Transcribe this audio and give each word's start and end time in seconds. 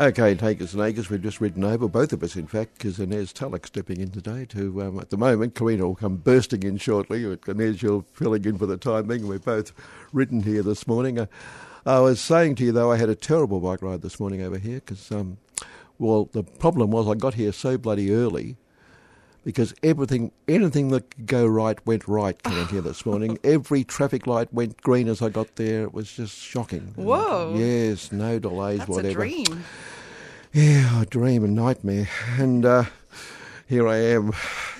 Okay, 0.00 0.34
takers 0.34 0.72
and 0.72 0.82
acres, 0.82 1.10
we've 1.10 1.22
just 1.22 1.42
ridden 1.42 1.62
over, 1.62 1.86
both 1.86 2.14
of 2.14 2.22
us 2.22 2.34
in 2.34 2.46
fact, 2.46 2.78
because 2.78 2.98
Inez 2.98 3.34
Tullock 3.34 3.66
stepping 3.66 4.00
in 4.00 4.10
today 4.10 4.46
to, 4.46 4.80
um, 4.80 4.98
at 4.98 5.10
the 5.10 5.18
moment, 5.18 5.54
Karina 5.54 5.86
will 5.86 5.94
come 5.94 6.16
bursting 6.16 6.62
in 6.62 6.78
shortly, 6.78 7.22
Inez, 7.46 7.82
you're 7.82 8.06
filling 8.14 8.46
in 8.46 8.56
for 8.56 8.64
the 8.64 8.78
time 8.78 9.08
being, 9.08 9.28
we've 9.28 9.44
both 9.44 9.72
ridden 10.14 10.42
here 10.42 10.62
this 10.62 10.86
morning. 10.86 11.18
Uh, 11.18 11.26
I 11.84 12.00
was 12.00 12.18
saying 12.18 12.54
to 12.54 12.64
you, 12.64 12.72
though, 12.72 12.90
I 12.90 12.96
had 12.96 13.10
a 13.10 13.14
terrible 13.14 13.60
bike 13.60 13.82
ride 13.82 14.00
this 14.00 14.18
morning 14.18 14.40
over 14.40 14.56
here, 14.56 14.76
because, 14.76 15.12
um, 15.12 15.36
well, 15.98 16.30
the 16.32 16.44
problem 16.44 16.90
was 16.90 17.06
I 17.06 17.14
got 17.14 17.34
here 17.34 17.52
so 17.52 17.76
bloody 17.76 18.10
early, 18.10 18.56
because 19.44 19.74
everything, 19.82 20.32
anything 20.48 20.88
that 20.88 21.10
could 21.10 21.26
go 21.26 21.46
right 21.46 21.78
went 21.86 22.06
right 22.06 22.40
coming 22.42 22.66
here 22.68 22.80
this 22.80 23.06
morning. 23.06 23.38
Every 23.44 23.84
traffic 23.84 24.26
light 24.26 24.52
went 24.52 24.80
green 24.82 25.08
as 25.08 25.22
I 25.22 25.28
got 25.28 25.56
there. 25.56 25.84
It 25.84 25.94
was 25.94 26.12
just 26.12 26.36
shocking. 26.36 26.92
Whoa. 26.96 27.54
Yes, 27.56 28.12
no 28.12 28.38
delays, 28.38 28.78
That's 28.80 28.90
whatever. 28.90 29.22
a 29.22 29.28
dream. 29.28 29.64
Yeah, 30.52 31.02
a 31.02 31.06
dream, 31.06 31.44
a 31.44 31.48
nightmare. 31.48 32.08
And 32.38 32.66
uh, 32.66 32.84
here 33.68 33.86
I 33.86 33.96
am. 33.96 34.32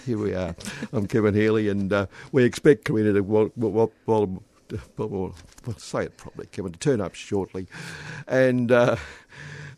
Here 0.05 0.19
we 0.19 0.35
are. 0.35 0.57
I'm 0.93 1.07
Kevin 1.07 1.35
Healy, 1.35 1.69
and 1.69 1.93
uh, 1.93 2.07
we 2.33 2.45
expect 2.45 2.85
Karina 2.85 3.13
to, 3.13 3.21
well, 3.21 3.51
well, 3.57 3.93
well, 4.07 4.43
well, 4.97 5.35
say 5.77 6.05
it 6.05 6.17
properly, 6.17 6.47
Kevin, 6.51 6.73
to 6.73 6.79
turn 6.79 7.01
up 7.01 7.15
shortly. 7.15 7.67
And 8.27 8.73
uh, 8.73 8.97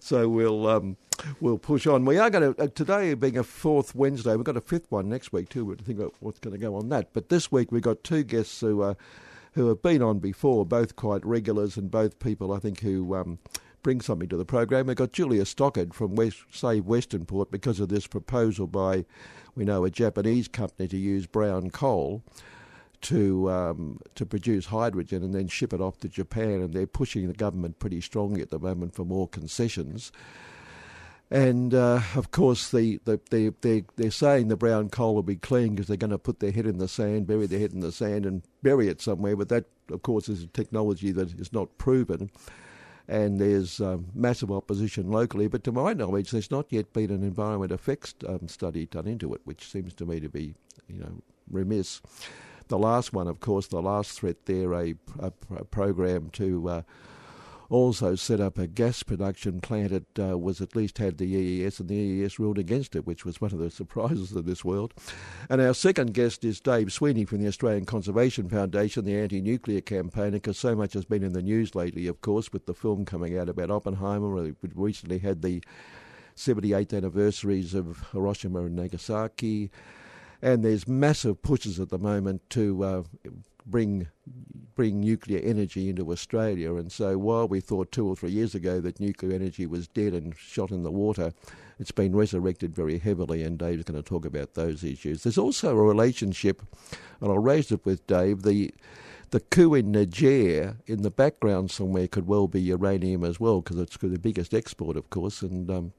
so 0.03 0.28
we'll. 0.28 0.67
Um, 0.67 0.97
We'll 1.41 1.58
push 1.58 1.86
on. 1.86 2.05
We 2.05 2.19
are 2.19 2.31
going 2.31 2.55
to, 2.55 2.62
uh, 2.62 2.67
today 2.69 3.14
being 3.14 3.39
a 3.39 3.45
fourth 3.45 3.95
Wednesday, 3.95 4.34
we've 4.34 4.45
got 4.45 4.56
a 4.56 4.62
fifth 4.62 4.91
one 4.91 5.08
next 5.08 5.33
week 5.33 5.50
too, 5.50 5.67
but 5.67 5.81
I 5.81 5.84
think 5.84 6.00
about 6.00 6.14
what's 6.19 6.41
going 6.41 6.55
to 6.55 6.58
go 6.58 6.75
on 6.75 6.89
that. 6.89 7.12
But 7.12 7.28
this 7.28 7.53
week 7.53 7.70
we've 7.70 7.83
got 7.83 8.03
two 8.03 8.25
guests 8.25 8.58
who, 8.58 8.83
uh, 8.83 8.95
who 9.53 9.69
have 9.69 9.83
been 9.83 10.03
on 10.03 10.19
before, 10.19 10.67
both 10.67 10.97
quite 10.97 11.25
regulars 11.25 11.77
and 11.77 11.92
both 11.92 12.19
people 12.19 12.53
I 12.53 12.58
think 12.58 12.80
who 12.80 13.14
um, 13.14 13.39
bring 13.84 14.00
something 14.00 14.28
to 14.30 14.36
the 14.36 14.45
program. 14.45 14.86
We've 14.86 14.97
got 14.97 15.12
Julia 15.12 15.45
Stockigt 15.45 15.95
from 15.95 16.17
West, 16.17 16.39
Save 16.50 16.84
Westernport 16.84 17.53
because 17.53 17.78
of 17.78 17.89
this 17.89 18.08
proposal 18.08 18.67
by, 18.67 19.05
we 19.55 19.64
know, 19.64 19.84
a 19.84 19.91
Japanese 19.91 20.48
company 20.48 20.89
to 20.89 20.97
use 20.97 21.27
brown 21.27 21.70
coal 21.70 22.25
to 23.03 23.50
um, 23.50 24.00
to 24.14 24.25
produce 24.25 24.67
hydrogen 24.67 25.22
and 25.22 25.34
then 25.34 25.48
ship 25.48 25.72
it 25.72 25.81
off 25.81 25.98
to 25.98 26.08
Japan, 26.08 26.62
and 26.62 26.72
they're 26.72 26.86
pushing 26.86 27.27
the 27.27 27.34
government 27.34 27.78
pretty 27.78 28.00
strongly 28.00 28.42
at 28.42 28.50
the 28.50 28.58
moment 28.58 28.95
for 28.95 29.05
more 29.05 29.28
concessions. 29.28 30.12
And 31.30 31.73
uh, 31.73 32.03
of 32.14 32.30
course, 32.30 32.70
the, 32.70 33.00
the, 33.06 33.19
they, 33.30 33.48
they, 33.62 33.84
they're 33.97 34.11
saying 34.11 34.48
the 34.48 34.56
brown 34.56 34.91
coal 34.91 35.14
will 35.14 35.23
be 35.23 35.36
clean 35.36 35.70
because 35.75 35.86
they're 35.86 35.97
going 35.97 36.11
to 36.11 36.19
put 36.19 36.41
their 36.41 36.53
head 36.53 36.67
in 36.67 36.77
the 36.77 36.89
sand, 36.89 37.27
bury 37.27 37.47
their 37.47 37.58
head 37.58 37.73
in 37.73 37.80
the 37.80 37.91
sand, 37.91 38.27
and 38.27 38.42
bury 38.62 38.89
it 38.89 39.00
somewhere. 39.00 39.34
But 39.34 39.48
that, 39.48 39.64
of 39.91 40.03
course, 40.03 40.28
is 40.28 40.42
a 40.42 40.47
technology 40.48 41.11
that 41.12 41.33
is 41.41 41.50
not 41.50 41.78
proven. 41.78 42.30
And 43.08 43.41
there's 43.41 43.80
um, 43.80 44.08
massive 44.14 44.53
opposition 44.53 45.11
locally. 45.11 45.48
But 45.48 45.64
to 45.64 45.73
my 45.73 45.95
knowledge, 45.95 46.33
there's 46.33 46.50
not 46.50 46.67
yet 46.69 46.92
been 46.92 47.11
an 47.11 47.23
environment 47.23 47.73
effects 47.73 48.14
um, 48.28 48.47
study 48.47 48.84
done 48.84 49.07
into 49.07 49.33
it, 49.33 49.40
which 49.45 49.70
seems 49.70 49.95
to 49.95 50.05
me 50.05 50.20
to 50.20 50.29
be, 50.29 50.55
you 50.86 51.01
know, 51.01 51.23
remiss. 51.51 52.02
The 52.72 52.78
last 52.78 53.12
one, 53.12 53.28
of 53.28 53.38
course, 53.38 53.66
the 53.66 53.83
last 53.83 54.12
threat 54.12 54.46
there, 54.46 54.72
a, 54.72 54.94
a, 55.18 55.30
a 55.56 55.64
program 55.66 56.30
to 56.30 56.68
uh, 56.70 56.83
also 57.68 58.14
set 58.14 58.40
up 58.40 58.56
a 58.56 58.66
gas 58.66 59.02
production 59.02 59.60
plant. 59.60 59.92
It 59.92 60.06
uh, 60.18 60.38
was 60.38 60.62
at 60.62 60.74
least 60.74 60.96
had 60.96 61.18
the 61.18 61.27
EES, 61.27 61.80
and 61.80 61.90
the 61.90 61.94
EES 61.94 62.38
ruled 62.38 62.56
against 62.56 62.96
it, 62.96 63.06
which 63.06 63.27
was 63.27 63.42
one 63.42 63.52
of 63.52 63.58
the 63.58 63.68
surprises 63.83 64.33
of 64.33 64.46
this 64.46 64.64
world. 64.64 64.94
And 65.50 65.60
our 65.60 65.74
second 65.74 66.14
guest 66.14 66.46
is 66.46 66.62
Dave 66.62 66.90
Sweeney 66.94 67.27
from 67.27 67.42
the 67.42 67.48
Australian 67.48 67.84
Conservation 67.84 68.48
Foundation, 68.48 69.04
the 69.04 69.18
anti-nuclear 69.18 69.83
campaigner, 69.83 70.30
because 70.30 70.56
so 70.56 70.74
much 70.74 70.94
has 70.94 71.04
been 71.04 71.22
in 71.22 71.34
the 71.34 71.42
news 71.42 71.74
lately, 71.74 72.06
of 72.06 72.22
course, 72.22 72.54
with 72.54 72.64
the 72.64 72.72
film 72.72 73.04
coming 73.04 73.36
out 73.36 73.50
about 73.50 73.70
Oppenheimer. 73.70 74.30
We 74.30 74.54
recently 74.74 75.18
had 75.18 75.42
the 75.42 75.62
78th 76.36 76.96
anniversaries 76.96 77.74
of 77.74 78.02
Hiroshima 78.12 78.60
and 78.60 78.77
Nagasaki. 78.77 79.70
And 80.42 80.64
there's 80.64 80.89
massive 80.89 81.41
pushes 81.41 81.79
at 81.79 81.91
the 81.91 81.98
moment 81.98 82.42
to 82.51 82.85
uh, 82.85 83.03
bring 83.64 84.08
bring 84.75 85.01
nuclear 85.01 85.39
energy 85.41 85.91
into 85.91 86.11
Australia. 86.11 86.75
And 86.75 86.91
so 86.91 87.19
while 87.19 87.47
we 87.47 87.61
thought 87.61 87.92
two 87.92 88.08
or 88.08 88.17
three 88.17 88.30
years 88.30 88.55
ago 88.55 88.81
that 88.81 88.98
nuclear 88.98 89.35
energy 89.35 89.67
was 89.67 89.86
dead 89.86 90.14
and 90.14 90.35
shot 90.36 90.70
in 90.70 90.83
the 90.83 90.91
water, 90.91 91.33
it's 91.79 91.91
been 91.92 92.17
resurrected 92.17 92.75
very 92.75 92.98
heavily, 92.98 93.42
and 93.42 93.58
Dave's 93.58 93.85
going 93.85 94.02
to 94.02 94.08
talk 94.08 94.25
about 94.25 94.55
those 94.55 94.83
issues. 94.83 95.23
There's 95.23 95.39
also 95.39 95.77
a 95.77 95.83
relationship, 95.83 96.63
and 97.20 97.31
I'll 97.31 97.39
raise 97.39 97.70
it 97.70 97.85
with 97.85 98.07
Dave, 98.07 98.42
the 98.42 98.73
the 99.31 99.41
coup 99.41 99.75
in 99.75 99.92
Niger 99.92 100.77
in 100.86 101.02
the 101.02 101.11
background 101.11 101.70
somewhere 101.70 102.07
could 102.07 102.27
well 102.27 102.48
be 102.48 102.61
uranium 102.61 103.25
as 103.25 103.41
well, 103.41 103.61
because 103.61 103.79
it's 103.79 103.97
the 103.97 104.19
biggest 104.19 104.52
export, 104.55 104.97
of 104.97 105.08
course, 105.11 105.41
and 105.42 105.70
um, 105.70 105.92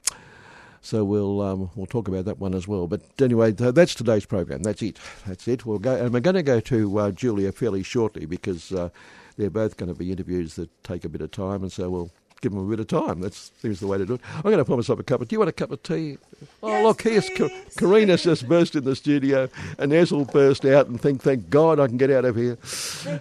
so 0.83 1.03
we'll 1.03 1.41
um, 1.41 1.69
we'll 1.75 1.87
talk 1.87 2.07
about 2.07 2.25
that 2.25 2.37
one 2.37 2.53
as 2.53 2.67
well. 2.67 2.85
But 2.87 3.01
anyway, 3.19 3.53
th- 3.53 3.73
that's 3.73 3.95
today's 3.95 4.25
program. 4.25 4.61
That's 4.61 4.81
it. 4.83 4.99
That's 5.25 5.47
it. 5.47 5.65
We'll 5.65 5.79
go, 5.79 5.95
and 5.95 6.13
we're 6.13 6.19
going 6.19 6.35
to 6.35 6.43
go 6.43 6.59
to 6.59 6.99
uh, 6.99 7.11
Julia 7.11 7.51
fairly 7.51 7.81
shortly 7.83 8.25
because 8.25 8.71
uh, 8.71 8.89
they're 9.37 9.49
both 9.49 9.77
going 9.77 9.91
to 9.91 9.97
be 9.97 10.11
interviews 10.11 10.55
that 10.57 10.69
take 10.83 11.05
a 11.05 11.09
bit 11.09 11.21
of 11.21 11.31
time, 11.31 11.63
and 11.63 11.71
so 11.71 11.89
we'll 11.89 12.11
give 12.41 12.51
them 12.51 12.65
a 12.67 12.69
bit 12.69 12.81
of 12.81 12.87
time. 12.87 13.21
That 13.21 13.33
seems 13.33 13.79
the 13.79 13.87
way 13.87 13.97
to 13.97 14.05
do 14.05 14.15
it. 14.15 14.21
I'm 14.35 14.41
going 14.43 14.57
to 14.57 14.65
pour 14.65 14.75
myself 14.75 14.99
a 14.99 15.03
cup 15.03 15.21
of. 15.21 15.29
Do 15.29 15.33
you 15.33 15.39
want 15.39 15.49
a 15.49 15.53
cup 15.53 15.71
of 15.71 15.81
tea? 15.81 16.17
Oh, 16.61 16.67
Yes, 16.67 16.83
look, 16.83 17.01
here's 17.01 17.29
please. 17.29 17.51
Karina's 17.77 18.23
just 18.23 18.47
burst 18.47 18.75
in 18.75 18.83
the 18.83 18.95
studio, 18.95 19.47
and 19.79 19.93
Ez 19.93 20.11
will 20.11 20.25
burst 20.25 20.65
out 20.65 20.87
and 20.87 20.99
think, 21.01 21.21
"Thank 21.21 21.49
God 21.49 21.79
I 21.79 21.87
can 21.87 21.97
get 21.97 22.11
out 22.11 22.25
of 22.25 22.35
here." 22.35 22.57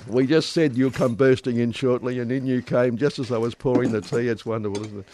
We 0.07 0.27
just 0.27 0.51
said 0.53 0.77
you'll 0.77 0.91
come 0.91 1.15
bursting 1.15 1.57
in 1.57 1.71
shortly, 1.71 2.19
and 2.19 2.31
in 2.31 2.45
you 2.45 2.61
came 2.61 2.97
just 2.97 3.19
as 3.19 3.31
I 3.31 3.37
was 3.37 3.55
pouring 3.55 3.91
the 3.91 4.01
tea. 4.01 4.27
It's 4.27 4.45
wonderful, 4.45 4.85
isn't 4.85 4.99
it? 4.99 5.05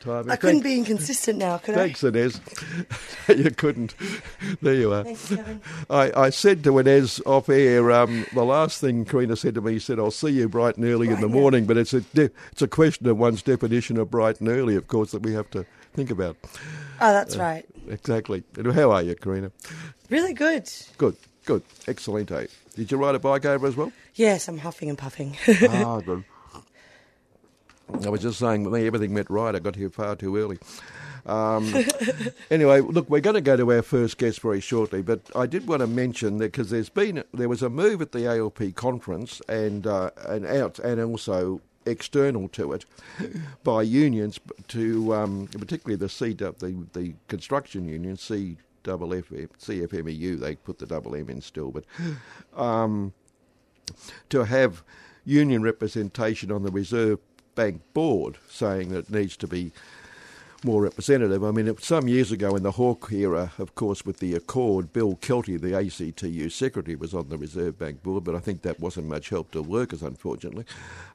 Timing. 0.00 0.30
I 0.30 0.36
couldn't 0.36 0.62
be 0.62 0.76
inconsistent 0.78 1.38
now, 1.38 1.58
could 1.58 1.74
I? 1.74 1.88
Thanks, 1.88 2.04
Inez. 2.04 2.40
you 3.28 3.50
couldn't. 3.50 3.94
There 4.60 4.74
you 4.74 4.92
are. 4.92 5.00
I? 5.00 5.04
Thanks, 5.04 5.28
Kevin. 5.28 5.60
I, 5.90 6.12
I 6.14 6.30
said 6.30 6.64
to 6.64 6.78
Inez 6.78 7.20
off 7.26 7.48
air, 7.48 7.90
um, 7.92 8.26
the 8.34 8.44
last 8.44 8.80
thing 8.80 9.04
Karina 9.04 9.36
said 9.36 9.54
to 9.54 9.60
me, 9.60 9.74
she 9.74 9.80
said, 9.80 9.98
I'll 9.98 10.10
see 10.10 10.30
you 10.30 10.48
bright 10.48 10.76
and 10.76 10.84
early 10.86 11.08
in 11.08 11.20
the 11.20 11.28
morning, 11.28 11.66
but 11.66 11.76
it's 11.76 11.94
a, 11.94 12.00
de- 12.00 12.30
it's 12.50 12.62
a 12.62 12.68
question 12.68 13.06
of 13.08 13.18
one's 13.18 13.42
definition 13.42 13.96
of 13.98 14.10
bright 14.10 14.40
and 14.40 14.48
early, 14.48 14.76
of 14.76 14.88
course, 14.88 15.12
that 15.12 15.22
we 15.22 15.32
have 15.32 15.50
to 15.50 15.64
think 15.94 16.10
about. 16.10 16.36
Oh, 17.00 17.12
that's 17.12 17.36
right. 17.36 17.64
Exactly. 17.88 18.42
How 18.56 18.92
are 18.92 19.02
you, 19.02 19.14
Karina? 19.14 19.50
Really 20.10 20.34
good. 20.34 20.70
Good, 20.98 21.16
good. 21.44 21.62
Excellent. 21.86 22.30
eh? 22.30 22.46
Did 22.74 22.90
you 22.90 22.96
ride 22.96 23.14
a 23.14 23.18
bike 23.18 23.44
over 23.44 23.66
as 23.66 23.76
well? 23.76 23.92
Yes, 24.14 24.48
I'm 24.48 24.58
huffing 24.58 24.88
and 24.88 24.98
puffing. 24.98 25.36
ah, 25.68 26.00
good. 26.00 26.24
I 28.04 28.08
was 28.08 28.22
just 28.22 28.38
saying, 28.38 28.70
me, 28.70 28.86
everything 28.86 29.12
went 29.12 29.28
right. 29.28 29.54
I 29.54 29.58
got 29.58 29.76
here 29.76 29.90
far 29.90 30.16
too 30.16 30.36
early. 30.36 30.58
Um, 31.26 31.72
anyway, 32.50 32.80
look, 32.80 33.08
we're 33.08 33.20
going 33.20 33.34
to 33.34 33.40
go 33.40 33.56
to 33.56 33.72
our 33.72 33.82
first 33.82 34.18
guest 34.18 34.40
very 34.40 34.60
shortly, 34.60 35.02
but 35.02 35.20
I 35.36 35.46
did 35.46 35.66
want 35.66 35.80
to 35.80 35.86
mention 35.86 36.38
that 36.38 36.52
because 36.52 36.70
there's 36.70 36.88
been 36.88 37.22
there 37.32 37.48
was 37.48 37.62
a 37.62 37.68
move 37.68 38.02
at 38.02 38.12
the 38.12 38.26
ALP 38.26 38.74
conference 38.74 39.40
and 39.48 39.86
uh, 39.86 40.10
and 40.26 40.46
out 40.46 40.78
and 40.78 41.00
also 41.00 41.60
external 41.86 42.48
to 42.48 42.72
it 42.72 42.84
by 43.64 43.82
unions 43.82 44.38
to 44.68 45.14
um, 45.14 45.48
particularly 45.58 45.96
the 45.96 46.08
C 46.08 46.32
the 46.32 46.86
the 46.92 47.14
construction 47.28 47.88
union 47.88 48.16
C 48.16 48.56
double 48.82 49.14
F 49.14 49.30
CFMEU 49.30 50.38
they 50.38 50.56
put 50.56 50.78
the 50.78 50.86
double 50.86 51.14
M 51.14 51.28
in 51.28 51.40
still, 51.40 51.70
but 51.70 51.84
um, 52.56 53.12
to 54.30 54.44
have 54.44 54.82
union 55.24 55.62
representation 55.62 56.50
on 56.50 56.62
the 56.62 56.70
Reserve 56.70 57.18
Bank 57.54 57.82
board, 57.92 58.38
saying 58.48 58.88
that 58.90 58.98
it 58.98 59.10
needs 59.10 59.36
to 59.36 59.46
be 59.46 59.72
more 60.64 60.82
representative. 60.82 61.44
I 61.44 61.50
mean, 61.50 61.76
some 61.78 62.08
years 62.08 62.32
ago 62.32 62.54
in 62.56 62.62
the 62.62 62.72
Hawke 62.72 63.12
era, 63.12 63.52
of 63.58 63.74
course, 63.74 64.04
with 64.04 64.18
the 64.18 64.34
Accord, 64.34 64.92
Bill 64.92 65.16
Kelty, 65.16 65.60
the 65.60 65.74
ACTU 65.74 66.50
secretary, 66.50 66.96
was 66.96 67.14
on 67.14 67.28
the 67.28 67.38
Reserve 67.38 67.78
Bank 67.78 68.02
board, 68.02 68.24
but 68.24 68.34
I 68.34 68.38
think 68.38 68.62
that 68.62 68.80
wasn't 68.80 69.08
much 69.08 69.28
help 69.28 69.50
to 69.52 69.62
workers, 69.62 70.02
unfortunately. 70.02 70.64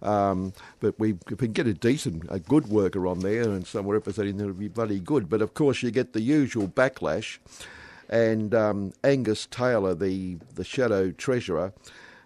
Um, 0.02 0.54
but 0.80 1.00
we, 1.00 1.16
if 1.30 1.42
we 1.42 1.48
get 1.48 1.68
a 1.68 1.74
decent, 1.74 2.26
a 2.30 2.40
good 2.40 2.68
worker 2.68 3.08
on 3.08 3.20
there 3.20 3.44
and 3.44 3.66
someone 3.66 3.94
representing 3.94 4.38
them, 4.38 4.48
it 4.48 4.52
would 4.52 4.60
be 4.60 4.68
bloody 4.68 5.00
good. 5.00 5.30
But 5.30 5.42
of 5.42 5.54
course, 5.54 5.84
you 5.84 5.92
get 5.92 6.14
the 6.14 6.22
usual 6.22 6.68
backlash. 6.68 7.40
And 8.10 8.56
um, 8.56 8.94
Angus 9.04 9.46
Taylor, 9.48 9.94
the, 9.94 10.38
the 10.56 10.64
shadow 10.64 11.12
treasurer, 11.12 11.74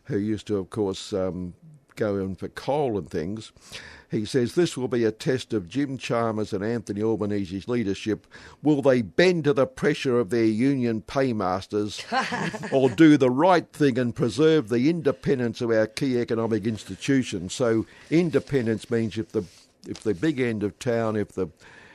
who 0.06 0.18
used 0.18 0.48
to, 0.48 0.58
of 0.58 0.70
course, 0.70 1.14
um, 1.14 1.54
go 1.96 2.18
in 2.18 2.36
for 2.36 2.50
coal 2.50 2.98
and 2.98 3.10
things. 3.10 3.52
He 4.12 4.26
says 4.26 4.54
this 4.56 4.76
will 4.76 4.90
be 4.90 5.06
a 5.06 5.12
test 5.12 5.54
of 5.54 5.70
Jim 5.70 5.98
Chalmers 5.98 6.52
and 6.52 6.62
Anthony 6.62 7.02
Albanese's 7.02 7.70
leadership. 7.70 8.28
Will 8.62 8.82
they 8.82 9.02
bend 9.02 9.46
to 9.46 9.54
the 9.54 9.66
pressure 9.66 10.20
of 10.20 10.30
their 10.30 10.44
union 10.44 11.02
paymasters 11.02 12.04
or 12.74 12.90
do 12.90 13.16
the 13.16 13.30
right 13.30 13.72
thing 13.72 13.98
and 13.98 14.14
preserve 14.14 14.68
the 14.68 14.90
independence 14.90 15.62
of 15.62 15.72
our 15.72 15.88
key 15.88 16.20
economic 16.20 16.68
institutions? 16.68 17.54
So 17.54 17.86
independence 18.10 18.92
means 18.92 19.18
if 19.18 19.30
the 19.30 19.46
if 19.88 20.02
the 20.02 20.14
big 20.14 20.42
end 20.42 20.62
of 20.64 20.78
town, 20.78 21.16
if 21.16 21.30
the 21.30 21.48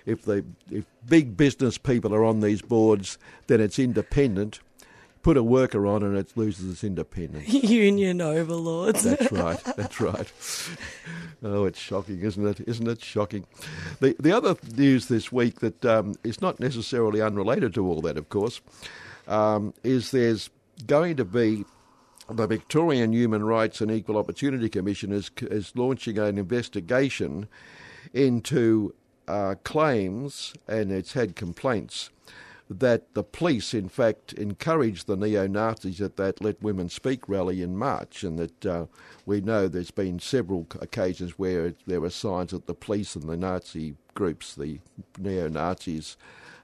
if 0.06 0.22
the 0.22 0.42
if 0.70 0.86
big 1.06 1.36
business 1.36 1.76
people 1.76 2.14
are 2.14 2.24
on 2.24 2.40
these 2.40 2.62
boards, 2.62 3.18
then 3.46 3.60
it's 3.60 3.78
independent. 3.78 4.60
Put 5.26 5.36
a 5.36 5.42
worker 5.42 5.88
on 5.88 6.04
and 6.04 6.16
it 6.16 6.36
loses 6.36 6.70
its 6.70 6.84
independence. 6.84 7.48
Union 7.52 8.20
overlords. 8.20 9.02
That's 9.02 9.32
right. 9.32 9.60
That's 9.76 10.00
right. 10.00 10.32
Oh, 11.42 11.64
it's 11.64 11.80
shocking, 11.80 12.20
isn't 12.20 12.46
it? 12.46 12.60
Isn't 12.68 12.86
it 12.86 13.02
shocking? 13.02 13.44
The 13.98 14.14
the 14.20 14.30
other 14.30 14.54
news 14.76 15.08
this 15.08 15.32
week 15.32 15.58
that 15.58 15.84
um, 15.84 16.14
is 16.22 16.40
not 16.40 16.60
necessarily 16.60 17.20
unrelated 17.20 17.74
to 17.74 17.84
all 17.84 18.00
that, 18.02 18.16
of 18.16 18.28
course, 18.28 18.60
um, 19.26 19.74
is 19.82 20.12
there's 20.12 20.48
going 20.86 21.16
to 21.16 21.24
be 21.24 21.64
the 22.30 22.46
Victorian 22.46 23.12
Human 23.12 23.42
Rights 23.42 23.80
and 23.80 23.90
Equal 23.90 24.18
Opportunity 24.18 24.68
Commission 24.68 25.10
is 25.10 25.32
is 25.40 25.72
launching 25.74 26.20
an 26.20 26.38
investigation 26.38 27.48
into 28.14 28.94
uh, 29.26 29.56
claims, 29.64 30.54
and 30.68 30.92
it's 30.92 31.14
had 31.14 31.34
complaints 31.34 32.10
that 32.68 33.14
the 33.14 33.22
police, 33.22 33.74
in 33.74 33.88
fact, 33.88 34.32
encouraged 34.32 35.06
the 35.06 35.16
neo 35.16 35.46
Nazis 35.46 36.00
at 36.00 36.16
that 36.16 36.40
Let 36.40 36.60
Women 36.62 36.88
Speak 36.88 37.28
rally 37.28 37.62
in 37.62 37.76
March, 37.76 38.24
and 38.24 38.38
that 38.38 38.66
uh, 38.66 38.86
we 39.24 39.40
know 39.40 39.68
there's 39.68 39.92
been 39.92 40.18
several 40.18 40.66
occasions 40.80 41.38
where 41.38 41.74
there 41.86 42.00
were 42.00 42.10
signs 42.10 42.50
that 42.50 42.66
the 42.66 42.74
police 42.74 43.14
and 43.14 43.28
the 43.28 43.36
Nazi 43.36 43.94
groups, 44.14 44.54
the 44.54 44.80
neo 45.18 45.48
Nazis, 45.48 46.16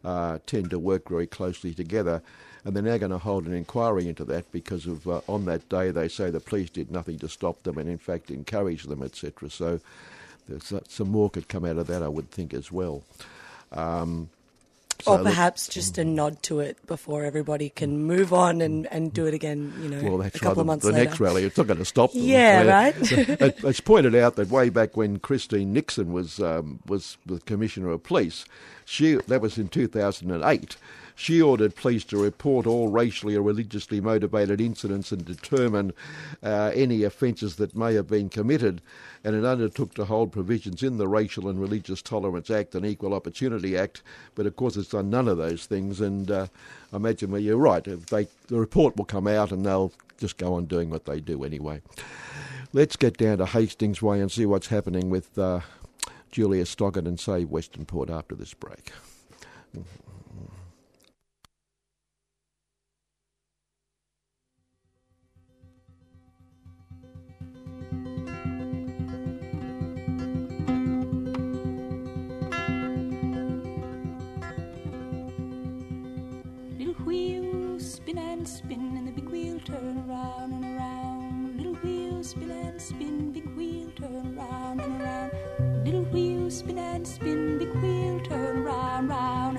uh, 0.05 0.39
tend 0.47 0.71
to 0.71 0.79
work 0.79 1.09
very 1.09 1.27
closely 1.27 1.73
together. 1.73 2.23
And 2.65 2.75
they're 2.75 2.83
now 2.83 2.99
going 2.99 3.13
to 3.13 3.19
hold 3.19 3.47
an 3.47 3.55
inquiry 3.55 4.09
into 4.09 4.25
that 4.27 4.51
because 4.53 4.87
of 4.87 5.07
uh, 5.09 5.21
on 5.29 5.45
that 5.47 5.69
day 5.69 5.91
they 5.91 6.09
say 6.09 6.31
the 6.31 6.41
police 6.41 6.71
did 6.71 6.91
nothing 6.91 7.19
to 7.19 7.29
stop 7.29 7.63
them 7.63 7.79
and 7.79 7.89
in 7.89 7.99
fact 7.99 8.31
encouraged 8.31 8.89
them, 8.89 9.03
etc. 9.03 9.51
So 9.51 9.81
there's, 10.49 10.73
uh, 10.73 10.81
some 10.89 11.11
more 11.11 11.31
could 11.31 11.49
come 11.49 11.65
out 11.65 11.79
of 11.79 11.87
that, 11.89 12.03
I 12.03 12.09
would 12.09 12.31
think, 12.31 12.55
as 12.55 12.71
well. 12.71 13.03
Um, 13.73 14.31
or 15.03 15.17
so 15.19 15.23
look- 15.23 15.25
perhaps 15.25 15.69
just 15.69 15.99
a 15.99 16.05
nod 16.05 16.43
to 16.45 16.61
it 16.61 16.85
before 16.87 17.25
everybody 17.25 17.69
can 17.71 18.05
move 18.05 18.33
on 18.33 18.61
and, 18.61 18.87
and 18.93 19.13
do 19.13 19.27
it 19.27 19.35
again, 19.35 19.73
you 19.81 19.89
know, 19.89 20.03
Well, 20.03 20.23
a 20.23 20.31
couple 20.31 20.49
right. 20.49 20.59
of 20.59 20.67
months 20.67 20.85
the 20.87 20.93
later. 20.93 21.05
next 21.05 21.21
rally, 21.21 21.45
it's 21.45 21.57
not 21.57 21.67
going 21.67 21.79
to 21.79 21.85
stop 21.85 22.13
them. 22.13 22.23
Yeah, 22.23 22.63
right? 22.63 22.95
it- 23.13 23.65
it's 23.65 23.81
pointed 23.81 24.15
out 24.15 24.37
that 24.37 24.49
way 24.49 24.69
back 24.69 24.97
when 24.97 25.19
Christine 25.19 25.73
Nixon 25.73 26.13
was 26.13 26.41
um, 26.41 26.81
was 26.87 27.17
the 27.27 27.41
commissioner 27.41 27.91
of 27.91 28.03
police, 28.03 28.45
she 28.85 29.15
that 29.29 29.41
was 29.41 29.59
in 29.59 29.69
2008. 29.69 30.77
She 31.15 31.41
ordered 31.41 31.77
police 31.77 32.05
to 32.05 32.17
report 32.17 32.67
all 32.67 32.89
racially 32.89 33.37
or 33.37 33.43
religiously 33.43 34.01
motivated 34.01 34.61
incidents 34.61 35.13
and 35.13 35.25
determine 35.25 35.93
uh, 36.43 36.73
any 36.75 37.05
offences 37.05 37.57
that 37.57 37.77
may 37.77 37.95
have 37.95 38.09
been 38.09 38.29
committed, 38.29 38.81
and 39.25 39.37
it 39.37 39.45
undertook 39.45 39.95
to 39.95 40.05
hold 40.05 40.33
provisions 40.33 40.83
in 40.83 40.97
the 40.97 41.09
Racial 41.09 41.49
and 41.49 41.61
Religious 41.61 42.03
Tolerance 42.03 42.51
Act 42.51 42.75
and 42.75 42.87
Equal 42.87 43.15
Opportunity 43.15 43.77
Act. 43.77 44.03
But 44.35 44.47
of 44.47 44.57
course, 44.57 44.77
it's 44.77 44.91
done 44.91 45.11
none 45.11 45.29
of 45.29 45.39
those 45.39 45.67
things, 45.67 46.01
and 46.01 46.31
uh, 46.31 46.47
I 46.93 46.97
imagine 46.97 47.31
well, 47.31 47.41
you're 47.41 47.57
right. 47.57 47.87
If 47.87 48.07
they, 48.07 48.27
the 48.49 48.59
report 48.59 48.97
will 48.97 49.05
come 49.05 49.27
out, 49.27 49.53
and 49.53 49.65
they'll 49.65 49.93
just 50.19 50.39
go 50.39 50.55
on 50.55 50.67
doing 50.67 50.91
what 50.91 51.05
they 51.05 51.21
do 51.21 51.45
anyway. 51.45 51.83
Let's 52.73 52.97
get 52.97 53.19
down 53.19 53.39
to 53.39 53.47
Hastings 53.47 54.01
Way 54.01 54.21
and 54.21 54.33
see 54.33 54.47
what's 54.47 54.69
happening 54.69 55.11
with 55.11 55.37
uh, 55.39 55.61
Julia 56.31 56.65
Stockigt 56.65 57.07
and 57.07 57.21
Save 57.21 57.49
Westernport 57.49 58.09
after 58.09 58.35
this 58.35 58.55
break. 58.55 58.93
Little 77.13 77.41
wheel 77.41 77.79
spin 77.79 78.17
and 78.17 78.49
spin, 78.49 78.97
and 78.97 79.07
the 79.07 79.13
big 79.13 79.29
wheel 79.29 79.61
turn 79.67 80.03
around 80.09 80.53
and 80.55 80.65
around. 80.65 81.57
Little 81.59 81.75
wheel 81.75 82.25
spin 82.25 82.51
and 82.51 82.81
spin, 82.81 83.33
big 83.33 83.47
wheel 83.55 83.91
turn 83.97 84.39
around 84.39 84.81
and 84.81 85.03
around. 85.03 85.85
Little 85.85 86.05
wheel 86.05 86.51
spin 86.51 86.79
and 86.79 87.07
spin, 87.07 87.59
big 87.59 87.69
wheel 87.83 88.19
turn 88.21 88.63
around, 88.63 89.09
round. 89.09 89.59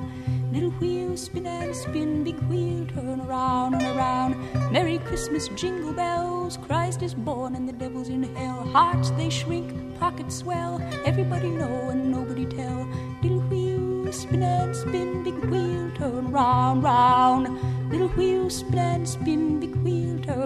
Little 0.51 0.71
wheel 0.71 1.15
spin 1.15 1.45
and 1.45 1.75
spin, 1.75 2.23
big 2.23 2.39
wheel 2.49 2.87
turn 2.87 3.21
around 3.21 3.75
and 3.75 3.97
around. 3.97 4.71
Merry 4.71 4.97
Christmas, 4.97 5.47
jingle 5.49 5.93
bells. 5.93 6.57
Christ 6.57 7.03
is 7.03 7.13
born 7.13 7.55
and 7.55 7.69
the 7.69 7.73
devil's 7.73 8.09
in 8.09 8.23
hell. 8.35 8.65
Hearts 8.65 9.11
they 9.11 9.29
shrink, 9.29 9.99
pockets 9.99 10.37
swell. 10.37 10.81
Everybody 11.05 11.49
know 11.49 11.91
and 11.91 12.11
nobody 12.11 12.47
tell. 12.47 12.87
Little 13.21 13.41
wheel 13.41 14.11
spin 14.11 14.43
and 14.43 14.75
spin, 14.75 15.23
big 15.23 15.37
wheel 15.45 15.91
turn 15.95 16.31
round, 16.31 16.83
round. 16.83 17.12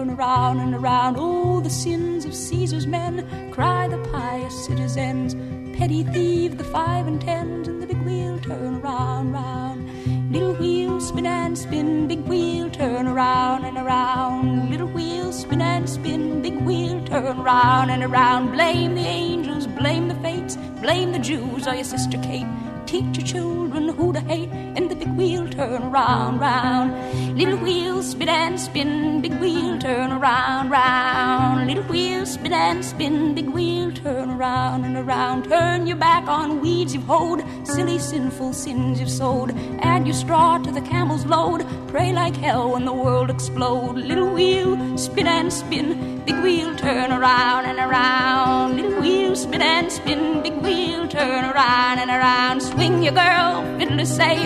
Around 0.06 0.60
and 0.60 0.74
around. 0.74 1.16
Oh, 1.18 1.60
the 1.60 1.70
sins 1.70 2.24
of 2.24 2.34
Caesar's 2.34 2.86
men, 2.86 3.50
cry 3.50 3.88
the 3.88 3.98
pious 4.12 4.66
citizens. 4.66 5.34
Petty 5.76 6.04
thief, 6.04 6.56
the 6.56 6.64
five 6.64 7.06
and 7.06 7.20
tens, 7.20 7.66
and 7.68 7.82
the 7.82 7.86
big 7.86 8.00
wheel 8.02 8.38
turn 8.40 8.80
round, 8.80 9.32
round. 9.32 10.32
Little 10.32 10.54
wheel 10.54 11.00
spin 11.00 11.26
and 11.26 11.56
spin, 11.56 12.06
big 12.06 12.20
wheel 12.26 12.70
turn 12.70 13.06
around 13.06 13.64
and 13.64 13.76
around. 13.76 14.70
Little 14.70 14.88
wheel 14.88 15.32
spin 15.32 15.60
and 15.60 15.88
spin, 15.88 16.42
big 16.42 16.60
wheel 16.60 17.02
turn 17.04 17.42
round 17.42 17.90
and 17.90 18.04
around. 18.04 18.52
Blame 18.52 18.94
the 18.94 19.00
angels, 19.00 19.66
blame 19.66 20.08
the 20.08 20.14
fates, 20.16 20.56
blame 20.82 21.12
the 21.12 21.18
Jews 21.18 21.66
or 21.66 21.74
your 21.74 21.84
sister 21.84 22.18
Kate. 22.18 22.46
Teach 22.86 23.18
your 23.18 23.26
children 23.26 23.88
who 23.88 24.12
to 24.12 24.20
hate, 24.20 24.50
and 24.50 24.90
the 24.90 24.96
big 24.96 25.10
wheel 25.16 25.47
turn 25.58 25.90
round, 25.90 26.40
round. 26.40 27.36
Little 27.36 27.58
wheel 27.58 28.00
spin 28.00 28.28
and 28.28 28.60
spin, 28.60 29.20
big 29.20 29.34
wheel 29.40 29.76
turn 29.80 30.12
around, 30.12 30.70
round. 30.70 31.66
Little 31.66 31.82
wheel 31.82 32.24
spin 32.26 32.52
and 32.52 32.84
spin, 32.84 33.34
big 33.34 33.48
wheel 33.50 33.90
turn 33.90 34.30
around 34.30 34.84
and 34.84 34.96
around. 34.96 35.46
Turn 35.48 35.88
your 35.88 35.96
back 35.96 36.28
on 36.28 36.60
weeds 36.60 36.94
you've 36.94 37.10
hoed, 37.14 37.42
silly 37.66 37.98
sinful 37.98 38.52
sins 38.52 39.00
you've 39.00 39.10
sowed. 39.10 39.50
Add 39.80 40.06
your 40.06 40.14
straw 40.14 40.58
to 40.58 40.70
the 40.70 40.80
camel's 40.80 41.26
load. 41.26 41.66
Pray 41.88 42.12
like 42.12 42.36
hell 42.36 42.70
when 42.70 42.84
the 42.84 42.92
world 42.92 43.28
explode. 43.28 43.96
Little 43.96 44.32
wheel 44.32 44.96
spin 44.96 45.26
and 45.26 45.52
spin, 45.52 46.22
big 46.24 46.36
wheel 46.36 46.76
turn 46.76 47.10
around 47.10 47.64
and 47.64 47.80
around. 47.80 48.76
Little 48.76 49.00
wheel 49.00 49.34
spin 49.34 49.62
and 49.62 49.90
spin, 49.90 50.40
big 50.40 50.56
wheel 50.62 51.08
turn 51.08 51.44
around 51.44 51.98
and 51.98 52.10
around. 52.10 52.62
Swing 52.62 53.02
your 53.02 53.14
girl, 53.14 53.64
fiddler 53.76 54.06
say. 54.06 54.36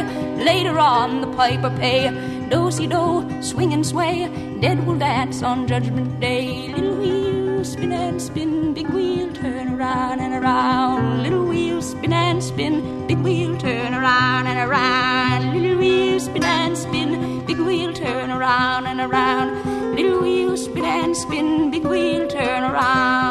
Later 0.42 0.78
on 0.78 1.01
the 1.10 1.26
piper 1.36 1.70
pay. 1.70 2.10
Do 2.48 2.70
si 2.70 2.86
do, 2.86 3.26
swing 3.42 3.72
and 3.72 3.84
sway. 3.84 4.28
Dead 4.60 4.86
will 4.86 4.98
dance 4.98 5.42
on 5.42 5.66
Judgment 5.66 6.20
Day. 6.20 6.72
Little 6.74 6.96
wheel 6.96 7.64
spin 7.64 7.92
and 7.92 8.20
spin, 8.20 8.74
big 8.74 8.88
wheel 8.90 9.32
turn 9.32 9.74
around 9.74 10.20
and 10.20 10.34
around. 10.34 11.22
Little 11.22 11.44
wheel 11.46 11.82
spin 11.82 12.12
and 12.12 12.42
spin, 12.42 13.06
big 13.06 13.18
wheel 13.18 13.56
turn 13.58 13.94
around 13.94 14.46
and 14.46 14.58
around. 14.70 15.52
Little 15.54 15.78
wheel 15.78 16.20
spin 16.20 16.44
and 16.44 16.78
spin, 16.78 17.44
big 17.46 17.58
wheel 17.58 17.92
turn 17.92 18.30
around 18.30 18.86
and 18.86 19.00
around. 19.00 19.96
Little 19.96 20.20
wheel 20.22 20.56
spin 20.56 20.84
and 20.84 21.16
spin, 21.16 21.70
big 21.70 21.84
wheel 21.84 22.28
turn 22.28 22.62
around, 22.62 23.21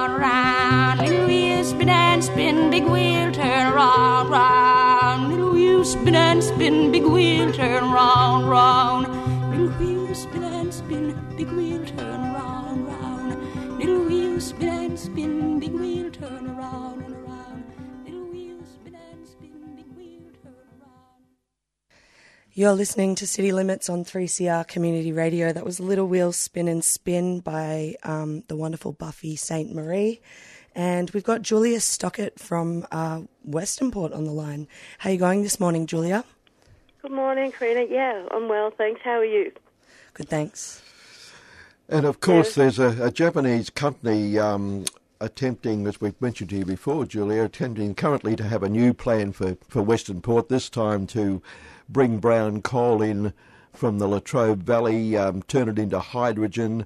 and 6.32 6.42
spin, 6.42 6.94
big 6.94 7.04
wheel 7.04 7.52
turn 7.52 7.92
round, 7.92 8.50
round. 8.50 9.06
Little 9.52 9.68
wheel 9.78 10.16
spin 10.16 10.44
and 10.44 10.74
spin, 10.74 11.36
big 11.36 11.50
wheel 11.50 11.84
turn 11.86 12.22
around, 12.22 12.86
round. 12.86 13.78
Little 13.78 14.06
wheel 14.06 14.40
spin 14.40 14.70
and 14.70 14.98
spin, 14.98 15.60
big 15.60 15.74
wheel 15.74 16.10
turn 16.10 16.48
around 16.48 17.02
and 17.04 17.16
around. 17.16 17.66
Little 18.06 18.24
wheel 18.32 18.64
spin 18.64 18.96
and 18.96 19.28
spin, 19.28 19.76
big 19.76 19.88
wheel 19.98 20.32
turn. 20.42 20.56
You're 22.54 22.72
listening 22.72 23.16
to 23.16 23.28
City 23.28 23.52
Limits 23.52 23.90
on 23.90 24.06
3CR 24.06 24.66
Community 24.70 25.12
Radio. 25.12 25.52
That 25.52 25.66
was 25.66 25.82
Little 25.82 26.08
Wheels 26.08 26.38
Spin 26.38 26.70
and 26.70 26.82
Spin 26.82 27.42
by 27.42 27.96
um, 28.04 28.46
the 28.48 28.56
wonderful 28.56 28.94
Buffy 28.94 29.36
Sainte-Marie. 29.36 30.22
And 30.76 31.10
we've 31.12 31.24
got 31.24 31.42
Julia 31.42 31.80
Stockigt 31.80 32.40
from 32.40 32.86
uh, 32.92 33.22
Westernport 33.48 34.16
on 34.16 34.24
the 34.24 34.32
line. 34.32 34.68
How 35.00 35.10
are 35.10 35.14
you 35.14 35.20
going 35.20 35.44
this 35.44 35.60
morning, 35.60 35.86
Julia? 35.86 36.24
Good 37.02 37.12
morning, 37.12 37.52
Karina. 37.52 37.86
Yeah, 37.90 38.26
I'm 38.32 38.48
well, 38.48 38.72
thanks. 38.72 39.02
How 39.04 39.20
are 39.20 39.26
you? 39.26 39.52
Good, 40.14 40.30
thanks. 40.30 40.82
And 41.90 42.06
of 42.06 42.22
course, 42.22 42.56
there's 42.56 42.80
a, 42.80 43.08
a 43.08 43.12
Japanese 43.12 43.70
company 43.70 44.40
um, 44.40 44.86
attempting, 45.20 45.88
as 45.88 46.00
we've 46.00 46.20
mentioned 46.22 46.52
to 46.52 46.58
you 46.58 46.66
before, 46.66 47.06
Julia, 47.06 47.44
attempting 47.44 47.96
currently 47.96 48.36
to 48.38 48.44
have 48.44 48.64
a 48.64 48.70
new 48.70 48.94
plan 48.94 49.34
for, 49.34 49.58
for 49.68 49.82
Western 49.82 50.22
Port, 50.22 50.48
this 50.48 50.70
time 50.70 51.06
to 51.08 51.42
bring 51.90 52.20
brown 52.20 52.62
coal 52.62 53.02
in 53.02 53.34
from 53.74 54.00
the 54.00 54.08
Latrobe 54.08 54.64
Valley, 54.64 55.18
um, 55.18 55.42
turn 55.44 55.68
it 55.70 55.80
into 55.80 56.00
hydrogen, 56.00 56.80
j- 56.80 56.86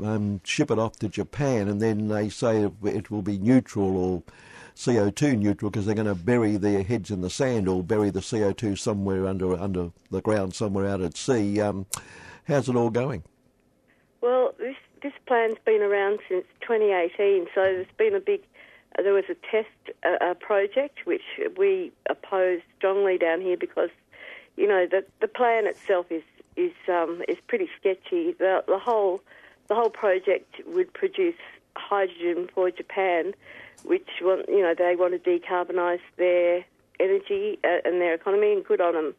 um, 0.00 0.40
ship 0.44 0.70
it 0.70 0.78
off 0.78 0.96
to 0.98 1.08
Japan, 1.08 1.68
and 1.68 1.80
then 1.80 2.08
they 2.08 2.28
say 2.28 2.70
it 2.84 3.10
will 3.10 3.22
be 3.22 3.38
neutral 3.38 3.96
or 3.96 4.22
CO2 4.78 5.36
neutral 5.36 5.70
because 5.70 5.86
they're 5.86 5.94
going 5.94 6.06
to 6.06 6.14
bury 6.14 6.56
their 6.56 6.84
heads 6.84 7.10
in 7.10 7.20
the 7.20 7.30
sand 7.30 7.68
or 7.68 7.82
bury 7.82 8.10
the 8.10 8.20
CO2 8.20 8.78
somewhere 8.78 9.26
under 9.26 9.58
under 9.58 9.90
the 10.10 10.20
ground, 10.20 10.54
somewhere 10.54 10.86
out 10.86 11.00
at 11.00 11.16
sea. 11.16 11.60
Um, 11.60 11.86
how's 12.46 12.68
it 12.68 12.76
all 12.76 12.90
going? 12.90 13.24
Well, 14.20 14.54
this 14.58 14.76
this 15.02 15.12
plan's 15.26 15.58
been 15.64 15.82
around 15.82 16.20
since 16.28 16.44
2018, 16.60 17.46
so 17.54 17.62
there's 17.62 17.86
been 17.96 18.14
a 18.14 18.20
big. 18.20 18.42
Uh, 18.96 19.02
there 19.02 19.12
was 19.12 19.24
a 19.28 19.36
test 19.50 19.68
uh, 20.04 20.34
project 20.34 21.00
which 21.04 21.22
we 21.56 21.92
opposed 22.08 22.62
strongly 22.76 23.18
down 23.18 23.40
here 23.40 23.56
because, 23.56 23.90
you 24.56 24.66
know, 24.68 24.86
the 24.86 25.04
the 25.20 25.28
plan 25.28 25.66
itself 25.66 26.06
is 26.10 26.22
is 26.56 26.72
um, 26.88 27.22
is 27.28 27.38
pretty 27.48 27.68
sketchy. 27.80 28.32
The 28.32 28.62
the 28.66 28.78
whole 28.78 29.22
the 29.68 29.74
whole 29.74 29.90
project 29.90 30.56
would 30.66 30.92
produce 30.92 31.36
hydrogen 31.76 32.48
for 32.54 32.70
Japan, 32.70 33.34
which 33.84 34.08
want 34.20 34.48
you 34.48 34.62
know 34.62 34.74
they 34.76 34.96
want 34.96 35.12
to 35.12 35.30
decarbonise 35.30 36.00
their 36.16 36.64
energy 36.98 37.58
uh, 37.64 37.78
and 37.84 38.00
their 38.00 38.14
economy, 38.14 38.52
and 38.52 38.64
good 38.64 38.80
on 38.80 38.94
them. 38.94 39.14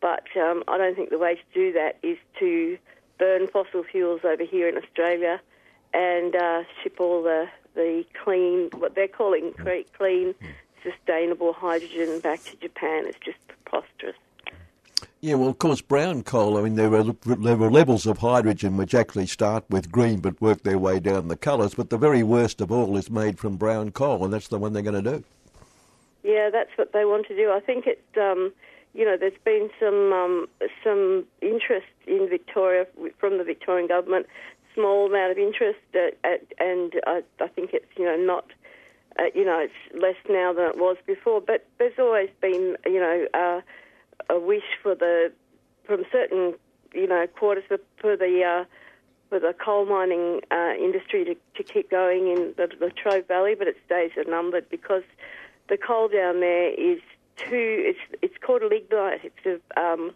But 0.00 0.24
um, 0.36 0.62
I 0.68 0.76
don't 0.76 0.94
think 0.94 1.10
the 1.10 1.18
way 1.18 1.36
to 1.36 1.42
do 1.54 1.72
that 1.72 1.96
is 2.02 2.18
to 2.38 2.78
burn 3.18 3.48
fossil 3.48 3.82
fuels 3.84 4.20
over 4.24 4.44
here 4.44 4.68
in 4.68 4.76
Australia 4.76 5.40
and 5.94 6.34
uh, 6.34 6.64
ship 6.82 6.96
all 6.98 7.22
the, 7.22 7.48
the 7.74 8.04
clean, 8.22 8.68
what 8.76 8.94
they're 8.94 9.08
calling 9.08 9.54
clean, 9.96 10.34
sustainable 10.82 11.52
hydrogen 11.52 12.20
back 12.20 12.42
to 12.44 12.56
Japan. 12.56 13.04
It's 13.06 13.18
just 13.24 13.38
preposterous. 13.48 14.16
Yeah, 15.24 15.36
well, 15.36 15.48
of 15.48 15.58
course, 15.58 15.80
brown 15.80 16.22
coal. 16.22 16.58
I 16.58 16.60
mean, 16.60 16.74
there 16.74 16.94
are 16.94 17.02
there 17.02 17.58
are 17.58 17.70
levels 17.70 18.04
of 18.04 18.18
hydrogen 18.18 18.76
which 18.76 18.94
actually 18.94 19.24
start 19.24 19.64
with 19.70 19.90
green 19.90 20.20
but 20.20 20.38
work 20.38 20.64
their 20.64 20.76
way 20.76 21.00
down 21.00 21.28
the 21.28 21.36
colours. 21.36 21.72
But 21.72 21.88
the 21.88 21.96
very 21.96 22.22
worst 22.22 22.60
of 22.60 22.70
all 22.70 22.94
is 22.98 23.08
made 23.08 23.38
from 23.38 23.56
brown 23.56 23.90
coal, 23.92 24.22
and 24.22 24.34
that's 24.34 24.48
the 24.48 24.58
one 24.58 24.74
they're 24.74 24.82
going 24.82 25.02
to 25.02 25.16
do. 25.16 25.24
Yeah, 26.24 26.50
that's 26.50 26.76
what 26.76 26.92
they 26.92 27.06
want 27.06 27.26
to 27.28 27.34
do. 27.34 27.50
I 27.50 27.60
think 27.60 27.86
it's, 27.86 28.18
um, 28.18 28.52
you 28.92 29.06
know, 29.06 29.16
there's 29.16 29.32
been 29.46 29.70
some 29.80 30.12
um, 30.12 30.46
some 30.84 31.24
interest 31.40 31.86
in 32.06 32.28
Victoria 32.28 32.86
from 33.16 33.38
the 33.38 33.44
Victorian 33.44 33.88
government, 33.88 34.26
small 34.74 35.06
amount 35.06 35.32
of 35.32 35.38
interest, 35.38 35.80
uh, 35.94 36.08
at, 36.22 36.42
and 36.58 37.00
I, 37.06 37.22
I 37.40 37.48
think 37.48 37.70
it's, 37.72 37.86
you 37.96 38.04
know, 38.04 38.16
not, 38.18 38.44
uh, 39.18 39.30
you 39.34 39.46
know, 39.46 39.58
it's 39.58 40.02
less 40.02 40.16
now 40.28 40.52
than 40.52 40.66
it 40.66 40.76
was 40.76 40.98
before. 41.06 41.40
But 41.40 41.64
there's 41.78 41.98
always 41.98 42.28
been, 42.42 42.76
you 42.84 43.00
know, 43.00 43.26
uh, 43.32 43.62
a 44.30 44.38
wish 44.38 44.64
for 44.82 44.94
the 44.94 45.32
from 45.84 46.04
certain, 46.10 46.54
you 46.94 47.06
know, 47.06 47.26
quarters 47.26 47.64
for, 47.68 47.78
for 48.00 48.16
the 48.16 48.42
uh, 48.42 48.64
for 49.28 49.38
the 49.38 49.54
coal 49.54 49.86
mining 49.86 50.40
uh, 50.50 50.72
industry 50.78 51.24
to, 51.24 51.34
to 51.56 51.62
keep 51.62 51.90
going 51.90 52.28
in 52.28 52.54
the 52.56 52.68
Latrobe 52.80 53.26
Valley, 53.26 53.54
but 53.58 53.66
its 53.66 53.78
days 53.88 54.10
are 54.16 54.30
numbered 54.30 54.68
because 54.70 55.02
the 55.68 55.76
coal 55.76 56.08
down 56.08 56.40
there 56.40 56.70
is 56.72 57.00
too. 57.36 57.82
It's 57.84 57.98
it's 58.22 58.34
called 58.44 58.62
a 58.62 58.68
lignite. 58.68 59.20
It's 59.24 59.60
a 59.76 59.80
um, 59.80 60.12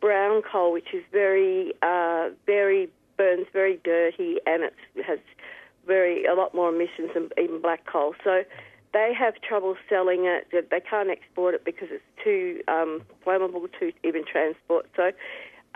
brown 0.00 0.42
coal, 0.42 0.72
which 0.72 0.92
is 0.92 1.02
very 1.12 1.72
uh, 1.82 2.30
very 2.46 2.88
burns 3.16 3.46
very 3.52 3.80
dirty, 3.84 4.38
and 4.46 4.62
it 4.62 4.74
has 5.06 5.18
very 5.86 6.24
a 6.24 6.34
lot 6.34 6.54
more 6.54 6.68
emissions 6.68 7.10
than 7.14 7.28
even 7.42 7.60
black 7.60 7.86
coal. 7.86 8.14
So 8.22 8.44
they 8.98 9.14
have 9.14 9.34
trouble 9.40 9.76
selling 9.88 10.24
it. 10.24 10.48
They 10.50 10.80
can't 10.80 11.08
export 11.08 11.54
it 11.54 11.64
because 11.64 11.88
it's 11.90 12.02
too 12.24 12.60
um, 12.66 13.02
flammable 13.24 13.68
to 13.78 13.92
even 14.02 14.24
transport. 14.24 14.86
So 14.96 15.12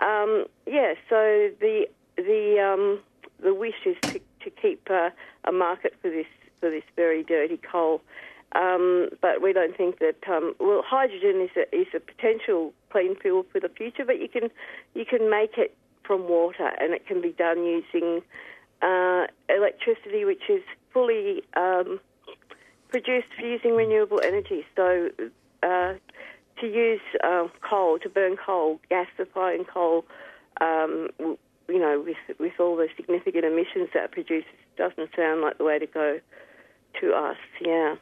um, 0.05 0.45
yeah, 0.67 0.93
so 1.09 1.49
the 1.61 1.87
the 2.17 2.59
um, 2.59 2.99
the 3.41 3.53
wish 3.53 3.85
is 3.85 3.95
to, 4.11 4.19
to 4.43 4.49
keep 4.49 4.89
uh, 4.89 5.09
a 5.45 5.51
market 5.53 5.93
for 6.01 6.09
this 6.09 6.25
for 6.59 6.69
this 6.69 6.83
very 6.97 7.23
dirty 7.23 7.59
coal. 7.71 8.01
Um, 8.55 9.09
but 9.21 9.41
we 9.41 9.53
don't 9.53 9.75
think 9.75 9.99
that 9.99 10.17
um, 10.27 10.53
well, 10.59 10.83
hydrogen 10.85 11.41
is 11.41 11.51
a, 11.55 11.75
is 11.75 11.87
a 11.95 12.01
potential 12.01 12.73
clean 12.91 13.15
fuel 13.15 13.45
for 13.51 13.61
the 13.61 13.69
future. 13.69 14.03
But 14.05 14.19
you 14.19 14.27
can 14.27 14.49
you 14.95 15.05
can 15.05 15.29
make 15.29 15.57
it 15.57 15.73
from 16.03 16.27
water, 16.27 16.71
and 16.79 16.93
it 16.93 17.07
can 17.07 17.21
be 17.21 17.31
done 17.31 17.63
using 17.63 18.21
uh, 18.81 19.27
electricity, 19.47 20.25
which 20.25 20.49
is 20.49 20.61
fully 20.91 21.41
um, 21.55 22.01
produced 22.93 23.27
using 23.41 23.75
renewable 23.75 24.21
energy. 24.23 24.63
So 24.75 25.09
uh, 25.63 25.93
to 26.61 26.67
use 26.67 27.01
uh, 27.23 27.47
coal, 27.67 27.97
to 27.99 28.07
burn 28.07 28.37
coal, 28.37 28.79
gasifying 28.91 29.67
coal, 29.67 30.05
um, 30.61 31.09
you 31.19 31.79
know, 31.79 32.03
with 32.05 32.37
with 32.39 32.53
all 32.59 32.75
the 32.75 32.87
significant 32.95 33.45
emissions 33.45 33.89
that 33.95 34.05
it 34.05 34.11
produces, 34.11 34.45
doesn't 34.77 35.09
sound 35.15 35.41
like 35.41 35.57
the 35.57 35.63
way 35.63 35.79
to 35.79 35.87
go 35.87 36.19
to 37.01 37.13
us. 37.13 37.37
Yeah. 37.59 37.95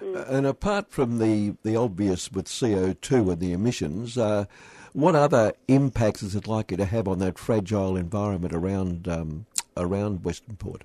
And 0.00 0.44
apart 0.44 0.90
from 0.90 1.18
the, 1.18 1.54
the 1.62 1.76
obvious 1.76 2.32
with 2.32 2.46
CO2 2.46 3.30
and 3.30 3.40
the 3.40 3.52
emissions, 3.52 4.18
uh, 4.18 4.46
what 4.92 5.14
other 5.14 5.52
impacts 5.68 6.24
is 6.24 6.34
it 6.34 6.48
likely 6.48 6.76
to 6.78 6.84
have 6.84 7.06
on 7.06 7.20
that 7.20 7.38
fragile 7.38 7.96
environment 7.96 8.52
around 8.52 9.06
um, 9.06 9.46
around 9.76 10.24
Western 10.24 10.56
Port? 10.56 10.82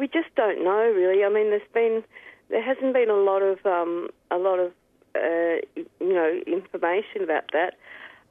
Well, 0.00 0.08
we 0.08 0.08
just 0.08 0.16
we 0.16 0.22
just 0.22 0.34
don't 0.34 0.64
know 0.64 0.92
really. 0.94 1.24
I 1.24 1.28
mean, 1.28 1.50
there's 1.50 1.62
been 1.74 2.02
there 2.48 2.62
hasn't 2.62 2.94
been 2.94 3.10
a 3.10 3.14
lot 3.14 3.42
of 3.42 3.64
um, 3.66 4.08
a 4.30 4.36
lot 4.36 4.58
of 4.58 4.72
uh, 5.14 5.60
you 6.00 6.12
know 6.14 6.40
information 6.46 7.22
about 7.22 7.50
that. 7.52 7.74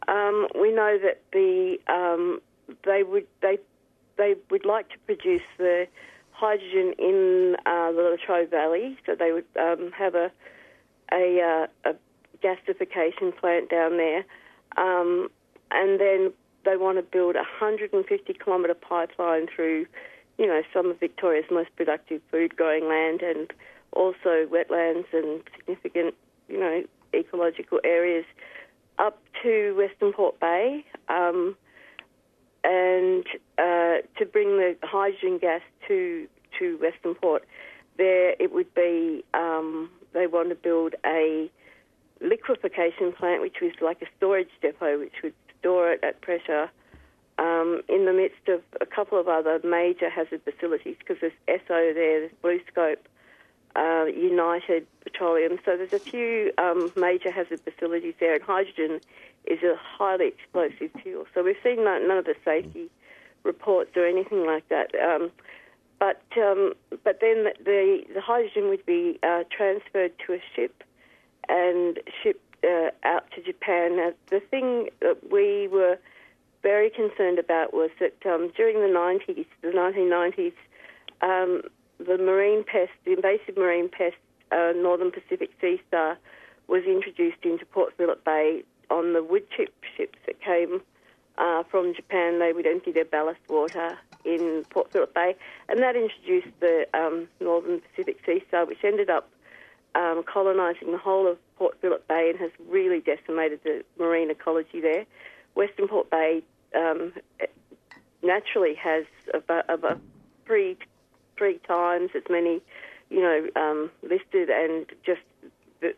Um, 0.08 0.48
we 0.60 0.72
know 0.74 0.98
that 1.02 1.22
the 1.32 1.78
um, 1.88 2.42
they 2.86 3.04
would 3.04 3.28
they 3.42 3.58
they 4.18 4.36
would 4.50 4.66
like 4.66 4.90
to 4.90 4.98
produce 5.06 5.44
the 5.58 5.88
hydrogen 6.32 6.94
in 6.98 7.56
uh, 7.66 7.92
the 7.92 8.18
Latrobe 8.18 8.50
Valley, 8.50 8.98
so 9.06 9.16
they 9.16 9.32
would 9.32 9.46
um, 9.60 9.92
have 9.92 10.16
a 10.16 10.32
a, 11.12 11.68
uh, 11.86 11.90
a 11.90 11.96
gasification 12.44 13.36
plant 13.38 13.70
down 13.70 13.98
there, 13.98 14.24
um, 14.78 15.30
and 15.72 16.00
then 16.00 16.32
they 16.66 16.78
want 16.78 16.98
to 16.98 17.04
build 17.04 17.36
a 17.36 17.40
150 17.40 18.34
kilometre 18.34 18.76
pipeline 18.76 19.48
through, 19.54 19.88
you 20.40 20.48
know, 20.48 20.62
some 20.74 20.90
of 20.90 21.00
Victoria's 21.00 21.46
most 21.52 21.70
productive 21.76 22.22
food 22.32 22.56
growing 22.56 22.88
land 22.88 23.22
and 23.22 23.52
also 23.92 24.48
wetlands 24.48 25.06
and 25.12 25.44
significant, 25.58 26.16
you 26.48 26.58
know, 26.58 26.84
ecological 27.14 27.82
areas 27.84 28.24
up 28.98 29.20
to 29.44 29.76
Western 29.76 30.14
Port 30.14 30.40
Bay. 30.40 30.86
Um, 31.10 31.58
and 32.64 33.26
uh, 33.58 34.00
to 34.18 34.26
bring 34.32 34.58
the 34.58 34.78
hydrogen 34.82 35.40
gas 35.40 35.62
to 35.90 36.28
to 36.58 36.78
Western 36.78 37.16
Port, 37.16 37.46
there 37.98 38.36
it 38.40 38.54
would 38.54 38.74
be. 38.74 39.24
Um, 39.34 39.90
they 40.14 40.26
want 40.26 40.50
to 40.50 40.56
build 40.56 40.96
a 41.06 41.52
liquefaction 42.22 43.12
plant, 43.12 43.42
which 43.42 43.58
was 43.62 43.72
like 43.82 44.02
a 44.02 44.08
storage 44.18 44.50
depot, 44.62 45.00
which 45.00 45.14
would 45.22 45.34
store 45.60 45.92
it 45.92 46.04
at 46.04 46.22
pressure 46.22 46.70
um, 47.40 47.82
in 47.88 48.06
the 48.06 48.14
midst 48.22 48.46
of 48.48 48.62
a 48.82 48.86
couple 48.86 49.18
of 49.20 49.28
other 49.28 49.60
major 49.64 50.10
hazard 50.10 50.42
facilities, 50.44 50.98
because 51.00 51.18
there's 51.22 51.40
Esso 51.48 51.94
there, 51.94 51.94
there's 52.20 52.32
BlueScope, 52.44 53.04
uh, 53.76 54.06
United 54.06 54.86
Petroleum. 55.06 55.58
So 55.66 55.78
there's 55.78 55.94
a 55.94 56.00
few 56.00 56.52
um, 56.58 56.92
major 56.96 57.32
hazard 57.32 57.62
facilities 57.62 58.16
there, 58.20 58.34
and 58.36 58.44
hydrogen 58.44 59.00
is 59.46 59.64
a 59.64 59.76
highly 59.98 60.28
explosive 60.28 60.92
fuel. 61.02 61.26
So 61.34 61.44
we've 61.44 61.64
seen 61.64 61.86
none, 61.86 62.08
none 62.08 62.18
of 62.18 62.26
the 62.26 62.36
safety 62.44 62.90
reports 63.44 63.92
or 63.96 64.06
anything 64.06 64.46
like 64.46 64.68
that. 64.70 64.94
Um, 64.96 65.32
but 65.98 66.22
um, 66.38 66.74
but 67.04 67.20
then 67.22 67.48
the 67.64 68.04
the 68.14 68.22
hydrogen 68.22 68.70
would 68.70 68.86
be 68.86 69.20
uh, 69.24 69.44
transferred 69.50 70.14
to 70.26 70.34
a 70.34 70.42
ship 70.56 70.84
and 71.48 72.00
shipped 72.22 72.64
uh, 72.64 72.90
out 73.04 73.26
to 73.36 73.42
Japan. 73.42 74.14
The 74.30 74.40
thing 74.40 74.90
that 75.02 75.32
we 75.32 75.68
were 75.68 75.98
very 76.62 76.90
concerned 76.90 77.40
about 77.40 77.74
was 77.74 77.90
that 78.00 78.16
um, 78.26 78.52
during 78.56 78.80
the 78.80 78.88
90s, 78.88 79.46
the 79.62 79.70
1990s, 79.70 80.54
um, 81.22 81.62
the 81.98 82.18
marine 82.18 82.64
pest, 82.64 82.92
the 83.06 83.14
invasive 83.14 83.58
marine 83.58 83.90
pest, 83.90 84.16
uh, 84.52 84.74
Northern 84.76 85.12
Pacific 85.12 85.52
Sea 85.62 85.82
Star, 85.88 86.18
was 86.68 86.84
introduced 86.84 87.44
into 87.44 87.66
Port 87.66 87.94
Phillip 87.98 88.24
Bay 88.24 88.64
on 88.90 89.14
the 89.14 89.24
wood 89.24 89.44
chip 89.56 89.74
ships 89.98 90.18
that 90.26 90.42
came 90.42 90.82
uh, 91.38 91.64
from 91.64 91.94
Japan. 91.94 92.40
They 92.40 92.54
would 92.54 92.68
empty 92.68 92.92
their 92.92 93.06
ballast 93.06 93.40
water 93.48 93.98
in 94.26 94.64
Port 94.70 94.92
Phillip 94.92 95.14
Bay, 95.14 95.36
and 95.68 95.80
that 95.82 95.96
introduced 95.96 96.54
the 96.60 96.88
um, 96.94 97.28
Northern 97.40 97.82
Pacific 97.82 98.20
Sea 98.26 98.44
Star, 98.48 98.66
which 98.66 98.84
ended 98.84 99.10
up 99.10 99.30
um, 99.96 100.24
colonising 100.24 100.92
the 100.92 100.98
whole 100.98 101.28
of 101.28 101.38
Port 101.58 101.78
Phillip 101.82 102.08
Bay 102.08 102.30
and 102.30 102.40
has 102.40 102.52
really 102.68 103.00
decimated 103.00 103.60
the 103.64 103.84
marine 103.98 104.30
ecology 104.30 104.80
there. 104.82 105.06
Western 105.60 105.90
Port 105.90 106.10
Bay 106.10 106.42
um, 106.74 107.12
naturally 108.24 108.76
has 108.76 109.04
about, 109.34 109.66
about 109.70 110.00
three 110.46 110.78
three 111.38 111.58
times 111.68 112.12
as 112.16 112.24
many, 112.30 112.62
you 113.10 113.22
know, 113.22 113.48
um, 113.58 113.92
listed 114.02 114.50
and 114.50 114.86
just 115.06 115.22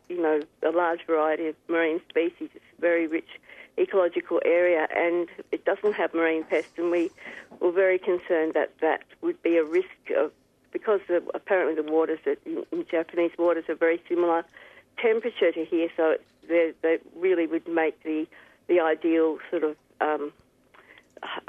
you 0.09 0.19
know 0.19 0.41
a 0.67 0.71
large 0.71 1.05
variety 1.05 1.45
of 1.45 1.55
marine 1.67 2.01
species. 2.09 2.49
It's 2.55 2.65
a 2.77 2.81
very 2.81 3.05
rich 3.05 3.29
ecological 3.77 4.41
area, 4.43 4.87
and 4.95 5.29
it 5.51 5.63
doesn't 5.63 5.93
have 5.93 6.11
marine 6.15 6.43
pests. 6.43 6.71
And 6.77 6.89
we 6.89 7.11
were 7.59 7.71
very 7.71 7.99
concerned 7.99 8.55
that 8.55 8.71
that 8.81 9.03
would 9.21 9.43
be 9.43 9.57
a 9.57 9.63
risk 9.63 10.09
of 10.17 10.31
because 10.71 11.01
the, 11.07 11.21
apparently 11.35 11.75
the 11.75 11.91
waters 11.91 12.19
that 12.25 12.39
in, 12.47 12.65
Japanese 12.89 13.31
waters 13.37 13.65
are 13.69 13.75
very 13.75 14.01
similar 14.09 14.43
temperature 14.97 15.51
to 15.51 15.65
here, 15.65 15.89
so 15.95 16.11
it's, 16.11 16.23
they, 16.47 16.73
they 16.81 16.97
really 17.15 17.45
would 17.45 17.67
make 17.67 18.01
the 18.01 18.25
the 18.67 18.79
ideal 18.79 19.37
sort 19.49 19.63
of 19.63 19.75
um, 19.99 20.31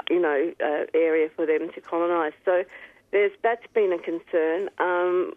you 0.09 0.19
know 0.19 0.53
uh, 0.63 0.85
area 0.93 1.29
for 1.35 1.45
them 1.45 1.69
to 1.73 1.81
colonise. 1.81 2.33
So 2.45 2.63
that's 3.41 3.65
been 3.73 3.93
a 3.93 3.99
concern. 3.99 4.69
Um, 4.79 5.33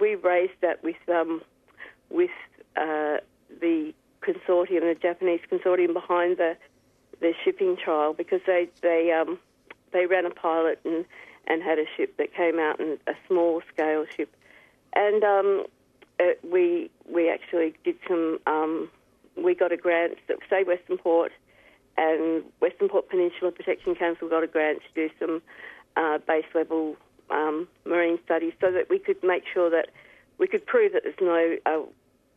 we 0.00 0.14
raised 0.14 0.60
that 0.60 0.82
with 0.82 0.96
um, 1.08 1.42
with 2.10 2.30
uh, 2.76 3.18
the 3.60 3.94
consortium, 4.20 4.80
the 4.80 4.96
Japanese 5.00 5.40
consortium 5.50 5.92
behind 5.92 6.36
the 6.36 6.56
the 7.20 7.34
shipping 7.44 7.76
trial, 7.76 8.12
because 8.12 8.40
they 8.46 8.68
they 8.82 9.12
um, 9.12 9.38
they 9.92 10.06
ran 10.06 10.26
a 10.26 10.30
pilot 10.30 10.80
and 10.84 11.04
and 11.46 11.62
had 11.62 11.78
a 11.78 11.86
ship 11.96 12.16
that 12.18 12.34
came 12.34 12.58
out 12.58 12.78
and 12.78 12.98
a 13.06 13.14
small 13.26 13.62
scale 13.72 14.04
ship, 14.16 14.34
and 14.92 15.24
um, 15.24 15.64
it, 16.18 16.40
we 16.48 16.90
we 17.10 17.30
actually 17.30 17.74
did 17.84 17.96
some. 18.06 18.38
We 19.42 19.54
got 19.54 19.72
a 19.72 19.76
grant 19.76 20.14
say 20.50 20.64
Western 20.64 20.98
Port 20.98 21.32
and 21.96 22.44
Western 22.60 22.88
Port 22.88 23.08
Peninsula 23.08 23.50
Protection 23.50 23.94
Council 23.94 24.28
got 24.28 24.42
a 24.42 24.46
grant 24.46 24.80
to 24.82 25.08
do 25.08 25.14
some 25.18 25.42
uh, 25.96 26.18
base 26.18 26.46
level 26.54 26.96
um, 27.30 27.68
marine 27.84 28.18
studies 28.24 28.52
so 28.60 28.70
that 28.70 28.88
we 28.88 28.98
could 28.98 29.22
make 29.22 29.42
sure 29.52 29.68
that 29.70 29.88
we 30.38 30.46
could 30.46 30.64
prove 30.64 30.92
that 30.92 31.02
there's 31.02 31.16
no 31.20 31.56
uh, 31.66 31.82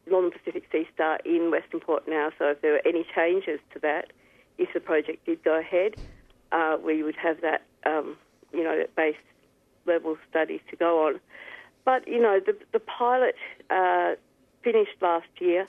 Northern 0.09 0.31
Pacific 0.31 0.63
Sea 0.71 0.87
Star 0.93 1.19
in 1.23 1.51
Western 1.51 1.79
Port 1.79 2.07
now. 2.07 2.31
So 2.39 2.49
if 2.49 2.61
there 2.61 2.73
were 2.73 2.81
any 2.85 3.05
changes 3.15 3.59
to 3.73 3.79
that, 3.79 4.11
if 4.57 4.69
the 4.73 4.79
project 4.79 5.25
did 5.25 5.43
go 5.43 5.59
ahead, 5.59 5.95
uh, 6.51 6.77
we 6.83 7.03
would 7.03 7.15
have 7.15 7.41
that, 7.41 7.61
um, 7.85 8.17
you 8.51 8.63
know, 8.63 8.77
that 8.77 8.95
base 8.95 9.15
level 9.85 10.17
studies 10.29 10.59
to 10.69 10.75
go 10.75 11.07
on. 11.07 11.19
But 11.85 12.07
you 12.07 12.21
know, 12.21 12.39
the 12.39 12.55
the 12.73 12.79
pilot 12.79 13.35
uh, 13.69 14.15
finished 14.63 15.01
last 15.01 15.29
year, 15.39 15.67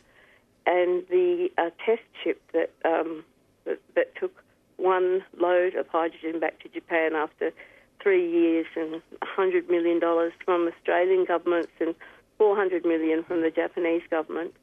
and 0.67 1.05
the 1.09 1.49
uh, 1.59 1.71
test 1.85 2.03
ship 2.23 2.41
that, 2.53 2.71
um, 2.85 3.25
that 3.65 3.81
that 3.95 4.15
took 4.17 4.43
one 4.77 5.23
load 5.39 5.75
of 5.75 5.87
hydrogen 5.89 6.41
back 6.41 6.61
to 6.61 6.69
Japan 6.69 7.15
after 7.15 7.53
three 8.03 8.29
years 8.31 8.67
and 8.77 9.01
$100 9.23 9.71
million 9.71 10.01
from 10.45 10.69
Australian 10.69 11.25
governments 11.25 11.71
and 11.81 11.95
400 12.39 12.85
million 12.85 13.23
from 13.23 13.43
the 13.43 13.51
Japanese 13.51 14.03
government. 14.11 14.55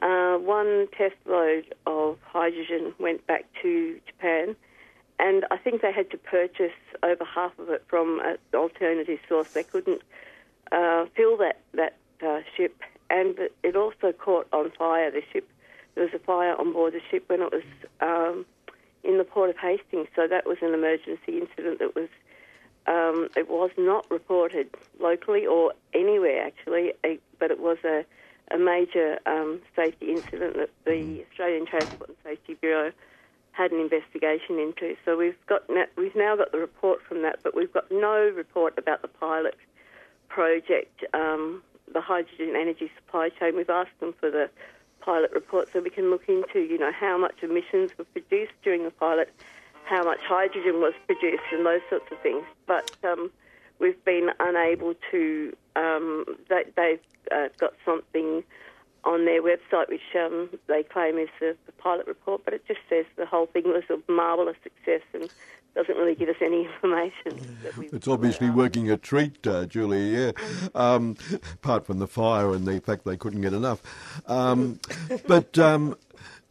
Uh, 0.00 0.36
one 0.38 0.88
test 0.96 1.14
load 1.26 1.72
of 1.86 2.18
hydrogen 2.24 2.92
went 2.98 3.24
back 3.28 3.44
to 3.62 4.00
Japan, 4.06 4.56
and 5.20 5.44
I 5.50 5.58
think 5.58 5.82
they 5.82 5.92
had 5.92 6.10
to 6.10 6.18
purchase 6.18 6.72
over 7.04 7.24
half 7.24 7.56
of 7.58 7.68
it 7.68 7.84
from 7.86 8.20
an 8.24 8.36
alternative 8.52 9.20
source. 9.28 9.52
They 9.52 9.62
couldn't 9.62 10.02
uh, 10.72 11.06
fill 11.14 11.36
that 11.36 11.60
that 11.74 11.96
uh, 12.26 12.40
ship, 12.56 12.80
and 13.12 13.38
it 13.62 13.76
also 13.76 14.10
caught 14.12 14.48
on 14.52 14.72
fire. 14.76 15.10
The 15.10 15.22
ship 15.32 15.48
there 15.94 16.04
was 16.04 16.14
a 16.14 16.18
fire 16.18 16.56
on 16.58 16.72
board 16.72 16.94
the 16.94 17.00
ship 17.10 17.24
when 17.28 17.42
it 17.42 17.52
was 17.52 17.62
um, 18.00 18.46
in 19.04 19.18
the 19.18 19.24
port 19.24 19.50
of 19.50 19.56
Hastings, 19.58 20.08
so 20.16 20.26
that 20.26 20.46
was 20.46 20.56
an 20.62 20.72
emergency 20.72 21.38
incident 21.38 21.78
that 21.80 21.94
was 21.94 22.08
um, 22.86 23.28
it 23.36 23.48
was 23.48 23.70
not 23.78 24.10
reported 24.10 24.68
locally 24.98 25.46
or 25.46 25.72
anywhere 25.94 26.44
actually, 26.44 26.92
but 27.38 27.50
it 27.50 27.60
was 27.60 27.78
a, 27.84 28.04
a 28.52 28.58
major 28.58 29.18
um, 29.26 29.60
safety 29.76 30.10
incident 30.10 30.56
that 30.56 30.70
the 30.84 31.22
Australian 31.30 31.66
Transport 31.66 32.08
and 32.08 32.16
Safety 32.24 32.54
Bureau 32.54 32.90
had 33.52 33.70
an 33.70 33.80
investigation 33.80 34.58
into. 34.58 34.96
So 35.04 35.16
we've 35.16 35.36
got 35.46 35.62
we've 35.96 36.16
now 36.16 36.36
got 36.36 36.52
the 36.52 36.58
report 36.58 37.00
from 37.06 37.22
that, 37.22 37.40
but 37.44 37.54
we've 37.54 37.72
got 37.72 37.84
no 37.92 38.32
report 38.34 38.78
about 38.78 39.02
the 39.02 39.08
pilot 39.08 39.56
project, 40.28 41.04
um, 41.12 41.62
the 41.92 42.00
hydrogen 42.00 42.54
energy 42.56 42.90
supply 42.96 43.28
chain. 43.28 43.56
We've 43.56 43.70
asked 43.70 43.98
them 44.00 44.14
for 44.18 44.30
the 44.30 44.50
pilot 45.00 45.32
report 45.32 45.68
so 45.72 45.80
we 45.80 45.90
can 45.90 46.10
look 46.10 46.28
into, 46.28 46.60
you 46.60 46.78
know, 46.78 46.92
how 46.92 47.18
much 47.18 47.42
emissions 47.42 47.90
were 47.98 48.04
produced 48.04 48.52
during 48.62 48.84
the 48.84 48.90
pilot, 48.90 49.32
how 49.84 50.02
much 50.04 50.20
hydrogen 50.22 50.80
was 50.80 50.94
produced, 51.06 51.42
and 51.52 51.66
those 51.66 51.80
sorts 51.90 52.10
of 52.10 52.18
things. 52.20 52.44
But 52.66 52.96
um, 53.04 53.30
we've 53.78 54.02
been 54.04 54.30
unable 54.40 54.94
to. 55.10 55.56
Um, 55.74 56.24
they, 56.48 56.64
they've 56.76 57.00
uh, 57.30 57.48
got 57.58 57.74
something 57.84 58.44
on 59.04 59.24
their 59.24 59.42
website 59.42 59.88
which 59.88 60.00
um, 60.14 60.48
they 60.68 60.82
claim 60.82 61.18
is 61.18 61.28
the, 61.40 61.56
the 61.66 61.72
pilot 61.72 62.06
report, 62.06 62.42
but 62.44 62.54
it 62.54 62.64
just 62.66 62.80
says 62.88 63.04
the 63.16 63.26
whole 63.26 63.46
thing 63.46 63.64
was 63.64 63.82
a 63.90 64.12
marvellous 64.12 64.56
success 64.62 65.02
and 65.12 65.28
doesn't 65.74 65.96
really 65.96 66.14
give 66.14 66.28
us 66.28 66.36
any 66.40 66.66
information. 66.74 67.56
It's 67.92 68.08
obviously 68.08 68.50
working 68.50 68.90
a 68.90 68.96
treat, 68.96 69.46
uh, 69.46 69.66
Julia, 69.66 70.32
yeah. 70.34 70.68
Um, 70.74 71.16
apart 71.54 71.86
from 71.86 71.98
the 71.98 72.06
fire 72.06 72.52
and 72.52 72.66
the 72.66 72.80
fact 72.80 73.04
they 73.04 73.16
couldn't 73.16 73.40
get 73.40 73.52
enough. 73.52 73.82
Um, 74.26 74.80
but 75.26 75.58
um, 75.58 75.96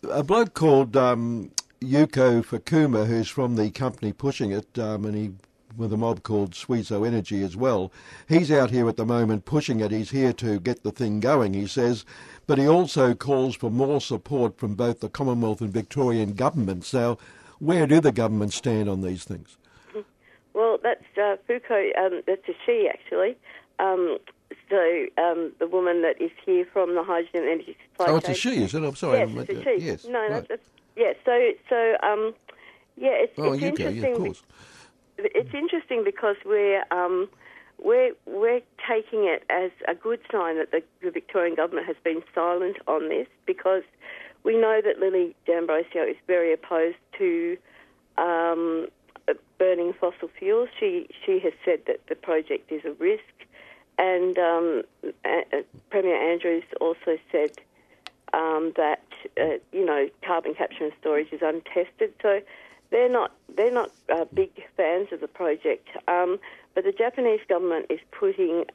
a 0.10 0.24
bloke 0.24 0.54
called 0.54 0.96
um, 0.98 1.52
Yuko 1.82 2.44
Fakuma, 2.44 3.08
who's 3.08 3.30
from 3.30 3.56
the 3.56 3.70
company 3.72 4.14
pushing 4.14 4.52
it, 4.52 4.78
um, 4.80 5.06
and 5.06 5.16
he 5.16 5.32
with 5.78 5.94
a 5.94 5.98
mob 5.98 6.22
called 6.24 6.52
Suiso 6.52 7.08
Energy 7.08 7.42
as 7.44 7.56
well. 7.56 7.92
He's 8.28 8.52
out 8.52 8.72
here 8.72 8.90
at 8.90 8.98
the 8.98 9.06
moment 9.06 9.46
pushing 9.46 9.80
it. 9.80 9.92
He's 9.92 10.12
here 10.12 10.34
to 10.34 10.60
get 10.60 10.84
the 10.84 10.92
thing 10.92 11.20
going, 11.20 11.54
he 11.54 11.66
says. 11.66 12.06
But 12.46 12.58
he 12.58 12.68
also 12.68 13.14
calls 13.14 13.56
for 13.56 13.72
more 13.72 14.02
support 14.02 14.58
from 14.58 14.76
both 14.76 15.00
the 15.00 15.10
Commonwealth 15.10 15.62
and 15.62 15.72
Victorian 15.72 16.34
governments. 16.34 16.94
Now, 16.94 17.18
where 17.62 17.86
do 17.88 18.02
the 18.02 18.12
governments 18.12 18.56
stand 18.56 18.90
on 18.90 19.02
these 19.02 19.24
things? 19.24 19.58
Well, 20.54 20.80
that's 20.84 21.06
uh, 21.18 21.38
Foucault. 21.48 21.92
Um, 21.98 22.24
that's 22.28 22.46
a 22.50 22.54
she, 22.66 22.90
actually. 22.92 23.38
Um, 23.80 24.18
so 24.70 25.06
um, 25.18 25.54
the 25.60 25.68
woman 25.68 26.02
that 26.02 26.22
is 26.22 26.32
here 26.46 26.66
from 26.74 26.94
the 26.96 27.04
hydrogen 27.04 27.44
energy 27.44 27.78
supply 27.90 28.08
Oh, 28.12 28.18
it's 28.18 28.28
a 28.28 28.34
she, 28.34 28.62
is 28.62 28.74
it? 28.76 28.84
I'm 28.84 28.96
sorry. 28.98 29.20
Yes, 29.20 29.30
I 29.30 29.34
meant 29.34 29.50
it's 29.50 29.60
a 29.60 29.64
she. 29.64 29.86
Yes. 29.86 30.06
no, 30.10 30.20
right. 30.30 30.48
that's, 30.50 30.68
yeah. 30.98 31.14
So 31.24 31.52
so 31.70 31.96
um, 32.04 32.34
yeah, 32.98 33.12
it's, 33.14 33.34
Oh, 33.38 33.54
it's 33.54 33.62
you 33.64 33.72
go, 33.72 33.86
interesting. 33.86 34.04
yeah, 34.04 34.10
of 34.12 34.18
course. 34.18 34.44
It's 35.20 35.54
interesting 35.54 36.04
because 36.04 36.36
we're 36.46 36.84
um, 36.92 37.30
we're 37.82 38.12
we're 38.26 38.62
taking 38.88 39.24
it 39.24 39.44
as 39.50 39.72
a 39.88 39.96
good 39.96 40.20
sign 40.30 40.58
that 40.58 40.72
the, 40.72 40.84
the 41.02 41.12
Victorian 41.12 41.56
government 41.56 41.88
has 41.88 41.96
been 42.04 42.22
silent 42.36 42.76
on 42.88 43.08
this 43.08 43.28
because 43.46 43.84
we 44.44 44.58
know 44.58 44.82
that 44.84 45.00
Lily 45.00 45.36
D'Ambrosio 45.46 46.04
is 46.04 46.16
very 46.28 46.54
opposed 46.54 46.98
to 47.18 47.58
um, 48.18 48.88
burning 49.58 49.94
fossil 49.94 50.30
fuels. 50.38 50.70
She 50.80 51.08
she 51.26 51.40
has 51.40 51.54
said 51.64 51.82
that 51.88 52.08
the 52.08 52.16
project 52.16 52.72
is 52.72 52.84
a 52.86 52.94
risk, 52.94 53.24
and 53.98 54.38
um, 54.38 54.84
a- 55.26 55.64
Premier 55.90 56.16
Andrews 56.16 56.64
also 56.80 57.18
said 57.32 57.52
um, 58.34 58.74
that 58.76 59.04
uh, 59.40 59.58
you 59.72 59.86
know 59.86 60.10
carbon 60.24 60.56
capture 60.56 60.86
and 60.86 60.94
storage 61.00 61.32
is 61.32 61.42
untested. 61.42 62.14
So 62.22 62.42
they're 62.90 63.10
not 63.10 63.32
they're 63.56 63.72
not 63.72 63.92
uh, 64.10 64.26
big 64.34 64.52
fans 64.76 65.10
of 65.12 65.22
the 65.22 65.28
project. 65.28 65.88
Um, 66.08 66.40
but 66.74 66.84
the 66.84 66.92
Japanese 66.92 67.42
government 67.50 67.88
is 67.90 68.00
putting 68.12 68.66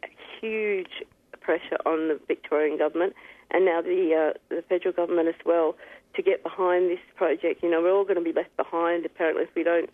huge 0.41 1.03
pressure 1.41 1.79
on 1.87 2.09
the 2.09 2.21
Victorian 2.27 2.77
government 2.77 3.15
and 3.51 3.65
now 3.65 3.81
the 3.81 4.33
uh, 4.35 4.39
the 4.49 4.63
federal 4.63 4.93
government 4.93 5.29
as 5.29 5.35
well 5.45 5.77
to 6.15 6.23
get 6.23 6.43
behind 6.43 6.91
this 6.91 7.01
project. 7.15 7.63
You 7.63 7.71
know, 7.71 7.83
we're 7.83 7.93
all 7.93 8.05
going 8.05 8.17
to 8.17 8.23
be 8.23 8.33
left 8.33 8.57
behind 8.57 9.05
apparently 9.05 9.45
if 9.45 9.55
we 9.55 9.63
don't 9.63 9.91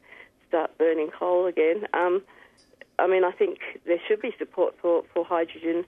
start 0.48 0.76
burning 0.78 1.10
coal 1.10 1.46
again. 1.46 1.86
Um, 1.94 2.22
I 2.98 3.06
mean, 3.06 3.24
I 3.24 3.32
think 3.32 3.58
there 3.86 3.98
should 4.06 4.20
be 4.20 4.32
support 4.38 4.74
for, 4.80 5.02
for 5.12 5.24
hydrogen, 5.24 5.84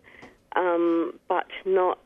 um, 0.57 1.15
but 1.29 1.47
not 1.65 1.99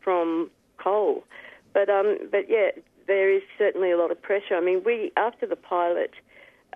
from 0.00 0.50
coal. 0.78 1.24
But 1.72 1.88
um, 1.88 2.18
but 2.30 2.48
yeah, 2.48 2.70
there 3.06 3.34
is 3.34 3.42
certainly 3.58 3.90
a 3.90 3.96
lot 3.96 4.10
of 4.10 4.20
pressure. 4.20 4.56
I 4.56 4.60
mean, 4.60 4.82
we 4.84 5.10
after 5.16 5.46
the 5.46 5.56
pilot 5.56 6.12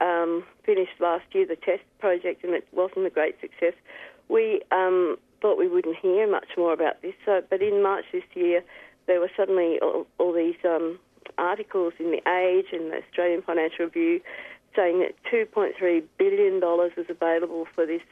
um, 0.00 0.44
finished 0.64 1.00
last 1.00 1.24
year, 1.32 1.46
the 1.46 1.56
test 1.56 1.82
project, 1.98 2.44
and 2.44 2.54
it 2.54 2.66
wasn't 2.72 3.06
a 3.06 3.10
great 3.10 3.40
success. 3.40 3.74
We 4.28 4.62
um, 4.72 5.16
thought 5.46 5.58
we 5.58 5.68
wouldn't 5.68 5.96
hear 5.96 6.28
much 6.28 6.48
more 6.56 6.72
about 6.72 7.00
this. 7.02 7.14
So, 7.24 7.40
but 7.48 7.62
in 7.62 7.80
March 7.80 8.04
this 8.10 8.24
year, 8.34 8.64
there 9.06 9.20
were 9.20 9.30
suddenly 9.36 9.78
all, 9.80 10.04
all 10.18 10.32
these 10.32 10.56
um, 10.64 10.98
articles 11.38 11.92
in 12.00 12.10
the 12.10 12.20
Age 12.28 12.66
and 12.72 12.90
the 12.90 12.96
Australian 12.96 13.42
Financial 13.42 13.84
Review 13.84 14.20
saying 14.74 14.98
that 14.98 15.14
2.3 15.32 16.02
billion 16.18 16.58
dollars 16.58 16.90
was 16.96 17.06
available 17.08 17.64
for 17.76 17.86
this 17.86 18.02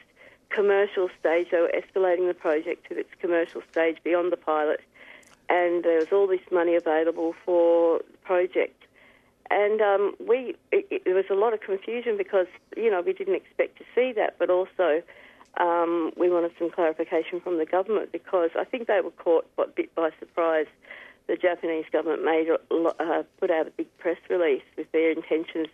commercial 0.50 1.08
stage. 1.18 1.48
They 1.50 1.60
were 1.60 1.72
escalating 1.74 2.28
the 2.28 2.34
project 2.34 2.88
to 2.88 2.96
its 2.96 3.10
commercial 3.20 3.62
stage 3.72 3.98
beyond 4.04 4.30
the 4.30 4.36
pilot, 4.36 4.80
and 5.48 5.82
there 5.82 5.98
was 5.98 6.12
all 6.12 6.28
this 6.28 6.46
money 6.52 6.76
available 6.76 7.34
for 7.44 7.98
the 8.12 8.18
project. 8.18 8.80
and 9.50 9.80
um, 9.80 10.14
we 10.24 10.54
it, 10.70 10.86
it, 10.88 11.02
there 11.04 11.16
was 11.16 11.30
a 11.30 11.34
lot 11.34 11.52
of 11.52 11.60
confusion 11.62 12.16
because 12.16 12.46
you 12.76 12.92
know 12.92 13.00
we 13.00 13.12
didn't 13.12 13.34
expect 13.34 13.76
to 13.78 13.84
see 13.92 14.12
that, 14.12 14.36
but 14.38 14.50
also 14.50 15.02
um, 15.58 16.12
we 16.16 16.30
wanted 16.30 16.52
some 16.58 16.70
clarification 16.70 17.40
from 17.40 17.58
the 17.58 17.66
government 17.66 18.12
because 18.12 18.50
I 18.56 18.64
think 18.64 18.86
they 18.86 19.00
were 19.00 19.10
caught 19.10 19.46
a 19.58 19.66
bit 19.66 19.94
by 19.94 20.10
surprise. 20.18 20.66
The 21.26 21.36
Japanese 21.36 21.86
government 21.90 22.24
made 22.24 22.48
uh, 22.50 23.22
put 23.40 23.50
out 23.50 23.66
a 23.66 23.70
big 23.70 23.86
press 23.98 24.18
release 24.28 24.62
with 24.76 24.90
their 24.92 25.10
intentions 25.10 25.68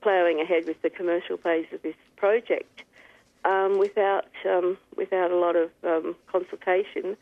ploughing 0.00 0.40
ahead 0.40 0.66
with 0.66 0.80
the 0.82 0.90
commercial 0.90 1.36
phase 1.36 1.66
of 1.72 1.82
this 1.82 1.96
project 2.16 2.82
um, 3.44 3.78
without 3.78 4.26
um, 4.48 4.76
without 4.96 5.30
a 5.30 5.36
lot 5.36 5.56
of 5.56 5.70
um, 5.84 6.14
consultation. 6.26 7.16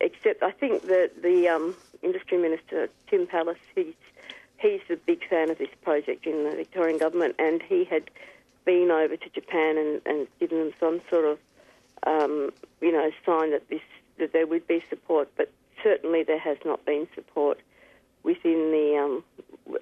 Except, 0.00 0.42
I 0.42 0.50
think 0.50 0.82
that 0.82 1.22
the 1.22 1.48
um, 1.48 1.76
industry 2.02 2.38
minister 2.38 2.88
Tim 3.08 3.26
Pallas, 3.26 3.58
he's 3.74 3.94
he's 4.58 4.80
a 4.90 4.96
big 4.96 5.28
fan 5.28 5.50
of 5.50 5.58
this 5.58 5.68
project 5.82 6.26
in 6.26 6.44
the 6.44 6.56
Victorian 6.56 6.98
government, 6.98 7.36
and 7.38 7.62
he 7.62 7.84
had 7.84 8.10
been 8.64 8.90
over 8.90 9.16
to 9.16 9.30
Japan 9.30 9.78
and, 9.78 10.00
and 10.06 10.26
given 10.40 10.58
them 10.58 10.72
some 10.80 11.00
sort 11.10 11.24
of 11.24 11.38
um, 12.06 12.50
you 12.80 12.92
know 12.92 13.10
sign 13.24 13.50
that 13.52 13.68
this 13.68 13.80
that 14.18 14.32
there 14.32 14.46
would 14.46 14.66
be 14.66 14.82
support, 14.88 15.28
but 15.36 15.50
certainly 15.82 16.22
there 16.22 16.38
has 16.38 16.56
not 16.64 16.84
been 16.84 17.06
support 17.14 17.60
within 18.22 18.70
the 18.70 18.96
um, 18.96 19.24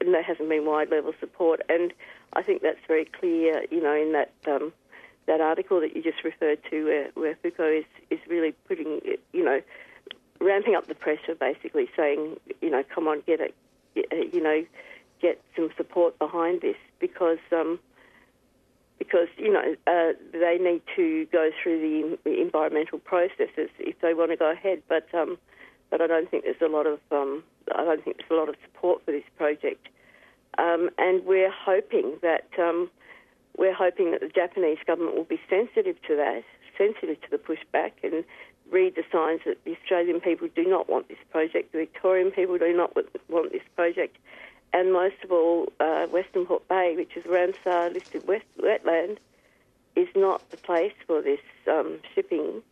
there 0.00 0.22
hasn't 0.22 0.48
been 0.48 0.66
wide 0.66 0.90
level 0.90 1.12
support, 1.20 1.60
and 1.68 1.92
I 2.32 2.42
think 2.42 2.62
that's 2.62 2.80
very 2.86 3.04
clear. 3.04 3.64
You 3.70 3.82
know, 3.82 3.94
in 3.94 4.12
that 4.12 4.32
um, 4.46 4.72
that 5.26 5.40
article 5.40 5.80
that 5.80 5.96
you 5.96 6.02
just 6.02 6.24
referred 6.24 6.58
to, 6.70 6.84
where, 6.84 7.10
where 7.14 7.36
Foucault 7.42 7.72
is 7.72 7.84
is 8.10 8.18
really 8.28 8.52
putting, 8.66 9.00
you 9.32 9.44
know, 9.44 9.60
ramping 10.40 10.74
up 10.74 10.86
the 10.86 10.94
pressure, 10.94 11.34
basically 11.34 11.88
saying, 11.96 12.36
you 12.60 12.70
know, 12.70 12.82
come 12.94 13.08
on, 13.08 13.22
get 13.26 13.40
it, 13.40 13.54
you 13.94 14.42
know, 14.42 14.64
get 15.20 15.40
some 15.56 15.70
support 15.76 16.18
behind 16.18 16.60
this 16.60 16.76
because. 16.98 17.38
Um, 17.50 17.78
because 19.02 19.26
you 19.36 19.52
know 19.52 19.74
uh, 19.86 20.12
they 20.32 20.58
need 20.60 20.82
to 20.94 21.26
go 21.32 21.50
through 21.60 22.16
the 22.24 22.40
environmental 22.40 22.98
processes 23.00 23.68
if 23.78 23.98
they 24.00 24.14
want 24.14 24.30
to 24.30 24.36
go 24.36 24.50
ahead. 24.50 24.80
But 24.88 25.08
um, 25.12 25.38
but 25.90 26.00
I 26.00 26.06
don't 26.06 26.30
think 26.30 26.44
there's 26.44 26.62
a 26.62 26.72
lot 26.72 26.86
of 26.86 27.00
um, 27.10 27.42
I 27.74 27.84
don't 27.84 28.04
think 28.04 28.18
there's 28.18 28.30
a 28.30 28.34
lot 28.34 28.48
of 28.48 28.54
support 28.64 29.04
for 29.04 29.10
this 29.10 29.24
project. 29.36 29.88
Um, 30.58 30.90
and 30.98 31.24
we're 31.24 31.50
hoping 31.50 32.18
that 32.22 32.46
um, 32.58 32.90
we're 33.56 33.74
hoping 33.74 34.12
that 34.12 34.20
the 34.20 34.28
Japanese 34.28 34.78
government 34.86 35.16
will 35.16 35.24
be 35.24 35.40
sensitive 35.50 35.96
to 36.06 36.16
that, 36.16 36.44
sensitive 36.78 37.20
to 37.22 37.30
the 37.30 37.38
pushback, 37.38 37.92
and 38.04 38.24
read 38.70 38.94
the 38.94 39.04
signs 39.10 39.40
that 39.46 39.58
the 39.64 39.76
Australian 39.82 40.20
people 40.20 40.48
do 40.54 40.64
not 40.64 40.88
want 40.88 41.08
this 41.08 41.18
project, 41.30 41.72
the 41.72 41.78
Victorian 41.78 42.30
people 42.30 42.56
do 42.58 42.72
not 42.72 42.94
want 43.28 43.52
this 43.52 43.62
project, 43.74 44.16
and 44.72 44.92
most 44.92 45.16
of 45.22 45.32
all, 45.32 45.72
uh, 45.80 46.06
Western 46.06 46.46
Port 46.46 46.66
Bay, 46.68 46.94
which 46.96 47.16
is 47.16 47.24
Ramsar 47.24 47.92
listed 47.92 48.26
west, 48.26 48.46
wetland, 48.58 49.18
is 49.96 50.08
not 50.16 50.48
the 50.50 50.56
place 50.56 50.94
for 51.06 51.20
this 51.20 51.40
um, 51.70 51.98
shipping 52.14 52.62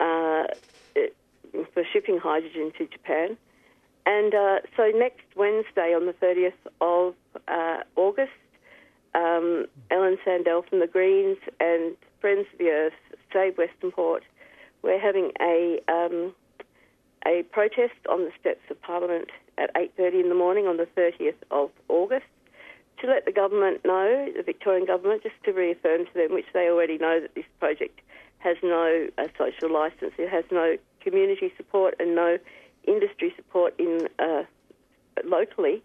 uh, 0.00 0.44
for 1.72 1.84
shipping 1.92 2.18
hydrogen 2.18 2.72
to 2.76 2.86
Japan. 2.86 3.36
And 4.04 4.34
uh, 4.34 4.58
so 4.76 4.90
next 4.94 5.24
Wednesday, 5.34 5.94
on 5.94 6.06
the 6.06 6.12
30th 6.12 6.52
of 6.80 7.14
uh, 7.48 7.82
August, 7.96 8.32
um, 9.14 9.66
Ellen 9.90 10.18
Sandell 10.24 10.68
from 10.68 10.80
the 10.80 10.86
Greens 10.86 11.38
and 11.60 11.96
Friends 12.20 12.46
of 12.52 12.58
the 12.58 12.68
Earth, 12.68 12.92
Save 13.32 13.56
Westernport, 13.56 14.20
we're 14.82 15.00
having 15.00 15.32
a 15.40 15.80
um, 15.88 16.34
a 17.26 17.42
protest 17.50 17.98
on 18.08 18.24
the 18.24 18.30
steps 18.38 18.60
of 18.70 18.80
Parliament 18.82 19.30
at 19.58 19.70
8:30 19.74 20.20
in 20.20 20.28
the 20.28 20.34
morning 20.34 20.66
on 20.66 20.76
the 20.76 20.86
30th 20.86 21.40
of 21.50 21.70
August 21.88 22.26
to 22.98 23.06
let 23.06 23.24
the 23.24 23.32
government 23.32 23.84
know, 23.84 24.32
the 24.34 24.42
Victorian 24.42 24.86
government, 24.86 25.22
just 25.22 25.34
to 25.44 25.52
reaffirm 25.52 26.06
to 26.06 26.14
them, 26.14 26.32
which 26.32 26.46
they 26.52 26.68
already 26.68 26.98
know, 26.98 27.20
that 27.20 27.34
this 27.34 27.44
project 27.60 28.00
has 28.38 28.56
no 28.62 29.08
uh, 29.18 29.26
social 29.36 29.72
licence, 29.72 30.12
it 30.18 30.30
has 30.30 30.44
no 30.50 30.76
community 31.00 31.52
support 31.56 31.94
and 32.00 32.14
no 32.14 32.38
industry 32.84 33.32
support 33.36 33.74
in 33.78 34.08
uh, 34.18 34.44
locally, 35.24 35.82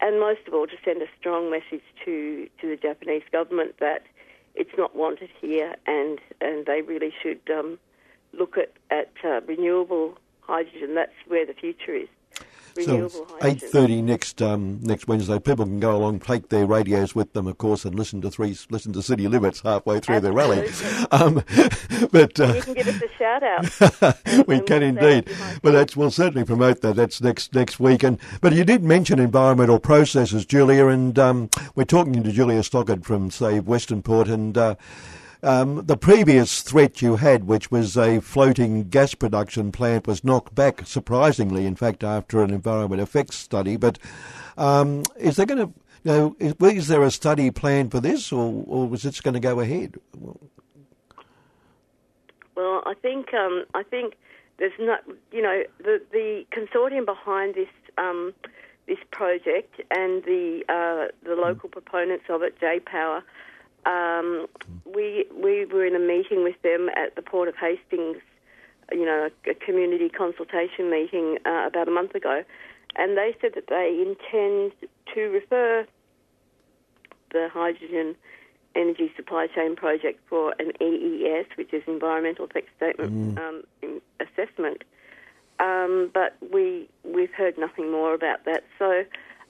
and 0.00 0.20
most 0.20 0.40
of 0.46 0.54
all 0.54 0.66
to 0.66 0.76
send 0.84 1.02
a 1.02 1.06
strong 1.18 1.50
message 1.50 1.84
to 2.04 2.48
to 2.60 2.68
the 2.68 2.76
Japanese 2.76 3.22
government 3.30 3.74
that 3.80 4.02
it's 4.54 4.76
not 4.76 4.94
wanted 4.94 5.30
here, 5.40 5.74
and 5.86 6.18
and 6.40 6.66
they 6.66 6.82
really 6.82 7.12
should 7.22 7.40
um, 7.50 7.78
look 8.32 8.56
at 8.56 8.72
at 8.90 9.10
uh, 9.24 9.40
renewable 9.46 10.18
hydrogen. 10.40 10.94
That's 10.94 11.12
where 11.26 11.46
the 11.46 11.54
future 11.54 11.94
is 11.94 12.08
so 12.80 13.26
eight 13.42 13.60
thirty 13.60 14.02
next 14.02 14.40
um, 14.42 14.80
next 14.82 15.08
Wednesday. 15.08 15.38
People 15.38 15.64
can 15.64 15.80
go 15.80 15.96
along, 15.96 16.20
take 16.20 16.48
their 16.48 16.66
radios 16.66 17.14
with 17.14 17.32
them, 17.32 17.46
of 17.46 17.58
course, 17.58 17.84
and 17.84 17.94
listen 17.94 18.20
to 18.22 18.30
three 18.30 18.56
listen 18.70 18.92
to 18.92 19.02
City 19.02 19.28
Limits 19.28 19.60
halfway 19.60 20.00
through 20.00 20.16
Absolutely. 20.16 20.68
their 20.70 20.78
rally. 20.88 21.06
Um, 21.10 21.34
but 22.12 22.40
uh, 22.40 22.54
you 22.54 22.62
can 22.62 22.74
give 22.74 22.88
us 22.88 23.02
a 23.02 23.08
shout 23.18 23.42
out. 23.42 24.46
we 24.46 24.60
can 24.60 24.82
indeed. 24.82 25.28
But 25.62 25.72
that's 25.72 25.96
we'll 25.96 26.10
certainly 26.10 26.44
promote 26.44 26.80
that. 26.82 26.96
That's 26.96 27.20
next 27.20 27.54
next 27.54 27.80
week. 27.80 28.02
And 28.02 28.18
but 28.40 28.52
you 28.52 28.64
did 28.64 28.82
mention 28.82 29.18
environmental 29.18 29.78
processes, 29.78 30.44
Julia, 30.46 30.86
and 30.86 31.18
um, 31.18 31.50
we're 31.74 31.84
talking 31.84 32.22
to 32.22 32.32
Julia 32.32 32.60
Stockigt 32.60 33.04
from 33.04 33.30
Save 33.30 33.64
Westernport, 33.64 34.28
and. 34.28 34.56
Uh, 34.56 34.74
um, 35.42 35.84
the 35.86 35.96
previous 35.96 36.62
threat 36.62 37.02
you 37.02 37.16
had, 37.16 37.44
which 37.44 37.70
was 37.70 37.96
a 37.96 38.20
floating 38.20 38.88
gas 38.88 39.14
production 39.14 39.72
plant, 39.72 40.06
was 40.06 40.22
knocked 40.22 40.54
back 40.54 40.86
surprisingly, 40.86 41.66
in 41.66 41.74
fact, 41.74 42.04
after 42.04 42.42
an 42.42 42.50
environment 42.50 43.02
effects 43.02 43.36
study. 43.36 43.76
But 43.76 43.98
um, 44.56 45.02
is 45.18 45.36
there 45.36 45.46
going 45.46 45.66
to 45.66 45.72
you 46.04 46.10
know, 46.10 46.36
is, 46.40 46.54
is, 46.60 46.88
there 46.88 47.02
a 47.02 47.10
study 47.10 47.50
planned 47.50 47.92
for 47.92 48.00
this, 48.00 48.32
or, 48.32 48.64
or 48.66 48.88
was 48.88 49.02
this 49.02 49.20
going 49.20 49.34
to 49.34 49.40
go 49.40 49.60
ahead? 49.60 49.94
Well, 52.56 52.82
I 52.84 52.94
think 53.00 53.32
um, 53.34 53.64
I 53.74 53.84
think 53.84 54.14
there's 54.58 54.72
not, 54.80 55.04
you 55.30 55.42
know, 55.42 55.62
the 55.78 56.02
the 56.10 56.44
consortium 56.50 57.06
behind 57.06 57.54
this 57.54 57.68
um, 57.98 58.34
this 58.86 58.98
project 59.10 59.80
and 59.90 60.24
the 60.24 60.64
uh, 60.68 61.12
the 61.26 61.36
local 61.36 61.68
mm. 61.68 61.72
proponents 61.72 62.24
of 62.28 62.42
it, 62.42 62.58
J 62.58 62.80
Power, 62.80 63.22
um, 63.86 64.46
we 64.84 65.26
we 65.34 65.64
were 65.66 65.84
in 65.84 65.94
a 65.94 65.98
meeting 65.98 66.44
with 66.44 66.60
them 66.62 66.88
at 66.90 67.16
the 67.16 67.22
Port 67.22 67.48
of 67.48 67.56
Hastings, 67.56 68.18
you 68.90 69.04
know, 69.04 69.28
a, 69.46 69.50
a 69.50 69.54
community 69.54 70.08
consultation 70.08 70.90
meeting 70.90 71.38
uh, 71.44 71.64
about 71.66 71.88
a 71.88 71.90
month 71.90 72.14
ago, 72.14 72.44
and 72.96 73.16
they 73.16 73.34
said 73.40 73.52
that 73.54 73.66
they 73.68 74.04
intend 74.06 74.72
to 75.14 75.20
refer 75.30 75.86
the 77.32 77.48
hydrogen 77.52 78.14
energy 78.74 79.12
supply 79.16 79.46
chain 79.46 79.76
project 79.76 80.20
for 80.28 80.54
an 80.58 80.72
EES, 80.80 81.46
which 81.56 81.72
is 81.72 81.82
environmental 81.86 82.44
effect 82.44 82.68
statement 82.76 83.36
mm. 83.36 83.38
um, 83.38 84.00
assessment. 84.20 84.84
Um, 85.60 86.10
but 86.12 86.36
we 86.52 86.88
we've 87.04 87.32
heard 87.32 87.58
nothing 87.58 87.90
more 87.90 88.14
about 88.14 88.44
that. 88.46 88.64
So, 88.78 89.04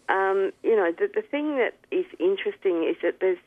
um, 0.09 0.53
you 0.63 0.77
know, 0.77 0.93
the, 0.93 1.09
the 1.15 1.23
thing 1.23 1.57
that 1.57 1.75
is 1.91 2.07
interesting 2.19 2.85
is 2.85 2.97
that 3.03 3.21
there's 3.21 3.39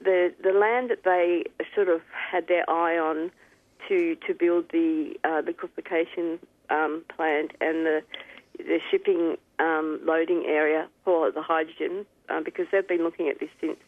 the 0.00 0.32
the 0.42 0.52
land 0.52 0.90
that 0.90 1.04
they 1.04 1.44
sort 1.74 1.88
of 1.88 2.00
had 2.12 2.48
their 2.48 2.68
eye 2.68 2.98
on 2.98 3.30
to 3.88 4.16
to 4.26 4.34
build 4.34 4.66
the 4.70 5.14
uh, 5.24 5.42
liquefaction 5.44 6.38
um, 6.70 7.04
plant 7.14 7.52
and 7.60 7.86
the 7.86 8.02
the 8.58 8.80
shipping 8.90 9.36
um, 9.58 10.00
loading 10.04 10.44
area 10.46 10.88
for 11.04 11.30
the 11.30 11.42
hydrogen 11.42 12.04
uh, 12.28 12.40
because 12.40 12.66
they've 12.72 12.86
been 12.88 13.02
looking 13.02 13.28
at 13.28 13.40
this 13.40 13.50
since 13.60 13.78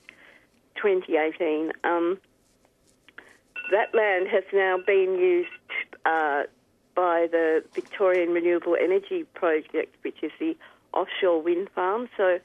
2018. 0.76 1.72
Um, 1.84 2.18
that 3.70 3.94
land 3.94 4.28
has 4.28 4.44
now 4.52 4.78
been 4.78 5.16
used 5.16 5.48
uh, 6.04 6.44
by 6.94 7.28
the 7.30 7.64
Victorian 7.74 8.30
Renewable 8.30 8.76
Energy 8.80 9.24
Project, 9.34 9.96
which 10.02 10.22
is 10.22 10.32
the 10.38 10.56
offshore 10.92 11.40
wind 11.42 11.68
farm. 11.74 12.08
So 12.16 12.38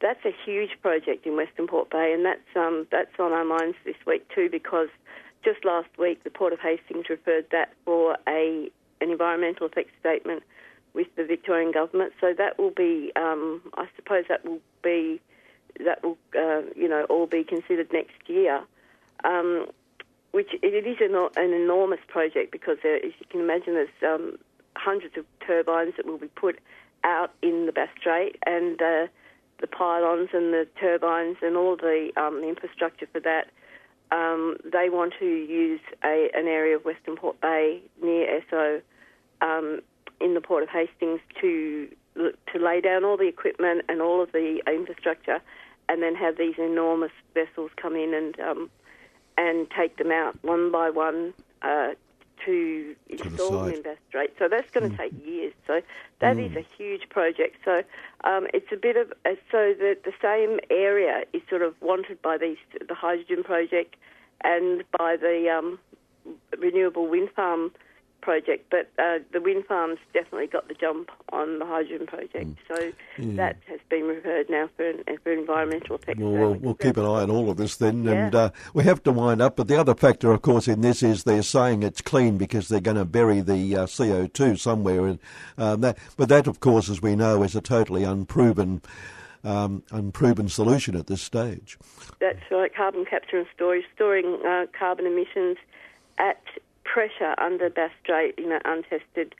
that's 0.00 0.24
a 0.24 0.32
huge 0.44 0.70
project 0.82 1.26
in 1.26 1.36
Western 1.36 1.66
Port 1.66 1.90
Bay, 1.90 2.12
and 2.14 2.24
that's 2.24 2.56
um, 2.56 2.86
that's 2.90 3.18
on 3.18 3.32
our 3.32 3.44
minds 3.44 3.76
this 3.84 3.96
week 4.06 4.28
too 4.34 4.48
because 4.50 4.88
just 5.44 5.64
last 5.64 5.88
week 5.98 6.22
the 6.24 6.30
Port 6.30 6.52
of 6.52 6.60
Hastings 6.60 7.08
referred 7.08 7.46
that 7.52 7.72
for 7.84 8.16
a 8.28 8.70
an 9.00 9.10
environmental 9.10 9.66
effect 9.66 9.90
statement 10.00 10.42
with 10.94 11.06
the 11.16 11.24
Victorian 11.24 11.72
government. 11.72 12.12
So 12.20 12.32
that 12.36 12.58
will 12.58 12.70
be, 12.70 13.12
um, 13.16 13.60
I 13.74 13.86
suppose, 13.96 14.24
that 14.28 14.44
will 14.44 14.60
be 14.82 15.20
that 15.84 16.02
will 16.02 16.18
uh, 16.36 16.62
you 16.74 16.88
know 16.88 17.04
all 17.08 17.26
be 17.26 17.44
considered 17.44 17.92
next 17.92 18.28
year. 18.28 18.62
Um, 19.24 19.66
which 20.32 20.50
it 20.62 20.86
is 20.86 20.98
an, 21.00 21.14
an, 21.36 21.54
enormous 21.54 22.00
project 22.08 22.52
because 22.52 22.76
there, 22.82 22.96
as 22.96 23.12
you 23.18 23.26
can 23.30 23.40
imagine, 23.40 23.72
there's 23.72 23.88
um, 24.06 24.36
hundreds 24.76 25.16
of 25.16 25.24
turbines 25.46 25.94
that 25.96 26.04
will 26.04 26.18
be 26.18 26.28
put 26.28 26.58
out 27.04 27.32
in 27.40 27.64
the 27.64 27.72
Bass 27.72 27.88
Strait 27.98 28.36
and 28.44 28.80
uh, 28.82 29.06
the 29.60 29.66
pylons 29.66 30.30
and 30.32 30.52
the 30.52 30.66
turbines 30.78 31.36
and 31.42 31.56
all 31.56 31.76
the 31.76 32.10
um, 32.16 32.42
infrastructure 32.44 33.06
for 33.12 33.20
that. 33.20 33.48
Um, 34.10 34.56
they 34.64 34.88
want 34.88 35.14
to 35.18 35.26
use 35.26 35.80
a, 36.04 36.30
an 36.34 36.46
area 36.46 36.76
of 36.76 36.84
Western 36.84 37.16
Port 37.16 37.40
Bay 37.40 37.80
near 38.02 38.40
Esso 38.40 38.80
um, 39.40 39.80
in 40.20 40.34
the 40.34 40.40
port 40.40 40.62
of 40.62 40.68
Hastings 40.68 41.20
to 41.40 41.88
to 42.16 42.58
lay 42.58 42.80
down 42.80 43.04
all 43.04 43.18
the 43.18 43.28
equipment 43.28 43.82
and 43.90 44.00
all 44.00 44.22
of 44.22 44.32
the 44.32 44.62
infrastructure, 44.66 45.42
and 45.90 46.02
then 46.02 46.14
have 46.14 46.38
these 46.38 46.54
enormous 46.56 47.10
vessels 47.34 47.70
come 47.76 47.94
in 47.94 48.14
and 48.14 48.40
um, 48.40 48.70
and 49.36 49.66
take 49.70 49.98
them 49.98 50.10
out 50.10 50.34
one 50.42 50.70
by 50.70 50.88
one 50.88 51.34
uh, 51.62 51.90
to 52.46 52.96
install 53.08 53.66
in 53.66 53.82
So 54.38 54.48
that's 54.48 54.70
going 54.70 54.90
to 54.90 54.96
take 54.96 55.12
years. 55.24 55.52
So 55.66 55.82
that 56.20 56.38
is 56.38 56.56
a 56.56 56.64
huge 56.78 57.08
project. 57.10 57.56
So 57.64 57.82
um, 58.24 58.46
it's 58.54 58.72
a 58.72 58.76
bit 58.76 58.96
of 58.96 59.12
uh, 59.24 59.34
so 59.50 59.74
that 59.78 60.04
the 60.04 60.12
same 60.22 60.58
area 60.70 61.24
is 61.32 61.42
sort 61.50 61.62
of 61.62 61.74
wanted 61.80 62.22
by 62.22 62.38
these 62.38 62.56
the 62.88 62.94
hydrogen 62.94 63.44
project 63.44 63.96
and 64.42 64.84
by 64.96 65.16
the 65.16 65.50
um, 65.50 65.78
renewable 66.58 67.08
wind 67.08 67.30
farm 67.34 67.72
project, 68.20 68.66
but 68.70 68.90
uh, 68.98 69.18
the 69.32 69.40
wind 69.40 69.64
farms 69.66 69.98
definitely 70.12 70.46
got 70.48 70.66
the 70.68 70.74
jump 70.74 71.10
on 71.32 71.58
the 71.58 71.64
hydrogen 71.66 72.06
project. 72.06 72.58
So 72.68 72.92
that 73.18 73.56
has 73.68 73.80
been 73.88 74.04
referred 74.04 74.50
now 74.50 74.68
for, 74.76 74.92
for 75.22 75.32
environmental 75.32 75.98
tech. 75.98 76.16
Well, 76.18 76.30
we'll, 76.32 76.54
we'll 76.54 76.74
keep 76.74 76.96
an 76.96 77.04
eye 77.04 77.22
on 77.22 77.30
all 77.30 77.50
of 77.50 77.56
this 77.56 77.76
then, 77.76 78.04
Yeah. 78.04 78.12
and 78.12 78.34
uh, 78.34 78.50
we 78.74 78.84
have 78.84 79.02
to 79.04 79.12
wind 79.12 79.40
up. 79.40 79.56
But 79.56 79.68
the 79.68 79.78
other 79.78 79.94
factor, 79.94 80.32
of 80.32 80.42
course, 80.42 80.66
in 80.66 80.80
this 80.80 81.02
is 81.02 81.24
they're 81.24 81.42
saying 81.42 81.82
it's 81.82 82.00
clean 82.00 82.36
because 82.36 82.68
they're 82.68 82.80
going 82.80 82.96
to 82.96 83.04
bury 83.04 83.40
the 83.40 83.76
uh, 83.76 83.86
CO2 83.86 84.58
somewhere. 84.58 85.06
And 85.06 85.18
um, 85.56 85.80
that, 85.82 85.98
but 86.16 86.28
that, 86.28 86.46
of 86.46 86.60
course, 86.60 86.88
as 86.88 87.00
we 87.00 87.14
know, 87.16 87.42
is 87.42 87.54
a 87.54 87.60
totally 87.60 88.02
unproven, 88.02 88.82
um, 89.44 89.84
unproven 89.92 90.48
solution 90.48 90.96
at 90.96 91.06
this 91.06 91.22
stage. 91.22 91.78
That's 92.20 92.40
right, 92.50 92.74
carbon 92.74 93.04
capture 93.04 93.38
and 93.38 93.46
storage, 93.54 93.84
storing 93.94 94.40
uh, 94.44 94.66
carbon 94.76 95.06
emissions 95.06 95.58
at 96.18 96.42
pressure 96.92 97.34
under 97.38 97.68
Bass 97.68 97.90
Strait, 98.02 98.34
you 98.38 98.48
know, 98.48 98.60
untested, 98.64 99.34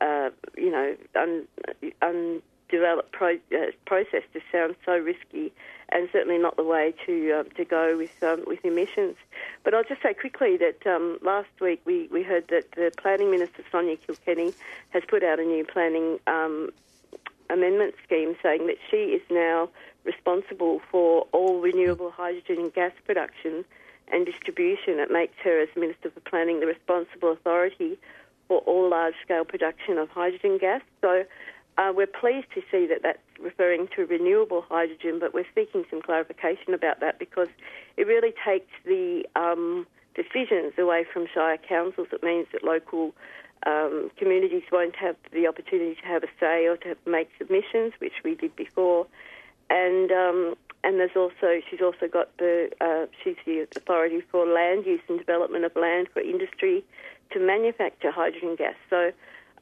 uh, 0.00 0.30
you 0.56 0.70
know, 0.70 0.96
un, 1.14 1.46
undeveloped 2.02 3.12
pro, 3.12 3.34
uh, 3.34 3.70
process 3.84 4.22
just 4.32 4.46
sounds 4.50 4.76
so 4.84 4.96
risky 4.96 5.52
and 5.90 6.08
certainly 6.12 6.38
not 6.38 6.56
the 6.56 6.64
way 6.64 6.92
to 7.06 7.32
uh, 7.32 7.42
to 7.54 7.64
go 7.64 7.96
with 7.96 8.22
um, 8.22 8.42
with 8.46 8.64
emissions. 8.64 9.16
But 9.62 9.74
I'll 9.74 9.84
just 9.84 10.02
say 10.02 10.14
quickly 10.14 10.56
that 10.56 10.86
um, 10.86 11.18
last 11.22 11.48
week 11.60 11.80
we, 11.84 12.08
we 12.10 12.22
heard 12.22 12.48
that 12.48 12.72
the 12.72 12.90
Planning 12.96 13.30
Minister 13.30 13.62
Sonya 13.70 13.96
Kilkenny 13.96 14.52
has 14.90 15.02
put 15.06 15.22
out 15.22 15.38
a 15.38 15.44
new 15.44 15.64
planning 15.64 16.18
um, 16.26 16.70
amendment 17.50 17.94
scheme 18.04 18.36
saying 18.42 18.66
that 18.66 18.78
she 18.90 18.96
is 18.96 19.22
now 19.30 19.68
responsible 20.04 20.80
for 20.90 21.26
all 21.32 21.60
renewable 21.60 22.10
hydrogen 22.10 22.58
and 22.58 22.74
gas 22.74 22.92
production 23.04 23.64
and 24.12 24.26
distribution. 24.26 24.98
It 24.98 25.10
makes 25.10 25.34
her, 25.42 25.60
as 25.60 25.68
Minister 25.76 26.10
for 26.10 26.20
Planning, 26.20 26.60
the 26.60 26.66
responsible 26.66 27.32
authority 27.32 27.98
for 28.48 28.58
all 28.58 28.90
large-scale 28.90 29.44
production 29.44 29.98
of 29.98 30.08
hydrogen 30.10 30.58
gas. 30.58 30.82
So 31.00 31.24
uh, 31.78 31.92
we're 31.94 32.06
pleased 32.06 32.46
to 32.54 32.62
see 32.70 32.86
that 32.86 33.02
that's 33.02 33.18
referring 33.40 33.88
to 33.96 34.06
renewable 34.06 34.62
hydrogen, 34.62 35.18
but 35.18 35.34
we're 35.34 35.46
seeking 35.54 35.84
some 35.90 36.00
clarification 36.00 36.72
about 36.72 37.00
that 37.00 37.18
because 37.18 37.48
it 37.96 38.06
really 38.06 38.32
takes 38.44 38.72
the 38.84 39.24
um, 39.34 39.86
decisions 40.14 40.72
away 40.78 41.04
from 41.12 41.26
Shire 41.32 41.58
councils. 41.58 42.08
It 42.12 42.22
means 42.22 42.46
that 42.52 42.64
local 42.64 43.14
um, 43.66 44.10
communities 44.16 44.62
won't 44.70 44.96
have 44.96 45.16
the 45.32 45.46
opportunity 45.46 45.96
to 46.00 46.06
have 46.06 46.22
a 46.22 46.28
say 46.40 46.66
or 46.66 46.76
to 46.78 46.96
make 47.04 47.28
submissions, 47.36 47.92
which 47.98 48.14
we 48.24 48.34
did 48.34 48.54
before. 48.56 49.06
And 49.68 50.10
um, 50.12 50.54
and 50.86 51.00
there's 51.00 51.16
also 51.16 51.60
she's 51.68 51.80
also 51.80 52.06
got 52.06 52.34
the 52.38 52.70
uh, 52.80 53.06
she's 53.22 53.34
the 53.44 53.66
authority 53.76 54.20
for 54.30 54.46
land 54.46 54.86
use 54.86 55.00
and 55.08 55.18
development 55.18 55.64
of 55.64 55.74
land 55.74 56.06
for 56.12 56.20
industry 56.20 56.84
to 57.32 57.40
manufacture 57.40 58.12
hydrogen 58.12 58.54
gas. 58.54 58.76
So 58.88 59.10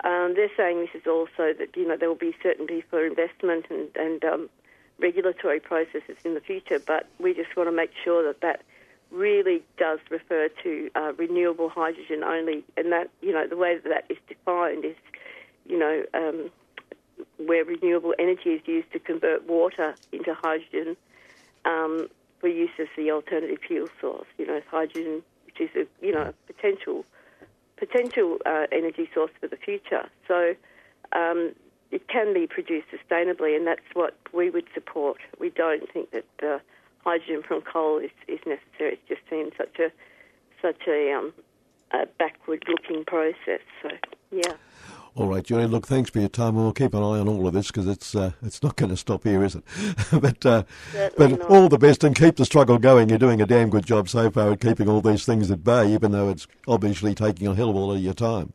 um, 0.05 0.35
they're 0.37 0.51
saying 0.55 0.81
this 0.81 1.01
is 1.01 1.07
also 1.07 1.55
that 1.59 1.71
you 1.75 1.89
know 1.89 1.97
there 1.97 2.09
will 2.11 2.15
be 2.15 2.37
certainty 2.43 2.85
for 2.91 3.07
investment 3.07 3.65
and 3.71 3.89
and 3.97 4.23
um, 4.23 4.51
regulatory 5.01 5.61
processes 5.61 6.19
in 6.25 6.35
the 6.35 6.41
future, 6.41 6.79
but 6.79 7.09
we 7.19 7.33
just 7.33 7.57
want 7.57 7.69
to 7.71 7.75
make 7.75 7.93
sure 8.05 8.23
that 8.23 8.43
that 8.43 8.61
really 9.11 9.63
does 9.79 10.01
refer 10.11 10.51
to 10.63 10.91
uh, 10.95 11.13
renewable 11.17 11.71
hydrogen 11.71 12.23
only, 12.23 12.65
and 12.77 12.93
that 12.93 13.09
you 13.23 13.33
know 13.33 13.49
the 13.49 13.57
way 13.57 13.77
that 13.77 13.89
that 13.89 14.05
is 14.11 14.19
defined 14.29 14.85
is 14.85 14.97
you 15.67 15.79
know. 15.79 16.05
Um, 16.13 16.51
where 17.37 17.65
renewable 17.65 18.13
energy 18.19 18.51
is 18.51 18.63
used 18.67 18.91
to 18.93 18.99
convert 18.99 19.47
water 19.47 19.95
into 20.13 20.35
hydrogen 20.35 20.97
um, 21.65 22.09
for 22.41 22.49
use 22.49 22.71
as 22.79 22.89
the 22.97 23.11
alternative 23.11 23.59
fuel 23.67 23.89
source. 24.01 24.27
You 24.39 24.47
know, 24.47 24.61
hydrogen, 24.71 25.23
which 25.47 25.61
is 25.61 25.71
a 25.77 26.05
you 26.05 26.13
know 26.13 26.33
a 26.33 26.53
potential 26.53 27.05
potential 27.77 28.39
uh, 28.47 28.67
energy 28.73 29.09
source 29.15 29.33
for 29.41 29.49
the 29.49 29.57
future. 29.57 30.09
So 30.29 30.55
um, 31.13 31.55
it 31.91 32.09
can 32.09 32.35
be 32.35 32.47
produced 32.47 32.89
sustainably, 32.89 33.57
and 33.57 33.67
that's 33.67 33.81
what 33.95 34.17
we 34.33 34.51
would 34.51 34.67
support. 34.75 35.19
We 35.39 35.51
don't 35.51 35.91
think 35.93 36.11
that 36.11 36.27
uh, 36.43 36.59
hydrogen 37.05 37.43
from 37.47 37.63
coal 37.63 37.99
is, 37.99 38.11
is 38.29 38.41
necessary. 38.47 38.95
It 38.95 39.07
just 39.09 39.21
seems 39.31 39.53
such 39.57 39.79
a 39.79 39.91
such 40.63 40.89
a, 40.89 41.13
um, 41.13 41.35
a 41.93 42.07
backward-looking 42.19 43.05
process. 43.05 43.61
So 43.83 43.91
yeah. 44.31 44.55
All 45.17 45.29
right, 45.29 45.45
Julian. 45.45 45.71
Look, 45.71 45.87
thanks 45.87 46.11
for 46.11 46.19
your 46.19 46.29
time. 46.29 46.57
We'll 46.57 46.73
keep 46.73 46.93
an 46.93 47.01
eye 47.01 47.21
on 47.21 47.29
all 47.29 47.47
of 47.47 47.55
this 47.55 47.69
because 47.69 47.87
it's 47.87 48.17
uh, 48.17 48.33
it's 48.43 48.65
not 48.65 48.75
going 48.75 48.91
to 48.91 48.97
stop 48.97 49.23
here, 49.23 49.45
is 49.45 49.55
it? 49.55 49.63
but 50.21 50.45
uh, 50.45 50.65
but 51.17 51.31
not. 51.31 51.43
all 51.43 51.69
the 51.69 51.79
best 51.79 52.03
and 52.03 52.17
keep 52.17 52.35
the 52.35 52.45
struggle 52.45 52.79
going. 52.79 53.09
You're 53.09 53.19
doing 53.19 53.41
a 53.41 53.47
damn 53.47 53.71
good 53.71 53.87
job 53.87 54.09
so 54.09 54.29
far 54.29 54.51
at 54.51 54.61
keeping 54.61 54.89
all 54.89 55.01
these 55.01 55.25
things 55.25 55.53
at 55.53 55.63
bay, 55.63 55.93
even 55.93 56.11
though 56.11 56.31
it's 56.31 56.49
obviously 56.67 57.15
taking 57.15 57.47
a 57.47 57.55
hell 57.55 57.71
of 57.71 57.77
a 57.77 57.79
lot 57.79 57.95
of 57.95 58.01
your 58.01 58.13
time. 58.13 58.53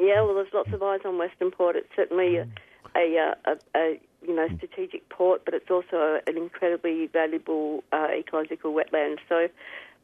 Yeah, 0.00 0.22
well, 0.22 0.34
there's 0.34 0.54
lots 0.54 0.72
of 0.72 0.80
eyes 0.84 1.00
on 1.04 1.18
Western 1.18 1.50
Port. 1.50 1.74
It's 1.74 1.88
certainly 1.96 2.36
a, 2.36 2.46
a, 2.94 3.34
a, 3.44 3.56
a 3.74 4.00
you 4.22 4.36
know 4.36 4.46
strategic 4.56 5.08
port, 5.08 5.42
but 5.44 5.52
it's 5.52 5.68
also 5.68 6.20
an 6.28 6.36
incredibly 6.36 7.08
valuable 7.08 7.82
uh, 7.90 8.06
ecological 8.16 8.72
wetland. 8.72 9.18
So 9.28 9.48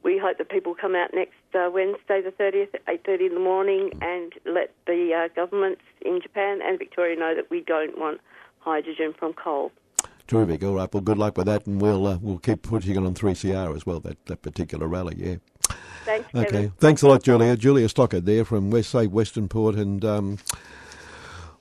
we 0.05 0.19
hope 0.19 0.39
that 0.39 0.49
people 0.51 0.75
come 0.75 0.95
out 0.95 1.13
next 1.15 1.33
uh, 1.55 1.71
Wednesday, 1.73 2.21
the 2.21 2.31
30th, 2.31 2.75
at 2.75 2.87
8:30 2.87 3.29
in 3.29 3.35
the 3.35 3.41
morning, 3.41 3.91
and 4.03 4.33
let 4.45 4.73
the 4.87 5.13
uh, 5.15 5.29
governments 5.35 5.81
in 6.03 6.21
Japan 6.23 6.61
and 6.63 6.79
Victoria 6.79 7.19
know 7.19 7.35
that 7.35 7.51
we 7.51 7.63
don't 7.63 7.99
want 7.99 8.21
hydrogen 8.61 9.15
from 9.19 9.33
coal. 9.33 9.73
Terrific. 10.27 10.63
All 10.63 10.75
right. 10.75 10.93
Well, 10.93 11.03
good 11.03 11.19
luck 11.19 11.37
with 11.37 11.47
that, 11.47 11.67
and 11.67 11.81
we'll 11.81 12.07
uh, 12.07 12.19
we'll 12.21 12.39
keep 12.39 12.63
putting 12.63 12.93
it 12.93 12.99
on 12.99 13.15
3CR 13.15 13.75
as 13.75 13.85
well. 13.85 14.01
That 14.01 14.25
that 14.27 14.43
particular 14.43 14.87
rally. 14.87 15.17
Yeah. 15.19 15.37
Thanks, 16.05 16.29
Kevin. 16.33 16.47
Okay. 16.47 16.73
Thanks 16.79 17.03
a 17.03 17.09
lot, 17.09 17.23
Julia. 17.23 17.57
Julia 17.57 17.89
Stockigt 17.89 18.27
there 18.27 18.45
from 18.45 18.71
West 18.71 18.91
Say 18.91 19.07
Western 19.07 19.49
Port, 19.49 19.75
and 19.75 20.05
um, 20.05 20.39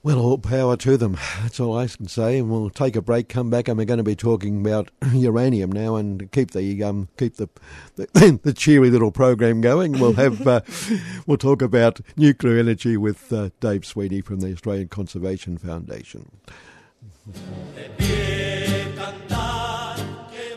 well, 0.04 0.20
all 0.20 0.38
power 0.38 0.76
to 0.76 0.98
them. 0.98 1.18
That's 1.42 1.62
all 1.62 1.78
I 1.78 1.88
can 1.88 2.10
say. 2.10 2.38
And 2.38 2.52
we'll 2.52 2.70
take 2.70 2.98
a 2.98 3.02
break, 3.02 3.30
come 3.30 3.50
back, 3.50 3.70
and 3.70 3.78
we're 3.78 3.86
going 3.86 4.00
to 4.00 4.04
be 4.04 4.18
talking 4.18 4.60
about 4.60 4.92
uranium 5.14 5.72
now, 5.72 5.96
and 5.96 6.30
keep 6.34 6.52
the 6.52 6.84
um, 6.84 7.08
keep 7.18 7.38
the, 7.38 7.48
the 7.96 8.40
the 8.44 8.54
cheery 8.54 8.90
little 8.90 9.12
program 9.12 9.62
going. 9.62 9.94
We'll 9.94 10.14
have 10.14 10.46
uh, 10.46 10.62
we'll 11.26 11.38
talk 11.38 11.62
about 11.62 12.02
nuclear 12.18 12.58
energy 12.60 12.98
with 12.98 13.32
uh, 13.32 13.52
Dave 13.62 13.86
Sweeney 13.86 14.20
from 14.20 14.42
the 14.42 14.52
Australian 14.52 14.90
Conservation 14.90 15.58
Foundation. 15.58 16.30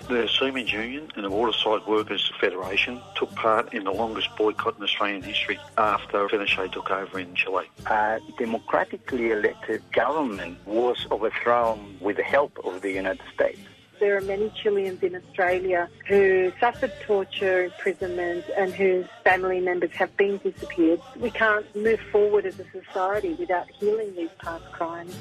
The 0.09 0.29
Seamen's 0.29 0.73
Union 0.73 1.11
and 1.17 1.25
the 1.25 1.31
Waterside 1.31 1.85
Workers 1.89 2.31
Federation 2.41 3.01
took 3.17 3.35
part 3.35 3.75
in 3.75 3.83
the 3.83 3.91
longest 3.91 4.29
boycott 4.37 4.77
in 4.79 4.85
Australian 4.85 5.21
history 5.21 5.59
after 5.77 6.29
Pinochet 6.29 6.71
took 6.71 6.93
over 6.93 7.19
in 7.19 7.35
Chile. 7.35 7.69
a 7.87 8.21
democratically 8.39 9.33
elected 9.33 9.83
government 9.91 10.59
was 10.65 11.09
overthrown 11.11 11.97
with 12.01 12.19
the 12.19 12.23
help 12.23 12.57
of 12.65 12.83
the 12.83 12.93
United 12.93 13.21
States. 13.35 13.59
There 13.99 14.17
are 14.17 14.21
many 14.21 14.49
Chileans 14.51 15.03
in 15.03 15.17
Australia 15.17 15.89
who 16.07 16.53
suffered 16.61 16.93
torture, 17.05 17.65
imprisonment, 17.65 18.45
and 18.57 18.73
whose 18.73 19.07
family 19.27 19.59
members 19.59 19.91
have 19.91 20.17
been 20.17 20.39
disappeared. 20.39 21.01
We 21.19 21.33
can't 21.33 21.67
move 21.75 21.99
forward 22.13 22.47
as 22.47 22.61
a 22.61 22.65
society 22.71 23.35
without 23.35 23.69
healing 23.69 24.15
these 24.15 24.31
past 24.39 24.65
crimes. 24.71 25.17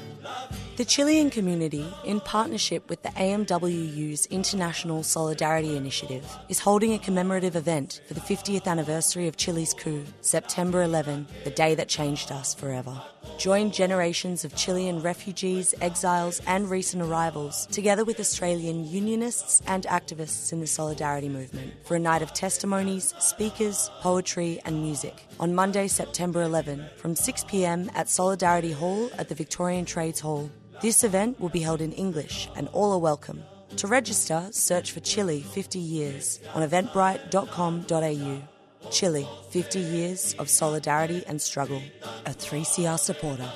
The 0.76 0.84
Chilean 0.84 1.28
community, 1.28 1.84
in 2.04 2.20
partnership 2.20 2.88
with 2.88 3.02
the 3.02 3.08
AMWU's 3.08 4.26
International 4.26 5.02
Solidarity 5.02 5.76
Initiative, 5.76 6.24
is 6.48 6.60
holding 6.60 6.92
a 6.92 7.00
commemorative 7.00 7.56
event 7.56 8.00
for 8.06 8.14
the 8.14 8.20
50th 8.20 8.66
anniversary 8.68 9.26
of 9.26 9.36
Chile's 9.36 9.74
coup, 9.74 10.04
September 10.20 10.82
11, 10.82 11.26
the 11.42 11.50
day 11.50 11.74
that 11.74 11.88
changed 11.88 12.30
us 12.30 12.54
forever. 12.54 13.02
Join 13.38 13.70
generations 13.70 14.44
of 14.44 14.54
Chilean 14.54 15.00
refugees, 15.02 15.74
exiles, 15.80 16.40
and 16.46 16.70
recent 16.70 17.02
arrivals, 17.02 17.66
together 17.66 18.04
with 18.04 18.20
Australian 18.20 18.88
unionists 18.88 19.62
and 19.66 19.84
activists 19.84 20.52
in 20.52 20.60
the 20.60 20.66
Solidarity 20.66 21.28
movement, 21.28 21.74
for 21.84 21.96
a 21.96 21.98
night 21.98 22.22
of 22.22 22.32
testimonies, 22.32 23.14
speakers, 23.18 23.90
poetry, 24.00 24.60
and 24.64 24.82
music 24.82 25.26
on 25.38 25.54
Monday, 25.54 25.88
September 25.88 26.42
11, 26.42 26.86
from 26.96 27.14
6pm 27.14 27.90
at 27.94 28.08
Solidarity 28.08 28.72
Hall 28.72 29.10
at 29.18 29.28
the 29.28 29.34
Victorian 29.34 29.84
Trades 29.84 30.20
Hall. 30.20 30.50
This 30.82 31.04
event 31.04 31.40
will 31.40 31.48
be 31.48 31.60
held 31.60 31.80
in 31.80 31.92
English 31.92 32.48
and 32.56 32.68
all 32.68 32.92
are 32.92 32.98
welcome. 32.98 33.42
To 33.76 33.86
register, 33.86 34.48
search 34.52 34.92
for 34.92 35.00
Chile 35.00 35.40
50 35.40 35.78
Years 35.78 36.40
on 36.54 36.68
eventbrite.com.au. 36.68 38.42
Chile 38.90 39.28
50 39.50 39.78
Years 39.80 40.34
of 40.38 40.48
Solidarity 40.48 41.24
and 41.26 41.40
Struggle. 41.40 41.82
A 42.24 42.30
3CR 42.30 42.98
supporter. 42.98 43.50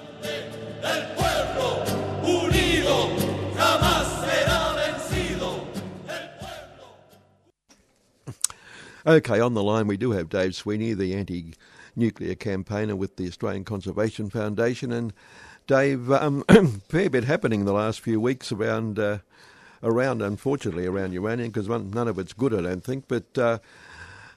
Okay, 9.10 9.40
on 9.40 9.54
the 9.54 9.62
line 9.64 9.88
we 9.88 9.96
do 9.96 10.12
have 10.12 10.28
Dave 10.28 10.54
Sweeney, 10.54 10.92
the 10.92 11.16
anti-nuclear 11.16 12.36
campaigner 12.36 12.94
with 12.94 13.16
the 13.16 13.26
Australian 13.26 13.64
Conservation 13.64 14.30
Foundation, 14.30 14.92
and 14.92 15.12
Dave, 15.66 16.12
um, 16.12 16.44
fair 16.88 17.10
bit 17.10 17.24
happening 17.24 17.64
the 17.64 17.72
last 17.72 17.98
few 17.98 18.20
weeks 18.20 18.52
around, 18.52 19.00
uh, 19.00 19.18
around 19.82 20.22
unfortunately 20.22 20.86
around 20.86 21.12
uranium 21.12 21.50
because 21.50 21.68
none 21.68 22.06
of 22.06 22.20
it's 22.20 22.32
good, 22.32 22.54
I 22.54 22.60
don't 22.60 22.84
think. 22.84 23.06
But 23.08 23.36
uh, 23.36 23.58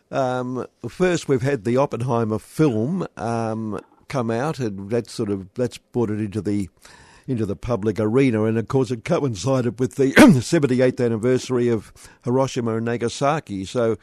um, 0.09 0.65
first, 0.89 1.27
we've 1.27 1.43
had 1.43 1.65
the 1.65 1.77
Oppenheimer 1.77 2.39
film 2.39 3.05
um, 3.15 3.79
come 4.07 4.31
out, 4.31 4.57
and 4.57 4.89
that's 4.89 5.13
sort 5.13 5.29
of 5.29 5.53
that's 5.53 5.77
brought 5.77 6.09
it 6.09 6.19
into 6.19 6.41
the 6.41 6.67
into 7.27 7.45
the 7.45 7.55
public 7.55 7.99
arena, 7.99 8.45
and 8.45 8.57
of 8.57 8.67
course 8.69 8.89
it 8.89 9.05
coincided 9.05 9.79
with 9.79 9.97
the 9.97 10.13
78th 10.13 11.05
anniversary 11.05 11.67
of 11.67 11.93
Hiroshima 12.23 12.77
and 12.77 12.85
Nagasaki. 12.85 13.65
So 13.65 13.99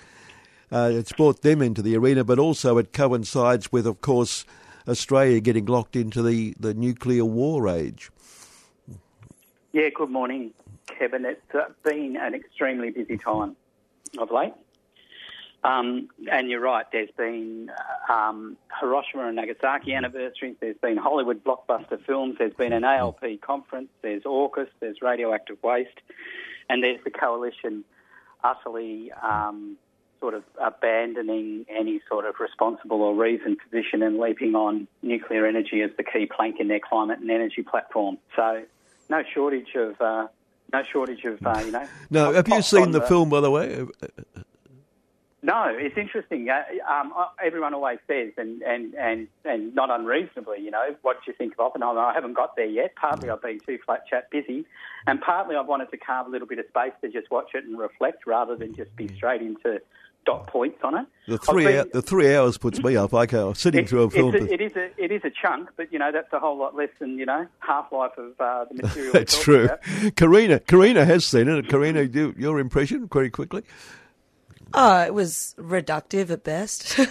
uh, 0.72 0.90
it's 0.92 1.12
brought 1.12 1.42
them 1.42 1.62
into 1.62 1.82
the 1.82 1.96
arena, 1.96 2.24
but 2.24 2.38
also 2.38 2.78
it 2.78 2.92
coincides 2.92 3.72
with, 3.72 3.86
of 3.86 4.00
course, 4.00 4.44
Australia 4.86 5.40
getting 5.40 5.66
locked 5.66 5.96
into 5.96 6.22
the, 6.22 6.54
the 6.58 6.74
nuclear 6.74 7.24
war 7.24 7.68
age. 7.68 8.10
Yeah, 9.72 9.88
good 9.94 10.10
morning, 10.10 10.52
Kevin. 10.86 11.24
It's 11.24 11.54
uh, 11.54 11.66
been 11.84 12.16
an 12.16 12.34
extremely 12.34 12.90
busy 12.90 13.16
time 13.16 13.56
of 14.18 14.30
late. 14.30 14.54
Um, 15.62 16.08
and 16.30 16.48
you're 16.48 16.60
right, 16.60 16.86
there's 16.90 17.10
been 17.18 17.70
um, 18.08 18.56
Hiroshima 18.80 19.26
and 19.26 19.36
Nagasaki 19.36 19.92
anniversaries, 19.92 20.56
there's 20.58 20.78
been 20.78 20.96
Hollywood 20.96 21.44
blockbuster 21.44 22.02
films, 22.06 22.36
there's 22.38 22.54
been 22.54 22.72
an 22.72 22.82
ALP 22.82 23.42
conference, 23.42 23.90
there's 24.00 24.22
AUKUS, 24.22 24.68
there's 24.80 25.02
radioactive 25.02 25.62
waste, 25.62 26.00
and 26.70 26.82
there's 26.82 27.02
the 27.04 27.10
coalition 27.10 27.84
utterly 28.42 29.12
um, 29.12 29.76
sort 30.20 30.34
of 30.34 30.44
abandoning 30.60 31.66
any 31.68 32.00
sort 32.08 32.26
of 32.26 32.34
responsible 32.38 33.02
or 33.02 33.14
reasoned 33.14 33.58
position 33.58 34.02
and 34.02 34.18
leaping 34.18 34.54
on 34.54 34.86
nuclear 35.02 35.46
energy 35.46 35.82
as 35.82 35.90
the 35.96 36.04
key 36.04 36.26
plank 36.26 36.56
in 36.60 36.68
their 36.68 36.80
climate 36.80 37.18
and 37.18 37.30
energy 37.30 37.62
platform. 37.62 38.18
So, 38.36 38.62
no 39.08 39.22
shortage 39.34 39.74
of. 39.74 40.00
Uh, 40.00 40.28
no 40.72 40.82
shortage 40.84 41.24
of, 41.24 41.44
uh, 41.44 41.60
you 41.64 41.72
know. 41.72 41.86
No, 42.10 42.32
have 42.32 42.46
you 42.46 42.62
seen 42.62 42.92
the, 42.92 43.00
the 43.00 43.06
film, 43.06 43.28
by 43.28 43.40
the 43.40 43.50
way? 43.50 43.86
No, 45.42 45.64
it's 45.68 45.96
interesting. 45.96 46.48
Uh, 46.50 46.62
um, 46.88 47.12
everyone 47.42 47.72
always 47.72 47.98
says, 48.06 48.32
and, 48.36 48.60
and, 48.62 48.94
and, 48.94 49.26
and 49.44 49.74
not 49.74 49.90
unreasonably, 49.90 50.60
you 50.60 50.70
know, 50.70 50.94
what 51.00 51.16
do 51.24 51.30
you 51.30 51.36
think 51.36 51.54
of 51.54 51.60
Oppenheimer? 51.60 52.00
I 52.00 52.12
haven't 52.12 52.34
got 52.34 52.56
there 52.56 52.66
yet. 52.66 52.94
Partly 52.94 53.30
I've 53.30 53.40
been 53.40 53.58
too 53.60 53.78
flat 53.84 54.06
chat 54.06 54.30
busy, 54.30 54.66
and 55.06 55.20
partly 55.20 55.56
I've 55.56 55.66
wanted 55.66 55.90
to 55.92 55.96
carve 55.96 56.26
a 56.26 56.30
little 56.30 56.46
bit 56.46 56.58
of 56.58 56.66
space 56.68 56.92
to 57.00 57.08
just 57.08 57.30
watch 57.30 57.50
it 57.54 57.64
and 57.64 57.78
reflect 57.78 58.26
rather 58.26 58.54
than 58.54 58.74
just 58.74 58.94
be 58.96 59.08
straight 59.14 59.40
into 59.40 59.80
dot 60.24 60.46
points 60.46 60.78
on 60.82 60.98
it. 60.98 61.06
The 61.28 61.38
three 61.38 61.64
been, 61.64 61.90
the 61.92 62.02
three 62.02 62.34
hours 62.34 62.58
puts 62.58 62.82
me 62.82 62.96
up. 62.96 63.12
Okay, 63.14 63.22
I 63.22 63.26
go 63.26 63.52
sitting 63.52 63.84
it, 63.84 63.88
through 63.88 64.02
a 64.04 64.10
film. 64.10 64.34
A, 64.34 64.38
it 64.38 64.60
is 64.60 64.76
a 64.76 64.90
it 65.02 65.12
is 65.12 65.22
a 65.24 65.30
chunk, 65.30 65.70
but 65.76 65.92
you 65.92 65.98
know 65.98 66.10
that's 66.12 66.32
a 66.32 66.38
whole 66.38 66.58
lot 66.58 66.74
less 66.74 66.90
than 66.98 67.18
you 67.18 67.26
know 67.26 67.46
half 67.60 67.92
life 67.92 68.16
of 68.16 68.40
uh, 68.40 68.64
the 68.70 68.74
material. 68.82 69.12
that's 69.12 69.40
true. 69.42 69.64
About. 69.64 70.16
Karina 70.16 70.60
Karina 70.60 71.04
has 71.04 71.24
seen 71.24 71.48
it. 71.48 71.68
Karina, 71.68 72.02
you, 72.02 72.34
your 72.36 72.58
impression 72.58 73.08
very 73.12 73.30
quickly. 73.30 73.62
Oh, 74.72 75.02
it 75.02 75.14
was 75.14 75.54
reductive 75.58 76.30
at 76.30 76.44
best. 76.44 76.98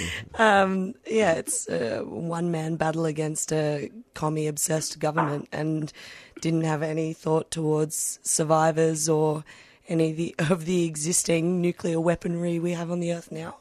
um, 0.34 0.94
yeah, 1.06 1.32
it's 1.32 1.68
a 1.68 2.00
one 2.00 2.50
man 2.50 2.76
battle 2.76 3.04
against 3.04 3.52
a 3.52 3.90
commie 4.14 4.46
obsessed 4.46 4.98
government 4.98 5.48
and 5.52 5.92
didn't 6.40 6.62
have 6.62 6.82
any 6.82 7.12
thought 7.12 7.50
towards 7.50 8.18
survivors 8.22 9.08
or 9.08 9.44
any 9.88 10.10
of 10.10 10.16
the, 10.16 10.34
of 10.50 10.64
the 10.64 10.84
existing 10.84 11.60
nuclear 11.60 12.00
weaponry 12.00 12.58
we 12.58 12.72
have 12.72 12.90
on 12.90 13.00
the 13.00 13.12
earth 13.12 13.30
now. 13.32 13.56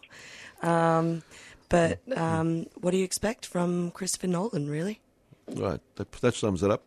Um, 0.61 1.23
but 1.69 1.99
um, 2.15 2.67
what 2.81 2.91
do 2.91 2.97
you 2.97 3.05
expect 3.05 3.45
from 3.45 3.91
Christopher 3.91 4.27
Nolan, 4.27 4.69
really? 4.69 4.99
Right, 5.47 5.79
that, 5.95 6.11
that 6.11 6.35
sums 6.35 6.63
it 6.63 6.71
up. 6.71 6.83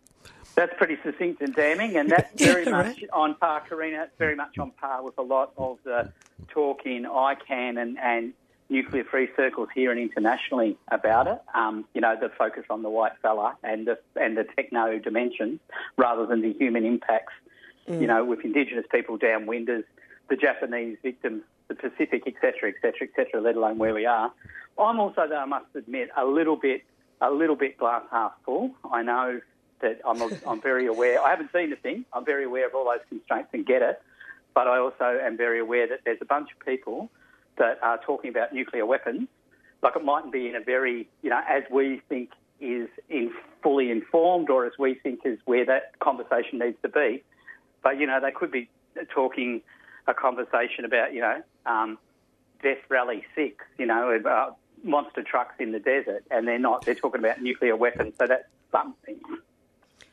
That's 0.55 0.73
pretty 0.77 0.97
succinct 1.03 1.43
and 1.43 1.53
damning, 1.55 1.97
and 1.97 2.11
that's 2.11 2.31
very 2.41 2.65
Yeah, 2.65 2.71
much 2.71 2.87
right. 2.87 3.09
on 3.13 3.35
par, 3.35 3.63
Karina. 3.69 4.05
It's 4.05 4.19
very 4.19 4.37
much 4.37 4.57
on 4.59 4.71
par 4.73 5.03
with 5.03 5.19
a 5.19 5.23
lot 5.23 5.53
of 5.57 5.79
the 5.85 6.13
talk 6.49 6.83
in 6.87 7.05
ICAN 7.05 7.81
and, 7.81 7.99
and 7.99 8.33
nuclear 8.69 9.05
free 9.05 9.29
circles 9.37 9.69
here 9.75 9.91
and 9.91 9.99
internationally 10.01 10.77
about 10.89 11.27
it. 11.27 11.39
Um, 11.55 11.85
you 11.93 12.01
know, 12.01 12.15
the 12.21 12.29
focus 12.39 12.65
on 12.71 12.83
the 12.83 12.89
white 12.91 13.13
fella 13.21 13.57
and 13.65 13.87
the 13.87 13.99
and 14.17 14.37
the 14.37 14.45
techno 14.57 14.99
dimensions 14.99 15.59
rather 15.97 16.25
than 16.27 16.41
the 16.41 16.53
human 16.53 16.85
impacts. 16.85 17.33
Mm. 17.89 18.01
You 18.01 18.07
know, 18.07 18.25
with 18.25 18.45
Indigenous 18.45 18.87
people 18.91 19.19
downwinders, 19.19 19.85
the 20.29 20.37
Japanese 20.37 20.97
victims, 21.03 21.43
the 21.69 21.75
Pacific, 21.75 22.25
etc., 22.27 22.71
etc., 22.71 23.09
etc. 23.09 23.41
Let 23.41 23.57
alone 23.57 23.79
where 23.79 23.95
we 23.95 24.07
are. 24.07 24.33
I'm 24.79 24.99
also, 24.99 25.27
though, 25.29 25.39
I 25.39 25.45
must 25.45 25.67
admit, 25.75 26.11
a 26.17 26.25
little 26.25 26.57
bit 26.57 26.83
a 27.21 27.31
little 27.31 27.57
bit 27.57 27.79
glass 27.79 28.03
half 28.11 28.33
full. 28.45 28.71
I 28.91 29.03
know 29.03 29.41
that 29.81 30.01
I'm, 30.07 30.21
I'm 30.47 30.61
very 30.61 30.87
aware. 30.87 31.23
I 31.23 31.31
haven't 31.31 31.51
seen 31.53 31.71
the 31.71 31.77
thing. 31.77 32.05
I'm 32.13 32.25
very 32.25 32.45
aware 32.45 32.67
of 32.67 32.75
all 32.75 32.85
those 32.85 33.05
constraints 33.09 33.51
and 33.53 33.65
get 33.65 33.83
it. 33.83 34.01
But 34.55 34.69
I 34.69 34.79
also 34.79 35.19
am 35.23 35.37
very 35.37 35.59
aware 35.61 35.87
that 35.89 36.01
there's 36.05 36.19
a 36.21 36.27
bunch 36.27 36.51
of 36.53 36.65
people 36.65 37.11
that 37.57 37.79
are 37.83 37.99
talking 37.99 38.31
about 38.31 38.53
nuclear 38.53 38.87
weapons. 38.87 39.29
Like 39.83 39.97
it 39.97 40.05
mightn't 40.05 40.33
be 40.33 40.49
in 40.49 40.55
a 40.55 40.61
very, 40.61 41.09
you 41.23 41.31
know, 41.31 41.41
as 41.49 41.63
we 41.71 42.01
think 42.09 42.31
is 42.61 42.89
in 43.09 43.33
fully 43.63 43.91
informed 43.91 44.49
or 44.49 44.65
as 44.65 44.73
we 44.79 44.95
think 44.95 45.21
is 45.25 45.39
where 45.45 45.67
that 45.67 45.99
conversation 45.99 46.59
needs 46.59 46.77
to 46.83 46.89
be. 46.89 47.23
But, 47.85 48.01
you 48.01 48.07
know, 48.09 48.19
they 48.21 48.33
could 48.33 48.51
be 48.51 48.69
talking 49.11 49.63
a 50.09 50.15
conversation 50.15 50.85
about, 50.85 51.15
you 51.15 51.21
know, 51.21 51.43
um, 51.67 51.99
Death 52.63 52.79
Rally 52.89 53.25
6, 53.37 53.65
you 53.79 53.87
know, 53.87 54.19
uh, 54.25 54.51
monster 54.83 55.23
trucks 55.23 55.55
in 55.61 55.71
the 55.71 55.79
desert, 55.79 56.25
and 56.31 56.49
they're 56.49 56.59
not. 56.59 56.85
They're 56.85 56.95
talking 56.95 57.21
about 57.21 57.41
nuclear 57.41 57.77
weapons, 57.77 58.15
so 58.19 58.27
that's 58.27 58.49
something. 58.73 59.21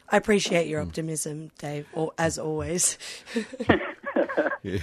I 0.10 0.17
appreciate 0.17 0.67
your 0.67 0.81
optimism, 0.81 1.51
Dave, 1.57 1.88
or 1.93 2.12
as 2.17 2.38
always. 2.38 2.97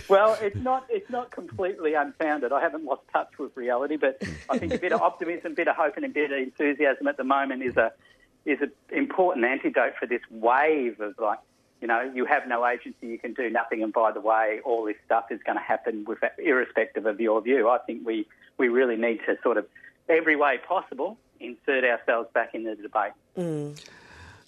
Well, 0.08 0.36
it's 0.40 0.56
not 0.56 0.86
it's 0.88 1.08
not 1.08 1.30
completely 1.30 1.94
unfounded. 1.94 2.52
I 2.52 2.60
haven't 2.60 2.84
lost 2.84 3.02
touch 3.12 3.30
with 3.38 3.56
reality, 3.56 3.96
but 3.96 4.20
I 4.50 4.58
think 4.58 4.74
a 4.74 4.78
bit 4.78 4.92
of 4.92 5.00
optimism, 5.00 5.52
a 5.52 5.54
bit 5.54 5.68
of 5.68 5.76
hope, 5.76 5.96
and 5.96 6.04
a 6.04 6.08
bit 6.08 6.32
of 6.32 6.38
enthusiasm 6.38 7.06
at 7.06 7.16
the 7.16 7.24
moment 7.24 7.62
is 7.62 7.76
a 7.76 7.92
is 8.44 8.60
an 8.60 8.72
important 8.90 9.44
antidote 9.44 9.92
for 9.98 10.06
this 10.06 10.22
wave 10.30 11.00
of 11.00 11.14
like, 11.18 11.38
you 11.80 11.88
know, 11.88 12.00
you 12.14 12.24
have 12.24 12.48
no 12.48 12.66
agency, 12.66 13.06
you 13.06 13.18
can 13.18 13.34
do 13.34 13.48
nothing, 13.50 13.82
and 13.82 13.92
by 13.92 14.12
the 14.12 14.20
way, 14.20 14.60
all 14.64 14.84
this 14.84 14.96
stuff 15.06 15.26
is 15.30 15.40
going 15.44 15.56
to 15.56 15.62
happen 15.64 16.04
with 16.06 16.18
irrespective 16.38 17.06
of 17.06 17.20
your 17.20 17.40
view. 17.40 17.68
I 17.68 17.78
think 17.78 18.06
we 18.06 18.26
we 18.58 18.68
really 18.68 18.96
need 18.96 19.20
to 19.26 19.36
sort 19.42 19.56
of 19.56 19.66
every 20.08 20.36
way 20.36 20.58
possible 20.66 21.16
insert 21.40 21.84
ourselves 21.84 22.28
back 22.34 22.54
in 22.54 22.64
the 22.64 22.74
debate. 22.74 23.12
Mm. 23.36 23.80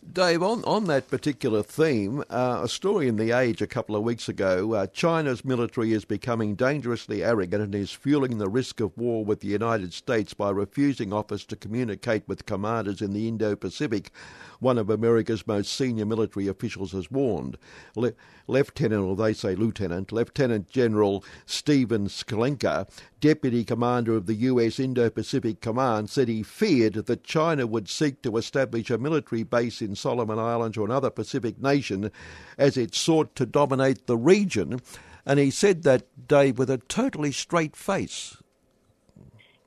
Dave, 0.01 0.43
on, 0.43 0.65
on 0.65 0.87
that 0.87 1.09
particular 1.09 1.63
theme, 1.63 2.25
uh, 2.31 2.63
a 2.65 2.69
story 2.69 3.07
in 3.07 3.17
The 3.17 3.33
Age 3.33 3.61
a 3.61 3.67
couple 3.67 3.95
of 3.95 4.03
weeks 4.03 4.31
ago 4.31 4.73
uh, 4.73 4.87
China's 4.87 5.45
military 5.45 5.93
is 5.93 6.07
becoming 6.07 6.55
dangerously 6.55 7.23
arrogant 7.23 7.63
and 7.63 7.75
is 7.75 7.93
fueling 7.93 8.39
the 8.39 8.49
risk 8.49 8.81
of 8.81 8.97
war 8.97 9.25
with 9.25 9.41
the 9.41 9.49
United 9.49 9.93
States 9.93 10.33
by 10.33 10.51
refusing 10.51 11.13
offers 11.13 11.45
to 11.45 11.55
communicate 11.55 12.27
with 12.27 12.47
commanders 12.47 13.03
in 13.03 13.13
the 13.13 13.29
Indo 13.29 13.55
Pacific, 13.55 14.11
one 14.59 14.79
of 14.79 14.89
America's 14.89 15.47
most 15.47 15.71
senior 15.73 16.07
military 16.07 16.49
officials 16.49 16.93
has 16.93 17.11
warned. 17.11 17.59
Le- 17.95 18.15
Lieutenant, 18.47 19.05
or 19.05 19.15
they 19.15 19.35
say 19.35 19.55
Lieutenant, 19.55 20.13
Lieutenant 20.13 20.69
General 20.69 21.23
Stephen 21.45 22.09
Sklenka, 22.09 22.89
Deputy 23.21 23.65
Commander 23.65 24.17
of 24.17 24.27
the 24.27 24.35
US 24.35 24.81
Indo 24.81 25.11
Pacific 25.11 25.61
Command, 25.61 26.09
said 26.09 26.29
he 26.29 26.43
feared 26.43 26.95
that 26.95 27.25
China 27.25 27.67
would 27.67 27.89
seek 27.89 28.23
to 28.23 28.37
establish 28.37 28.91
a 28.91 28.99
military 28.99 29.43
base 29.43 29.83
in 29.83 29.95
Solomon 29.95 30.39
Islands 30.39 30.77
or 30.77 30.87
another 30.87 31.11
Pacific 31.11 31.61
nation 31.61 32.11
as 32.57 32.77
it 32.77 32.95
sought 32.95 33.35
to 33.37 33.47
dominate 33.47 34.07
the 34.07 34.17
region. 34.17 34.81
And 35.27 35.39
he 35.39 35.51
said 35.51 35.83
that, 35.83 36.05
Dave, 36.27 36.59
with 36.59 36.71
a 36.71 36.79
totally 36.79 37.33
straight 37.33 37.77
face. 37.77 38.37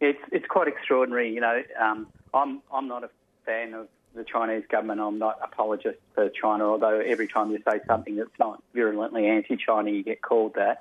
It's 0.02 0.20
it's 0.32 0.48
quite 0.48 0.68
extraordinary. 0.68 1.34
You 1.34 1.42
know, 1.42 1.64
um, 1.80 2.08
I'm 2.34 2.62
I'm 2.74 2.88
not 2.88 3.04
a 3.04 3.10
fan 3.46 3.74
of 3.74 3.88
the 4.16 4.24
Chinese 4.24 4.64
government. 4.70 5.00
I'm 5.00 5.20
not 5.20 5.40
apologist 5.42 6.00
for 6.14 6.30
China, 6.30 6.66
although 6.66 7.00
every 7.00 7.28
time 7.28 7.52
you 7.52 7.60
say 7.68 7.80
something 7.88 8.16
that's 8.16 8.38
not 8.40 8.62
virulently 8.74 9.28
anti-China, 9.28 9.92
you 9.92 10.04
get 10.04 10.22
called 10.22 10.56
that. 10.56 10.80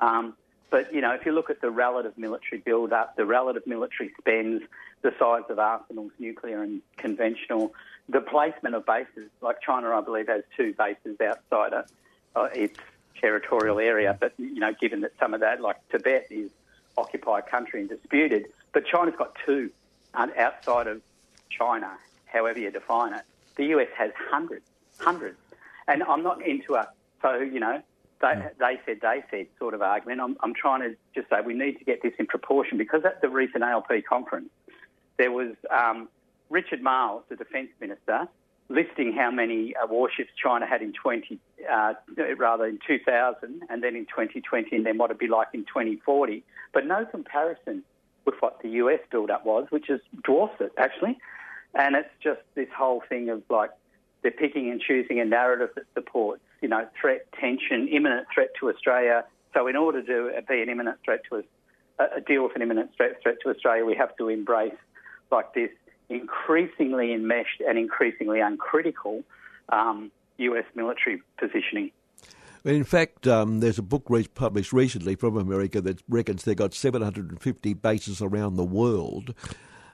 Um, 0.00 0.34
but 0.70 0.92
you 0.92 1.00
know, 1.00 1.12
if 1.12 1.24
you 1.24 1.32
look 1.32 1.50
at 1.50 1.60
the 1.60 1.70
relative 1.70 2.16
military 2.18 2.60
build-up, 2.60 3.16
the 3.16 3.24
relative 3.24 3.66
military 3.66 4.12
spends, 4.18 4.62
the 5.02 5.14
size 5.18 5.44
of 5.48 5.58
arsenals, 5.58 6.12
nuclear 6.18 6.62
and 6.62 6.82
conventional, 6.96 7.74
the 8.08 8.20
placement 8.20 8.74
of 8.74 8.84
bases, 8.84 9.30
like 9.40 9.60
China, 9.60 9.90
I 9.90 10.00
believe, 10.00 10.28
has 10.28 10.42
two 10.56 10.74
bases 10.74 11.20
outside 11.20 11.72
of, 11.72 11.86
uh, 12.34 12.48
its 12.54 12.78
territorial 13.20 13.78
area. 13.78 14.16
But 14.18 14.34
you 14.38 14.60
know, 14.60 14.72
given 14.72 15.00
that 15.02 15.12
some 15.18 15.34
of 15.34 15.40
that, 15.40 15.60
like 15.60 15.76
Tibet, 15.90 16.26
is 16.30 16.50
occupied 16.96 17.46
country 17.46 17.80
and 17.80 17.88
disputed, 17.88 18.46
but 18.72 18.84
China's 18.86 19.14
got 19.16 19.36
two 19.46 19.70
outside 20.14 20.86
of 20.86 21.00
China, 21.50 21.90
however 22.26 22.58
you 22.58 22.70
define 22.70 23.14
it. 23.14 23.22
The 23.56 23.66
US 23.66 23.88
has 23.96 24.10
hundreds, 24.16 24.66
hundreds. 24.98 25.38
And 25.86 26.02
I'm 26.02 26.22
not 26.22 26.46
into 26.46 26.74
a, 26.74 26.88
so, 27.22 27.38
you 27.38 27.60
know, 27.60 27.82
they, 28.20 28.34
they 28.58 28.80
said, 28.84 28.98
they 29.00 29.24
said 29.30 29.46
sort 29.58 29.74
of 29.74 29.82
argument. 29.82 30.20
I'm, 30.20 30.36
I'm 30.42 30.54
trying 30.54 30.80
to 30.82 30.96
just 31.14 31.28
say 31.30 31.36
we 31.44 31.54
need 31.54 31.78
to 31.78 31.84
get 31.84 32.02
this 32.02 32.12
in 32.18 32.26
proportion 32.26 32.78
because 32.78 33.02
at 33.04 33.20
the 33.22 33.28
recent 33.28 33.62
ALP 33.62 33.88
conference, 34.08 34.50
there 35.18 35.30
was 35.30 35.54
um, 35.70 36.08
Richard 36.50 36.82
Marles, 36.82 37.22
the 37.28 37.36
defence 37.36 37.68
minister, 37.80 38.28
listing 38.68 39.12
how 39.12 39.30
many 39.30 39.74
uh, 39.76 39.86
warships 39.86 40.30
China 40.42 40.66
had 40.66 40.82
in 40.82 40.92
20, 40.92 41.38
uh, 41.70 41.94
rather 42.36 42.66
in 42.66 42.78
2000, 42.86 43.62
and 43.68 43.82
then 43.82 43.96
in 43.96 44.04
2020, 44.06 44.76
and 44.76 44.84
then 44.84 44.98
what 44.98 45.10
it'd 45.10 45.18
be 45.18 45.26
like 45.26 45.48
in 45.54 45.64
2040. 45.64 46.42
But 46.72 46.86
no 46.86 47.04
comparison 47.06 47.82
with 48.24 48.34
what 48.40 48.60
the 48.62 48.68
US 48.70 49.00
build-up 49.10 49.46
was, 49.46 49.66
which 49.70 49.88
is 49.88 50.00
dwarfs 50.22 50.60
it 50.60 50.72
actually. 50.76 51.18
And 51.74 51.96
it's 51.96 52.10
just 52.22 52.40
this 52.54 52.68
whole 52.76 53.02
thing 53.08 53.30
of 53.30 53.42
like 53.48 53.70
they're 54.22 54.30
picking 54.30 54.70
and 54.70 54.80
choosing 54.80 55.20
a 55.20 55.24
narrative 55.24 55.70
that 55.76 55.84
supports, 55.94 56.42
you 56.60 56.68
know, 56.68 56.86
threat, 57.00 57.26
tension, 57.38 57.88
imminent 57.88 58.26
threat 58.32 58.48
to 58.60 58.68
Australia. 58.68 59.24
So 59.54 59.66
in 59.66 59.76
order 59.76 60.02
to 60.02 60.42
be 60.48 60.62
an 60.62 60.68
imminent 60.68 60.98
threat 61.04 61.20
to 61.30 61.38
us, 61.38 61.44
a 61.98 62.20
deal 62.20 62.44
with 62.44 62.54
an 62.54 62.62
imminent 62.62 62.90
threat, 62.96 63.20
threat 63.22 63.36
to 63.42 63.50
Australia, 63.50 63.84
we 63.84 63.96
have 63.96 64.16
to 64.16 64.28
embrace 64.28 64.74
like 65.30 65.54
this 65.54 65.70
increasingly 66.08 67.12
enmeshed 67.12 67.60
and 67.66 67.78
increasingly 67.78 68.40
uncritical 68.40 69.22
um, 69.68 70.10
US 70.38 70.64
military 70.74 71.20
positioning. 71.38 71.90
In 72.64 72.84
fact, 72.84 73.26
um, 73.26 73.60
there's 73.60 73.78
a 73.78 73.82
book 73.82 74.04
re- 74.08 74.26
published 74.26 74.72
recently 74.72 75.14
from 75.14 75.36
America 75.36 75.80
that 75.80 76.02
reckons 76.08 76.44
they've 76.44 76.56
got 76.56 76.74
750 76.74 77.74
bases 77.74 78.20
around 78.20 78.56
the 78.56 78.64
world. 78.64 79.34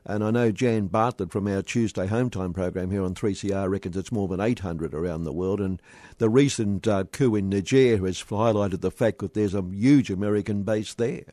And 0.06 0.22
I 0.22 0.30
know 0.30 0.52
Jan 0.52 0.88
Bartlett 0.88 1.32
from 1.32 1.48
our 1.48 1.62
Tuesday 1.62 2.06
Home 2.06 2.28
Time 2.28 2.52
program 2.52 2.90
here 2.90 3.02
on 3.02 3.14
3CR 3.14 3.70
reckons 3.70 3.96
it's 3.96 4.12
more 4.12 4.28
than 4.28 4.38
800 4.38 4.92
around 4.92 5.24
the 5.24 5.32
world. 5.32 5.60
And 5.60 5.80
the 6.18 6.28
recent 6.28 6.86
uh, 6.86 7.04
coup 7.04 7.34
in 7.34 7.48
Niger 7.48 7.96
has 8.04 8.22
highlighted 8.22 8.82
the 8.82 8.90
fact 8.90 9.20
that 9.20 9.32
there's 9.32 9.54
a 9.54 9.62
huge 9.62 10.10
American 10.10 10.62
base 10.62 10.92
there. 10.92 11.24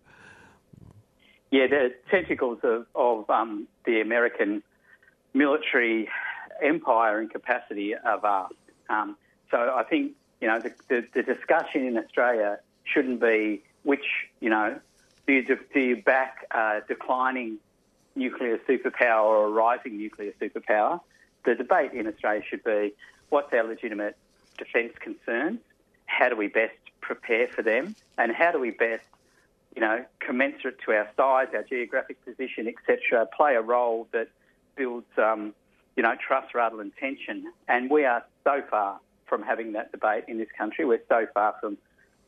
Yeah, 1.52 1.68
the 1.68 1.94
tentacles 2.10 2.60
of, 2.64 2.86
of 2.96 3.30
um, 3.30 3.68
the 3.86 4.00
American 4.00 4.64
military 5.34 6.08
empire 6.64 7.20
and 7.20 7.30
capacity 7.30 7.94
are 7.94 8.20
vast. 8.20 8.54
Um, 8.90 9.18
so 9.50 9.58
I 9.58 9.84
think 9.84 10.14
you 10.40 10.48
know 10.48 10.60
the, 10.60 10.74
the, 10.88 11.06
the, 11.14 11.24
discussion 11.24 11.86
in 11.86 11.98
Australia 11.98 12.60
shouldn't 12.86 13.20
be 13.20 13.64
which 13.84 14.06
you 14.40 14.50
know 14.50 14.80
do 15.28 15.34
you, 15.34 15.60
do 15.74 15.80
you 15.80 15.98
back 15.98 16.46
a 16.52 16.82
declining 16.88 17.58
nuclear 18.16 18.58
superpower 18.60 19.24
or 19.24 19.46
a 19.48 19.50
rising 19.50 19.98
nuclear 19.98 20.34
superpower. 20.42 21.00
The 21.46 21.56
debate 21.56 21.94
in 21.94 22.08
Australia 22.08 22.44
should 22.48 22.64
be 22.64 22.94
what's 23.30 23.52
our 23.54 23.64
legitimate 23.64 24.16
defence 24.58 24.94
concerns, 25.00 25.60
how 26.06 26.30
do 26.30 26.36
we 26.36 26.48
best 26.48 26.76
prepare 27.00 27.48
for 27.48 27.62
them, 27.62 27.96
and 28.18 28.32
how 28.32 28.52
do 28.52 28.60
we 28.60 28.72
best 28.72 29.06
you 29.76 29.82
know, 29.82 30.04
commensurate 30.20 30.80
to 30.86 30.92
our 30.92 31.10
size, 31.16 31.48
our 31.54 31.64
geographic 31.64 32.24
position, 32.26 32.68
etc., 32.68 33.26
play 33.26 33.56
a 33.56 33.62
role 33.62 34.08
that 34.12 34.28
builds, 34.76 35.08
um, 35.18 35.54
you 35.96 36.04
know, 36.04 36.16
trust 36.16 36.54
rather 36.54 36.78
than 36.78 36.92
tension. 37.00 37.52
And 37.68 37.90
we 37.90 38.06
are 38.06 38.26
so 38.44 38.62
far 38.70 39.00
from 39.28 39.44
having 39.44 39.74
that 39.74 39.92
debate 39.92 40.26
in 40.28 40.38
this 40.38 40.50
country. 40.58 40.84
We're 40.84 41.02
so 41.08 41.26
far 41.34 41.56
from 41.62 41.78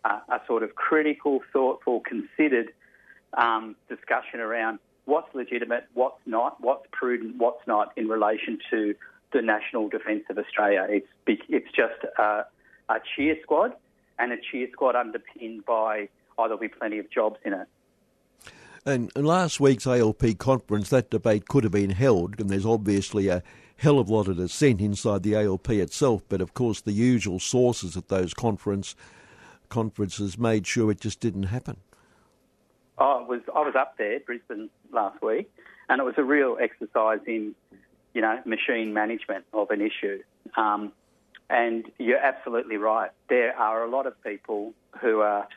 uh, 0.06 0.20
a 0.30 0.40
sort 0.48 0.64
of 0.64 0.76
critical, 0.76 1.42
thoughtful, 1.52 2.00
considered 2.00 2.72
um, 3.34 3.76
discussion 3.90 4.40
around 4.40 4.80
what's 5.06 5.34
legitimate, 5.34 5.86
what's 5.94 6.20
not, 6.26 6.60
what's 6.62 6.86
prudent, 6.92 7.38
what's 7.38 7.66
not 7.68 7.92
in 7.98 8.08
relation 8.08 8.60
to 8.72 8.96
the 9.32 9.42
national 9.42 9.90
defence 9.90 10.24
of 10.30 10.38
Australia. 10.38 10.86
It's 10.90 11.42
it's 11.50 11.72
just 11.76 12.04
a, 12.18 12.46
a 12.90 12.96
cheer 13.16 13.36
squad, 13.42 13.74
and 14.20 14.32
a 14.32 14.38
cheer 14.38 14.68
squad 14.72 14.96
underpinned 14.96 15.66
by 15.66 16.10
oh, 16.38 16.44
there'll 16.44 16.58
be 16.58 16.68
plenty 16.68 17.00
of 17.00 17.10
jobs 17.10 17.38
in 17.46 17.54
it. 17.54 17.68
And 18.86 19.12
last 19.16 19.60
week's 19.60 19.88
ALP 19.88 20.38
conference, 20.38 20.90
that 20.90 21.10
debate 21.10 21.48
could 21.48 21.64
have 21.64 21.72
been 21.72 21.92
held, 21.92 22.40
and 22.40 22.50
there's 22.50 22.66
obviously 22.66 23.30
a 23.30 23.42
hell 23.78 23.98
of 23.98 24.10
a 24.10 24.14
lot 24.14 24.28
of 24.28 24.38
dissent 24.38 24.82
inside 24.82 25.24
the 25.24 25.36
ALP 25.36 25.70
itself. 25.70 26.24
But 26.28 26.42
of 26.42 26.54
course, 26.54 26.82
the 26.82 26.92
usual 26.92 27.40
sources 27.40 27.96
at 27.96 28.10
those 28.10 28.34
conference 28.34 28.96
conferences 29.70 30.38
made 30.38 30.68
sure 30.68 30.92
it 30.92 31.00
just 31.00 31.20
didn't 31.20 31.44
happen. 31.44 31.78
I 32.98 33.22
was 33.22 33.42
I 33.54 33.62
was 33.62 33.76
up 33.76 33.98
there, 33.98 34.20
Brisbane, 34.20 34.70
last 34.92 35.22
week, 35.22 35.52
and 35.90 36.00
it 36.00 36.04
was 36.04 36.16
a 36.18 36.24
real 36.24 36.58
exercise 36.62 37.20
in, 37.26 37.56
you 38.14 38.22
know, 38.22 38.40
machine 38.46 38.94
management 38.94 39.46
of 39.54 39.72
an 39.72 39.82
issue. 39.82 40.22
Um, 40.56 40.92
and 41.50 41.90
you're 41.98 42.20
absolutely 42.20 42.78
right. 42.78 43.12
There 43.30 43.56
are 43.58 43.84
a 43.84 43.90
lot 43.90 44.06
of 44.08 44.22
people 44.24 44.74
who 45.02 45.22
are 45.22 45.48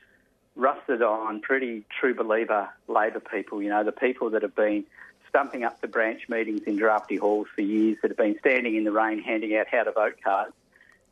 rusted 0.55 1.03
on, 1.03 1.41
pretty 1.41 1.85
true 2.01 2.15
believer 2.15 2.69
Labor 2.89 3.21
people, 3.21 3.63
you 3.63 3.69
know, 3.69 3.85
the 3.85 3.93
people 3.93 4.31
that 4.31 4.43
have 4.43 4.55
been 4.55 4.85
stumping 5.29 5.65
up 5.65 5.81
the 5.81 5.89
branch 5.89 6.29
meetings 6.29 6.63
in 6.67 6.77
drafty 6.77 7.17
halls 7.17 7.47
for 7.55 7.61
years, 7.61 7.99
that 8.03 8.11
have 8.11 8.17
been 8.17 8.39
standing 8.39 8.75
in 8.75 8.85
the 8.85 8.93
rain 8.93 9.23
handing 9.23 9.55
out 9.57 9.67
how 9.71 9.83
to 9.83 9.93
vote 9.93 10.17
cards. 10.25 10.53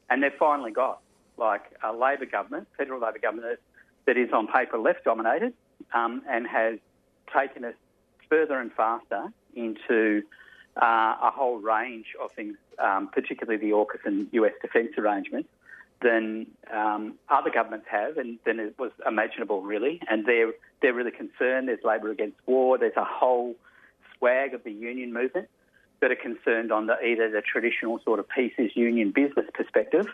And 0.09 0.23
they've 0.23 0.33
finally 0.33 0.71
got 0.71 1.01
like 1.37 1.63
a 1.83 1.93
Labor 1.93 2.27
government, 2.27 2.69
federal 2.77 3.01
Labor 3.01 3.19
government, 3.19 3.61
that 4.07 4.17
is 4.17 4.33
on 4.33 4.47
paper 4.47 4.79
left 4.79 5.05
dominated 5.05 5.53
um, 5.93 6.23
and 6.29 6.47
has 6.47 6.79
taken 7.37 7.65
us 7.65 7.75
further 8.29 8.59
and 8.59 8.73
faster 8.73 9.27
into 9.55 10.23
uh, 10.81 11.17
a 11.23 11.31
whole 11.31 11.59
range 11.59 12.07
of 12.21 12.33
things, 12.33 12.57
um, 12.79 13.09
particularly 13.13 13.59
the 13.59 13.73
AUKUS 13.73 14.05
and 14.05 14.29
US 14.33 14.53
defence 14.61 14.93
arrangements 14.99 15.49
than 16.03 16.47
um, 16.73 17.15
other 17.29 17.51
governments 17.51 17.87
have, 17.91 18.19
and 18.19 18.39
than 18.45 18.61
it 18.61 18.75
was 18.79 18.91
imaginable, 19.07 19.63
really. 19.63 20.01
And 20.09 20.27
they're 20.27 20.53
they're 20.83 20.93
really 20.93 21.11
concerned. 21.11 21.69
There's 21.69 21.83
Labor 21.85 22.11
Against 22.11 22.37
War. 22.47 22.77
There's 22.77 22.97
a 22.97 23.05
whole 23.05 23.55
swag 24.19 24.55
of 24.55 24.65
the 24.65 24.73
union 24.73 25.13
movement 25.13 25.49
that 26.01 26.11
are 26.11 26.17
concerned 26.17 26.71
on 26.73 26.87
the, 26.87 27.01
either 27.03 27.31
the 27.31 27.41
traditional 27.41 27.99
sort 28.05 28.19
of 28.19 28.29
pieces 28.29 28.73
union 28.75 29.11
business 29.11 29.47
perspective, 29.55 30.07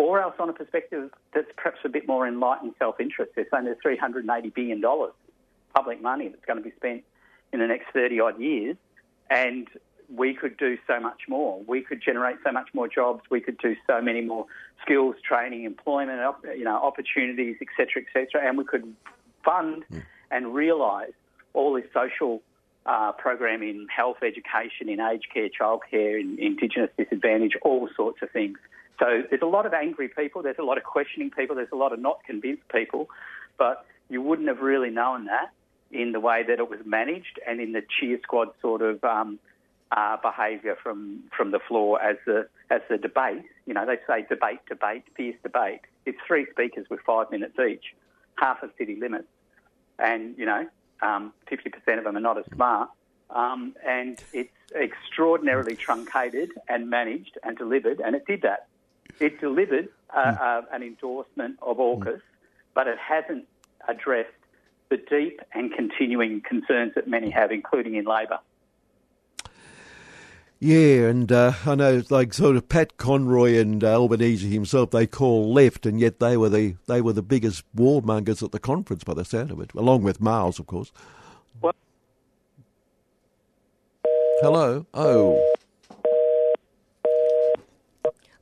or 0.00 0.18
else 0.18 0.34
on 0.38 0.48
a 0.48 0.52
perspective 0.54 1.10
that's 1.34 1.50
perhaps 1.58 1.78
a 1.84 1.88
bit 1.90 2.08
more 2.08 2.26
enlightened 2.26 2.72
self-interest. 2.78 3.32
They're 3.36 3.46
saying 3.52 3.66
there's 3.66 3.76
380 3.82 4.48
billion 4.48 4.80
dollars 4.80 5.12
public 5.74 6.00
money 6.00 6.28
that's 6.28 6.44
going 6.46 6.56
to 6.56 6.64
be 6.64 6.74
spent 6.76 7.04
in 7.52 7.60
the 7.60 7.66
next 7.66 7.88
30 7.92 8.18
odd 8.18 8.40
years, 8.40 8.76
and 9.28 9.68
we 10.16 10.32
could 10.32 10.56
do 10.56 10.78
so 10.86 10.98
much 11.00 11.28
more. 11.28 11.62
We 11.66 11.82
could 11.82 12.02
generate 12.02 12.36
so 12.42 12.50
much 12.50 12.70
more 12.72 12.88
jobs. 12.88 13.24
We 13.30 13.42
could 13.42 13.58
do 13.58 13.76
so 13.86 14.00
many 14.00 14.22
more 14.22 14.46
skills, 14.82 15.16
training, 15.22 15.64
employment, 15.64 16.18
you 16.56 16.64
know, 16.64 16.76
opportunities, 16.76 17.56
etc., 17.60 18.02
etc. 18.02 18.48
And 18.48 18.56
we 18.56 18.64
could 18.64 18.96
fund 19.44 19.84
mm. 19.92 20.02
and 20.30 20.54
realise 20.54 21.12
all 21.52 21.74
this 21.74 21.84
social 21.92 22.40
uh, 22.86 23.12
program 23.12 23.62
in 23.62 23.86
health, 23.94 24.22
education, 24.22 24.88
in 24.88 24.98
aged 24.98 25.26
care, 25.32 25.50
childcare, 25.50 26.18
in 26.18 26.38
Indigenous 26.40 26.90
disadvantage, 26.96 27.52
all 27.60 27.86
sorts 27.94 28.22
of 28.22 28.30
things. 28.30 28.58
So 28.98 29.22
there's 29.28 29.42
a 29.42 29.46
lot 29.46 29.66
of 29.66 29.72
angry 29.72 30.08
people. 30.08 30.42
There's 30.42 30.58
a 30.58 30.64
lot 30.64 30.76
of 30.76 30.84
questioning 30.84 31.30
people. 31.30 31.56
There's 31.56 31.72
a 31.72 31.76
lot 31.76 31.92
of 31.92 32.00
not 32.00 32.22
convinced 32.24 32.68
people. 32.68 33.08
But 33.58 33.86
you 34.08 34.20
wouldn't 34.20 34.48
have 34.48 34.60
really 34.60 34.90
known 34.90 35.26
that 35.26 35.50
in 35.90 36.12
the 36.12 36.20
way 36.20 36.42
that 36.42 36.58
it 36.58 36.68
was 36.68 36.80
managed 36.84 37.40
and 37.46 37.60
in 37.60 37.72
the 37.72 37.82
cheer 37.98 38.18
squad 38.22 38.48
sort 38.60 38.82
of 38.82 39.02
um, 39.04 39.38
uh, 39.92 40.16
behaviour 40.22 40.76
from, 40.82 41.24
from 41.36 41.50
the 41.50 41.58
floor 41.58 42.00
as 42.00 42.16
the 42.26 42.48
as 42.70 42.80
the 42.88 42.96
debate. 42.96 43.42
You 43.66 43.74
know, 43.74 43.84
they 43.84 43.98
say 44.06 44.24
debate, 44.28 44.60
debate, 44.68 45.02
fierce 45.16 45.36
debate. 45.42 45.80
It's 46.06 46.18
three 46.26 46.46
speakers 46.50 46.86
with 46.88 47.00
five 47.00 47.30
minutes 47.30 47.58
each, 47.58 47.94
half 48.36 48.62
of 48.62 48.70
city 48.78 48.96
limits, 48.96 49.28
and 49.98 50.38
you 50.38 50.46
know, 50.46 50.68
um, 51.02 51.32
50% 51.50 51.98
of 51.98 52.04
them 52.04 52.16
are 52.16 52.20
not 52.20 52.38
as 52.38 52.44
smart. 52.54 52.90
Um, 53.30 53.74
and 53.86 54.22
it's 54.32 54.50
extraordinarily 54.74 55.76
truncated 55.76 56.50
and 56.68 56.90
managed 56.90 57.38
and 57.42 57.56
delivered, 57.56 58.00
and 58.00 58.14
it 58.16 58.26
did 58.26 58.42
that. 58.42 58.66
It 59.20 59.40
delivered 59.40 59.88
uh, 60.14 60.34
hmm. 60.34 60.42
uh, 60.42 60.62
an 60.72 60.82
endorsement 60.82 61.58
of 61.62 61.76
AUKUS, 61.76 62.20
but 62.74 62.88
it 62.88 62.98
hasn't 62.98 63.46
addressed 63.86 64.28
the 64.88 64.96
deep 64.96 65.40
and 65.52 65.72
continuing 65.72 66.40
concerns 66.40 66.94
that 66.94 67.06
many 67.06 67.30
have, 67.30 67.52
including 67.52 67.94
in 67.94 68.04
Labor. 68.04 68.40
Yeah, 70.62 71.08
and 71.08 71.32
uh, 71.32 71.54
I 71.64 71.74
know, 71.74 72.02
like 72.10 72.34
sort 72.34 72.56
of 72.56 72.68
Pat 72.68 72.98
Conroy 72.98 73.58
and 73.58 73.82
uh, 73.82 73.98
Albanese 73.98 74.46
himself, 74.46 74.90
they 74.90 75.06
call 75.06 75.50
left, 75.50 75.86
and 75.86 75.98
yet 75.98 76.20
they 76.20 76.36
were 76.36 76.50
the 76.50 76.76
they 76.86 77.00
were 77.00 77.14
the 77.14 77.22
biggest 77.22 77.64
warmongers 77.74 78.42
at 78.42 78.52
the 78.52 78.58
conference, 78.58 79.02
by 79.02 79.14
the 79.14 79.24
sound 79.24 79.50
of 79.52 79.60
it, 79.60 79.72
along 79.74 80.02
with 80.02 80.20
Miles, 80.20 80.58
of 80.58 80.66
course. 80.66 80.92
What? 81.60 81.74
Hello. 84.42 84.84
Oh. 84.92 85.54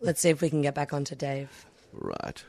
Let's 0.00 0.20
see 0.20 0.28
if 0.28 0.40
we 0.40 0.50
can 0.50 0.62
get 0.62 0.74
back 0.74 0.92
onto 0.92 1.14
Dave. 1.14 1.66
Right. 1.92 2.42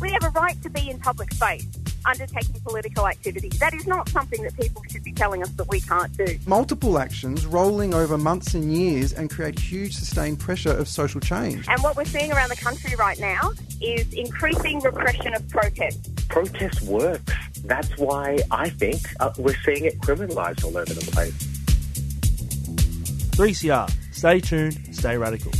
We 0.00 0.12
have 0.12 0.24
a 0.24 0.30
right 0.30 0.60
to 0.62 0.70
be 0.70 0.90
in 0.90 0.98
public 1.00 1.32
space 1.32 1.66
undertaking 2.06 2.60
political 2.64 3.06
activity. 3.06 3.48
That 3.58 3.74
is 3.74 3.86
not 3.86 4.08
something 4.08 4.42
that 4.42 4.56
people 4.56 4.82
should 4.90 5.02
be 5.02 5.12
telling 5.12 5.42
us 5.42 5.50
that 5.50 5.68
we 5.68 5.80
can't 5.80 6.16
do. 6.16 6.38
Multiple 6.46 6.98
actions 6.98 7.44
rolling 7.46 7.94
over 7.94 8.16
months 8.16 8.54
and 8.54 8.72
years 8.72 9.12
and 9.12 9.28
create 9.28 9.58
huge 9.58 9.94
sustained 9.94 10.38
pressure 10.38 10.72
of 10.72 10.88
social 10.88 11.20
change. 11.20 11.66
And 11.68 11.82
what 11.82 11.96
we're 11.96 12.04
seeing 12.04 12.32
around 12.32 12.50
the 12.50 12.56
country 12.56 12.94
right 12.96 13.18
now 13.18 13.52
is 13.80 14.12
increasing 14.14 14.80
repression 14.80 15.34
of 15.34 15.48
protest. 15.48 16.28
Protest 16.28 16.82
works. 16.82 17.32
That's 17.66 17.96
why 17.98 18.38
I 18.50 18.68
think 18.70 19.00
uh, 19.18 19.32
we're 19.38 19.56
seeing 19.64 19.84
it 19.84 20.00
criminalised 20.00 20.64
all 20.64 20.76
over 20.76 20.94
the 20.94 21.10
place. 21.10 21.32
3CR. 23.36 23.90
Stay 24.14 24.40
tuned, 24.40 24.94
stay 24.94 25.18
radical. 25.18 25.52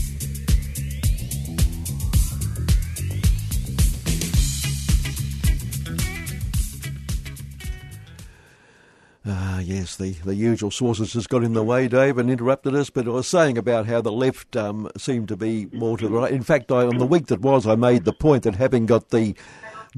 Ah, 9.28 9.58
yes, 9.58 9.96
the, 9.96 10.12
the 10.12 10.36
usual 10.36 10.70
sources 10.70 11.12
has 11.14 11.26
got 11.26 11.42
in 11.42 11.52
the 11.52 11.64
way, 11.64 11.88
Dave, 11.88 12.16
and 12.16 12.30
interrupted 12.30 12.76
us. 12.76 12.90
But 12.90 13.08
I 13.08 13.10
was 13.10 13.26
saying 13.26 13.58
about 13.58 13.86
how 13.86 14.00
the 14.00 14.12
left 14.12 14.54
um, 14.56 14.88
seemed 14.96 15.26
to 15.28 15.36
be 15.36 15.66
more 15.72 15.98
to 15.98 16.06
the 16.08 16.14
right. 16.14 16.32
In 16.32 16.44
fact, 16.44 16.70
I, 16.70 16.86
on 16.86 16.98
the 16.98 17.06
week 17.06 17.26
that 17.26 17.40
was, 17.40 17.66
I 17.66 17.74
made 17.74 18.04
the 18.04 18.12
point 18.12 18.44
that 18.44 18.54
having 18.54 18.86
got 18.86 19.10
the 19.10 19.34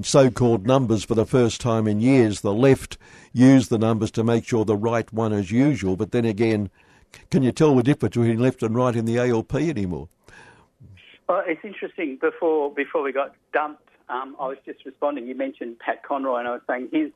so-called 0.03 0.67
numbers 0.67 1.05
for 1.05 1.15
the 1.15 1.27
first 1.27 1.61
time 1.61 1.87
in 1.87 2.01
years, 2.01 2.41
the 2.41 2.55
left 2.55 2.99
used 3.33 3.71
the 3.71 3.79
numbers 3.79 4.11
to 4.13 4.25
make 4.25 4.45
sure 4.45 4.65
the 4.65 4.77
right 4.77 5.13
won 5.13 5.33
as 5.33 5.51
usual. 5.51 5.97
But 5.97 6.13
then 6.13 6.25
again, 6.25 6.71
can 7.31 7.43
you 7.43 7.53
tell 7.53 7.75
the 7.75 7.83
difference 7.83 8.17
between 8.17 8.39
left 8.39 8.63
and 8.63 8.75
right 8.75 8.95
in 8.95 9.05
the 9.05 9.19
ALP 9.19 9.55
anymore? 9.55 10.09
Well, 11.29 11.43
it's 11.47 11.65
interesting. 11.65 12.19
Before 12.21 12.73
before 12.73 13.03
we 13.03 13.13
got 13.13 13.35
dumped, 13.53 13.89
um, 14.09 14.37
I 14.41 14.47
was 14.49 14.59
just 14.65 14.85
responding. 14.87 15.27
You 15.27 15.35
mentioned 15.35 15.79
Pat 15.79 16.03
Conroy, 16.03 16.39
and 16.39 16.49
I 16.49 16.53
was 16.53 16.63
saying 16.69 16.89
his 16.93 17.11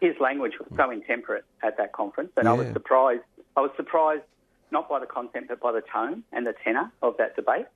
his 0.00 0.18
language 0.18 0.52
was 0.58 0.68
so 0.76 0.90
intemperate 0.90 1.44
at 1.62 1.76
that 1.76 1.92
conference, 1.92 2.30
and 2.36 2.48
I 2.48 2.54
was 2.54 2.68
surprised. 2.72 3.22
I 3.56 3.60
was 3.60 3.70
surprised 3.76 4.22
not 4.70 4.88
by 4.88 5.00
the 5.00 5.06
content, 5.06 5.46
but 5.48 5.60
by 5.60 5.72
the 5.72 5.82
tone 5.92 6.22
and 6.32 6.46
the 6.46 6.54
tenor 6.64 6.90
of 7.02 7.16
that 7.18 7.36
debate. 7.36 7.66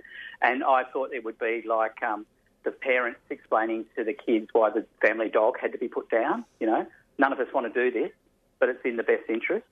And 0.41 0.63
I 0.63 0.85
thought 0.93 1.13
it 1.13 1.25
would 1.25 1.39
be 1.39 1.63
like 1.67 2.03
um, 2.03 2.25
the 2.65 2.71
parents 2.71 3.21
explaining 3.31 3.85
to 3.97 4.05
the 4.05 4.13
kids 4.13 4.49
why 4.53 4.71
the 4.71 4.85
family 5.01 5.29
dog 5.29 5.55
had 5.61 5.73
to 5.73 5.79
be 5.79 5.89
put 5.89 6.11
down. 6.11 6.45
You 6.61 6.67
know, 6.67 6.87
none 7.19 7.33
of 7.33 7.39
us 7.41 7.47
want 7.53 7.73
to 7.73 7.91
do 7.91 7.91
this, 7.91 8.11
but 8.59 8.69
it's 8.69 8.85
in 8.85 8.97
the 8.97 9.03
best 9.03 9.25
interest. 9.29 9.67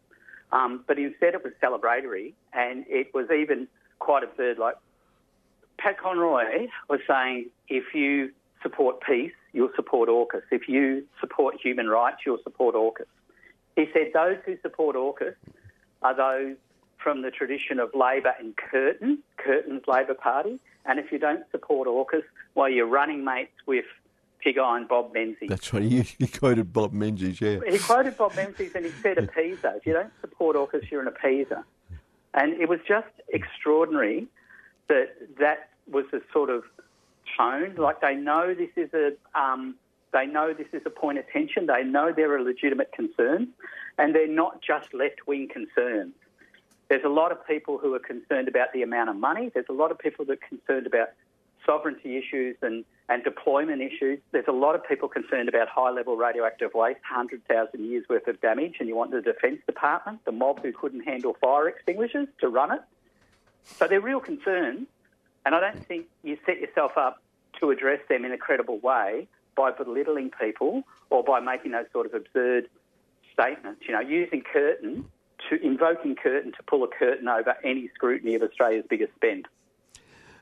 Um, 0.53 0.84
but 0.86 0.99
instead, 0.99 1.34
it 1.34 1.43
was 1.43 1.53
celebratory, 1.62 2.34
and 2.53 2.84
it 2.88 3.12
was 3.14 3.26
even 3.30 3.68
quite 3.99 4.22
absurd. 4.22 4.59
Like 4.59 4.76
Pat 5.78 5.99
Conroy 5.99 6.68
was 6.88 7.01
saying, 7.09 7.47
if 7.68 7.95
you 7.95 8.30
support 8.62 9.01
peace, 9.01 9.32
you'll 9.53 9.72
support 9.74 10.09
AUKUS. 10.09 10.43
If 10.51 10.68
you 10.68 11.07
support 11.20 11.57
human 11.61 11.88
rights, 11.88 12.18
you'll 12.26 12.43
support 12.43 12.74
AUKUS. 12.74 13.07
He 13.76 13.86
said 13.93 14.11
those 14.12 14.36
who 14.45 14.57
support 14.61 14.97
AUKUS 14.97 15.34
are 16.03 16.14
those 16.14 16.57
from 16.99 17.22
the 17.22 17.30
tradition 17.30 17.80
of 17.80 17.90
Labor 17.95 18.34
and 18.38 18.55
Curtin, 18.57 19.18
Curtin's 19.38 19.86
Labor 19.88 20.14
Party. 20.14 20.61
And 20.85 20.99
if 20.99 21.12
you 21.12 21.18
don't 21.18 21.45
support 21.51 21.89
AUKUS, 21.89 22.24
well, 22.55 22.68
you're 22.68 22.87
running 22.87 23.24
mates 23.24 23.53
with 23.66 23.85
Pig 24.41 24.59
Iron 24.59 24.87
Bob 24.89 25.14
Menzies. 25.14 25.49
That's 25.49 25.72
right. 25.72 25.83
You, 25.93 26.05
you 26.18 26.28
quoted 26.28 26.72
Bob 26.72 26.93
Menzies, 26.93 27.41
yeah. 27.41 27.61
He 27.68 27.78
quoted 27.78 28.16
Bob 28.16 28.35
Menzies 28.35 28.74
and 28.74 28.85
he 28.85 28.91
said 28.91 29.16
appeaser. 29.16 29.76
If 29.76 29.87
you 29.87 29.93
don't 29.93 30.12
support 30.20 30.57
AUKUS, 30.57 30.91
you're 30.91 31.07
an 31.07 31.12
appeaser. 31.12 31.64
And 32.35 32.55
it 32.55 32.68
was 32.68 32.80
just 32.87 33.09
extraordinary 33.28 34.26
that 34.89 35.14
that 35.39 35.68
was 35.91 36.05
the 36.11 36.22
sort 36.33 36.51
of 36.51 36.64
tone. 37.37 37.74
Like 37.76 38.01
they 38.01 38.14
know 38.14 38.55
this 38.55 38.70
is 38.76 38.93
a, 38.95 39.12
um, 39.39 39.76
they 40.12 40.26
know 40.26 40.53
this 40.53 40.68
is 40.72 40.83
a 40.87 40.91
point 40.91 41.18
of 41.18 41.24
tension. 41.30 41.66
They 41.66 41.85
know 41.85 42.12
there 42.14 42.35
are 42.35 42.43
legitimate 42.43 42.93
concerns, 42.93 43.49
and 43.99 44.14
they're 44.14 44.26
not 44.28 44.62
just 44.62 44.93
left-wing 44.93 45.49
concerns. 45.49 46.14
There's 46.93 47.05
a 47.05 47.09
lot 47.09 47.32
of 47.32 47.47
people 47.47 47.78
who 47.78 47.95
are 47.95 47.99
concerned 47.99 48.49
about 48.49 48.74
the 48.74 48.82
amount 48.82 49.09
of 49.09 49.16
money. 49.16 49.51
There's 49.55 49.70
a 49.70 49.72
lot 49.72 49.90
of 49.90 49.99
people 49.99 50.26
that 50.26 50.32
are 50.34 50.47
concerned 50.47 50.86
about 50.86 51.09
sovereignty 51.64 52.18
issues 52.18 52.55
and, 52.61 52.84
and 53.09 53.24
deployment 53.24 53.80
issues. 53.80 54.18
There's 54.30 54.45
a 54.47 54.53
lot 54.53 54.74
of 54.74 54.86
people 54.86 55.09
concerned 55.09 55.49
about 55.49 55.68
high 55.68 55.88
level 55.88 56.18
radioactive 56.18 56.74
waste, 56.74 57.01
100,000 57.11 57.82
years 57.82 58.05
worth 58.11 58.28
of 58.28 58.43
damage, 58.43 58.74
and 58.78 58.90
you 58.90 58.95
want 58.95 59.11
the 59.11 59.22
Defence 59.22 59.62
Department, 59.64 60.22
the 60.26 60.32
mob 60.32 60.62
who 60.62 60.70
couldn't 60.70 61.01
handle 61.01 61.34
fire 61.40 61.66
extinguishers, 61.66 62.28
to 62.43 62.49
run 62.51 62.72
it. 62.72 62.82
So 63.64 63.88
they're 63.88 63.99
real 63.99 64.20
concerns, 64.20 64.86
and 65.47 65.55
I 65.55 65.61
don't 65.61 65.82
think 65.86 66.09
you 66.22 66.36
set 66.45 66.61
yourself 66.61 66.99
up 66.99 67.22
to 67.61 67.70
address 67.70 68.01
them 68.11 68.26
in 68.26 68.32
a 68.32 68.36
credible 68.36 68.78
way 68.80 69.28
by 69.57 69.70
belittling 69.70 70.30
people 70.38 70.82
or 71.09 71.24
by 71.24 71.40
making 71.40 71.70
those 71.70 71.86
sort 71.90 72.05
of 72.05 72.12
absurd 72.12 72.68
statements. 73.32 73.80
You 73.88 73.95
know, 73.95 74.01
using 74.01 74.43
Curtin 74.43 75.07
to 75.51 75.64
invoking 75.64 76.16
Curtin 76.16 76.53
to 76.53 76.62
pull 76.64 76.84
a 76.84 76.88
curtain 76.88 77.28
over 77.28 77.55
any 77.64 77.90
scrutiny 77.95 78.34
of 78.34 78.43
Australia's 78.43 78.84
biggest 78.88 79.14
spend. 79.14 79.49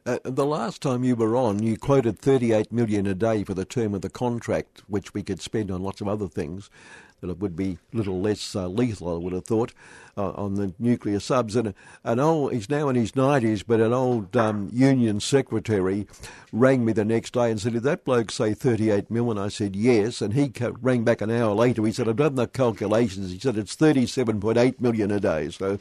Uh, 0.07 0.19
the 0.25 0.47
last 0.47 0.81
time 0.81 1.05
you 1.05 1.15
were 1.15 1.37
on, 1.37 1.63
you 1.63 1.77
quoted 1.77 2.19
38 2.19 2.73
million 2.73 3.07
a 3.07 3.15
day 3.15 3.45
for 3.45 3.53
the 3.53 3.67
term 3.67 3.95
of 3.95 4.01
the 4.01 4.09
contract, 4.09 4.83
which 4.89 5.13
we 5.13 5.23
could 5.23 5.41
spend 5.41 5.71
on 5.71 5.83
lots 5.83 6.01
of 6.01 6.09
other 6.09 6.27
things. 6.27 6.71
That 7.21 7.31
it 7.31 7.39
would 7.39 7.57
be 7.57 7.79
a 7.93 7.97
little 7.97 8.21
less 8.21 8.57
uh, 8.57 8.67
lethal, 8.67 9.15
I 9.15 9.19
would 9.19 9.33
have 9.33 9.45
thought, 9.45 9.73
uh, 10.17 10.31
on 10.31 10.55
the 10.55 10.73
nuclear 10.79 11.21
subs. 11.21 11.55
And 11.55 11.75
an 12.03 12.19
old, 12.19 12.53
he's 12.53 12.71
now 12.71 12.89
in 12.89 12.97
his 12.97 13.13
90s, 13.13 13.63
but 13.67 13.81
an 13.81 13.93
old 13.93 14.37
um, 14.37 14.71
union 14.73 15.21
secretary 15.21 16.07
rang 16.53 16.85
me 16.85 16.93
the 16.93 17.05
next 17.05 17.35
day 17.35 17.51
and 17.51 17.61
said, 17.61 17.75
"Did 17.75 17.83
that 17.83 18.05
bloke 18.05 18.31
say 18.31 18.55
38 18.55 19.11
mil?" 19.11 19.31
And 19.31 19.39
I 19.39 19.49
said, 19.49 19.77
"Yes." 19.77 20.23
And 20.23 20.35
he 20.35 20.49
ca- 20.49 20.73
rang 20.81 21.05
back 21.05 21.21
an 21.21 21.31
hour 21.31 21.55
later. 21.55 21.85
He 21.85 21.93
said, 21.93 22.09
"I've 22.09 22.17
done 22.17 22.37
the 22.37 22.47
calculations." 22.47 23.31
He 23.33 23.39
said, 23.39 23.59
"It's 23.59 23.77
37.8 23.77 24.81
million 24.81 25.11
a 25.11 25.21
day." 25.21 25.51
So 25.51 25.79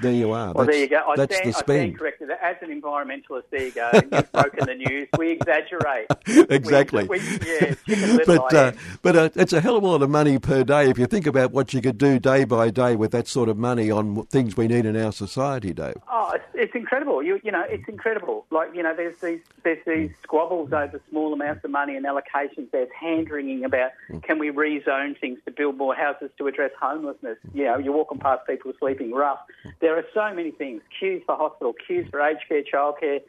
there 0.00 0.12
you 0.12 0.32
are. 0.32 0.52
Well, 0.52 0.64
that's, 0.64 0.76
there 0.76 0.80
you 0.82 0.88
go. 0.88 1.02
I 1.06 1.16
That's 1.16 1.34
stand, 1.34 1.52
the 1.52 1.56
I 1.56 1.60
spend. 1.60 1.78
stand 1.78 1.98
corrected. 1.98 2.30
As 2.30 2.56
an 2.60 2.80
environmentalist, 2.80 3.44
there 3.50 3.64
you 3.64 3.72
go. 3.72 3.90
You've 3.94 4.32
broken 4.32 4.66
the 4.66 4.74
news. 4.74 5.08
We 5.18 5.32
exaggerate. 5.32 6.06
exactly. 6.50 7.04
We, 7.04 7.18
we, 7.18 7.76
yeah, 7.86 8.18
but 8.26 8.54
uh, 8.54 8.72
but 9.02 9.16
uh, 9.16 9.30
it's 9.34 9.52
a 9.52 9.60
hell 9.60 9.76
of 9.76 9.84
a 9.84 9.86
lot 9.86 10.02
of 10.02 10.10
money 10.10 10.38
per 10.38 10.64
day 10.64 10.90
if 10.90 10.98
you 10.98 11.06
think 11.06 11.26
about 11.26 11.52
what 11.52 11.72
you 11.72 11.80
could 11.80 11.98
do 11.98 12.18
day 12.18 12.44
by 12.44 12.70
day 12.70 12.96
with 12.96 13.12
that 13.12 13.28
sort 13.28 13.48
of 13.48 13.56
money 13.56 13.90
on 13.90 14.26
things 14.26 14.56
we 14.56 14.68
need 14.68 14.86
in 14.86 14.96
our 14.96 15.12
society, 15.12 15.72
Dave. 15.72 15.96
Oh, 16.10 16.32
it's, 16.34 16.44
it's 16.54 16.74
incredible. 16.74 17.22
You 17.22 17.40
you 17.42 17.52
know, 17.52 17.64
it's 17.68 17.88
incredible. 17.88 18.46
Like 18.50 18.74
you 18.74 18.82
know, 18.82 18.94
there's 18.94 19.18
these 19.18 19.40
there's 19.64 19.84
these 19.86 20.10
squabbles 20.22 20.72
over 20.72 21.00
small 21.10 21.32
amounts 21.32 21.64
of 21.64 21.70
money 21.70 21.96
and 21.96 22.04
allocations. 22.04 22.70
There's 22.70 22.90
hand 22.98 23.30
wringing 23.30 23.64
about 23.64 23.92
can 24.22 24.38
we 24.38 24.50
rezone 24.50 25.18
things 25.18 25.38
to 25.46 25.50
build 25.50 25.76
more 25.76 25.94
houses 25.94 26.30
to 26.38 26.46
address 26.46 26.72
homelessness. 26.80 27.38
You 27.54 27.64
know, 27.64 27.78
you're 27.78 27.92
walking 27.92 28.18
past 28.18 28.46
people 28.46 28.72
sleeping 28.78 29.12
rough. 29.12 29.38
There 29.86 29.96
are 29.96 30.04
so 30.12 30.34
many 30.34 30.50
things: 30.50 30.82
queues 30.98 31.22
for 31.24 31.36
hospital, 31.36 31.72
queues 31.72 32.08
for 32.10 32.20
aged 32.20 32.40
care, 32.48 32.64
childcare, 32.64 33.20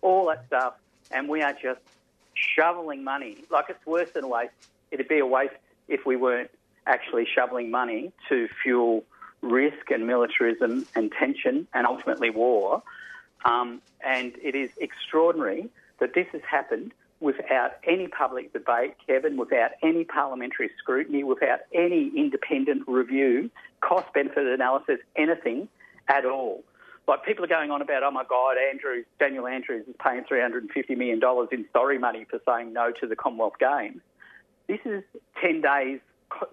all 0.00 0.28
that 0.28 0.46
stuff, 0.46 0.74
and 1.10 1.28
we 1.28 1.42
are 1.42 1.52
just 1.54 1.80
shoveling 2.34 3.02
money. 3.02 3.38
Like 3.50 3.64
it's 3.68 3.84
worse 3.84 4.12
than 4.12 4.22
a 4.22 4.28
waste. 4.28 4.52
It'd 4.92 5.08
be 5.08 5.18
a 5.18 5.26
waste 5.26 5.56
if 5.88 6.06
we 6.06 6.14
weren't 6.14 6.52
actually 6.86 7.26
shoveling 7.26 7.72
money 7.72 8.12
to 8.28 8.46
fuel 8.62 9.02
risk 9.42 9.90
and 9.90 10.06
militarism 10.06 10.86
and 10.94 11.10
tension 11.10 11.66
and 11.74 11.84
ultimately 11.84 12.30
war. 12.30 12.84
Um, 13.44 13.82
and 14.00 14.34
it 14.40 14.54
is 14.54 14.70
extraordinary 14.76 15.68
that 15.98 16.14
this 16.14 16.28
has 16.30 16.42
happened 16.48 16.92
without 17.18 17.72
any 17.88 18.06
public 18.06 18.52
debate, 18.52 18.94
Kevin, 19.04 19.36
without 19.36 19.72
any 19.82 20.04
parliamentary 20.04 20.70
scrutiny, 20.78 21.24
without 21.24 21.62
any 21.72 22.12
independent 22.14 22.84
review, 22.86 23.50
cost 23.80 24.12
benefit 24.12 24.46
analysis, 24.46 25.00
anything 25.16 25.66
at 26.08 26.24
all. 26.24 26.64
Like 27.06 27.24
people 27.24 27.44
are 27.44 27.48
going 27.48 27.70
on 27.70 27.82
about, 27.82 28.02
oh 28.02 28.10
my 28.10 28.24
God, 28.28 28.56
Andrews, 28.56 29.04
Daniel 29.18 29.46
Andrews 29.46 29.84
is 29.86 29.94
paying 30.02 30.24
$350 30.24 30.96
million 30.96 31.20
in 31.52 31.64
sorry 31.72 31.98
money 31.98 32.24
for 32.28 32.40
saying 32.48 32.72
no 32.72 32.92
to 33.00 33.06
the 33.06 33.16
Commonwealth 33.16 33.58
Games. 33.60 34.00
This 34.68 34.80
is 34.86 35.02
10 35.42 35.60
days 35.60 36.00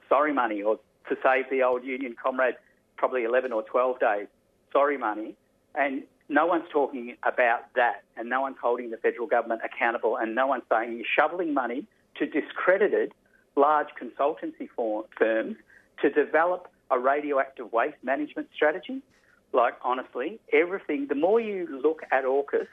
sorry 0.10 0.34
money, 0.34 0.62
or 0.62 0.78
to 1.10 1.16
save 1.24 1.50
the 1.50 1.64
old 1.64 1.84
union 1.84 2.16
comrade, 2.22 2.56
probably 2.98 3.24
11 3.24 3.52
or 3.52 3.64
12 3.64 4.00
days 4.00 4.28
sorry 4.72 4.98
money. 4.98 5.36
And 5.74 6.04
no 6.30 6.46
one's 6.46 6.66
talking 6.72 7.16
about 7.24 7.74
that, 7.76 8.04
and 8.18 8.30
no 8.30 8.42
one's 8.42 8.58
holding 8.62 8.90
the 8.90 8.98
federal 8.98 9.28
government 9.28 9.62
accountable, 9.64 10.18
and 10.18 10.36
no 10.36 10.48
one's 10.48 10.64
saying 10.72 10.98
you're 10.98 11.06
shoveling 11.18 11.54
money 11.54 11.86
to 12.16 12.26
discredited 12.26 13.14
large 13.56 13.88
consultancy 14.02 14.68
firms 15.18 15.56
to 16.02 16.10
develop 16.10 16.68
a 16.90 17.00
radioactive 17.00 17.72
waste 17.72 17.98
management 18.04 18.48
strategy. 18.54 19.02
Like, 19.54 19.76
honestly, 19.82 20.40
everything, 20.54 21.08
the 21.08 21.16
more 21.16 21.40
you 21.40 21.68
look 21.84 22.04
at 22.12 22.24
AUKUS, 22.24 22.68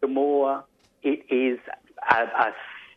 the 0.00 0.08
more 0.08 0.64
it 1.02 1.24
is 1.30 1.58
a, 2.10 2.22
a, 2.22 2.54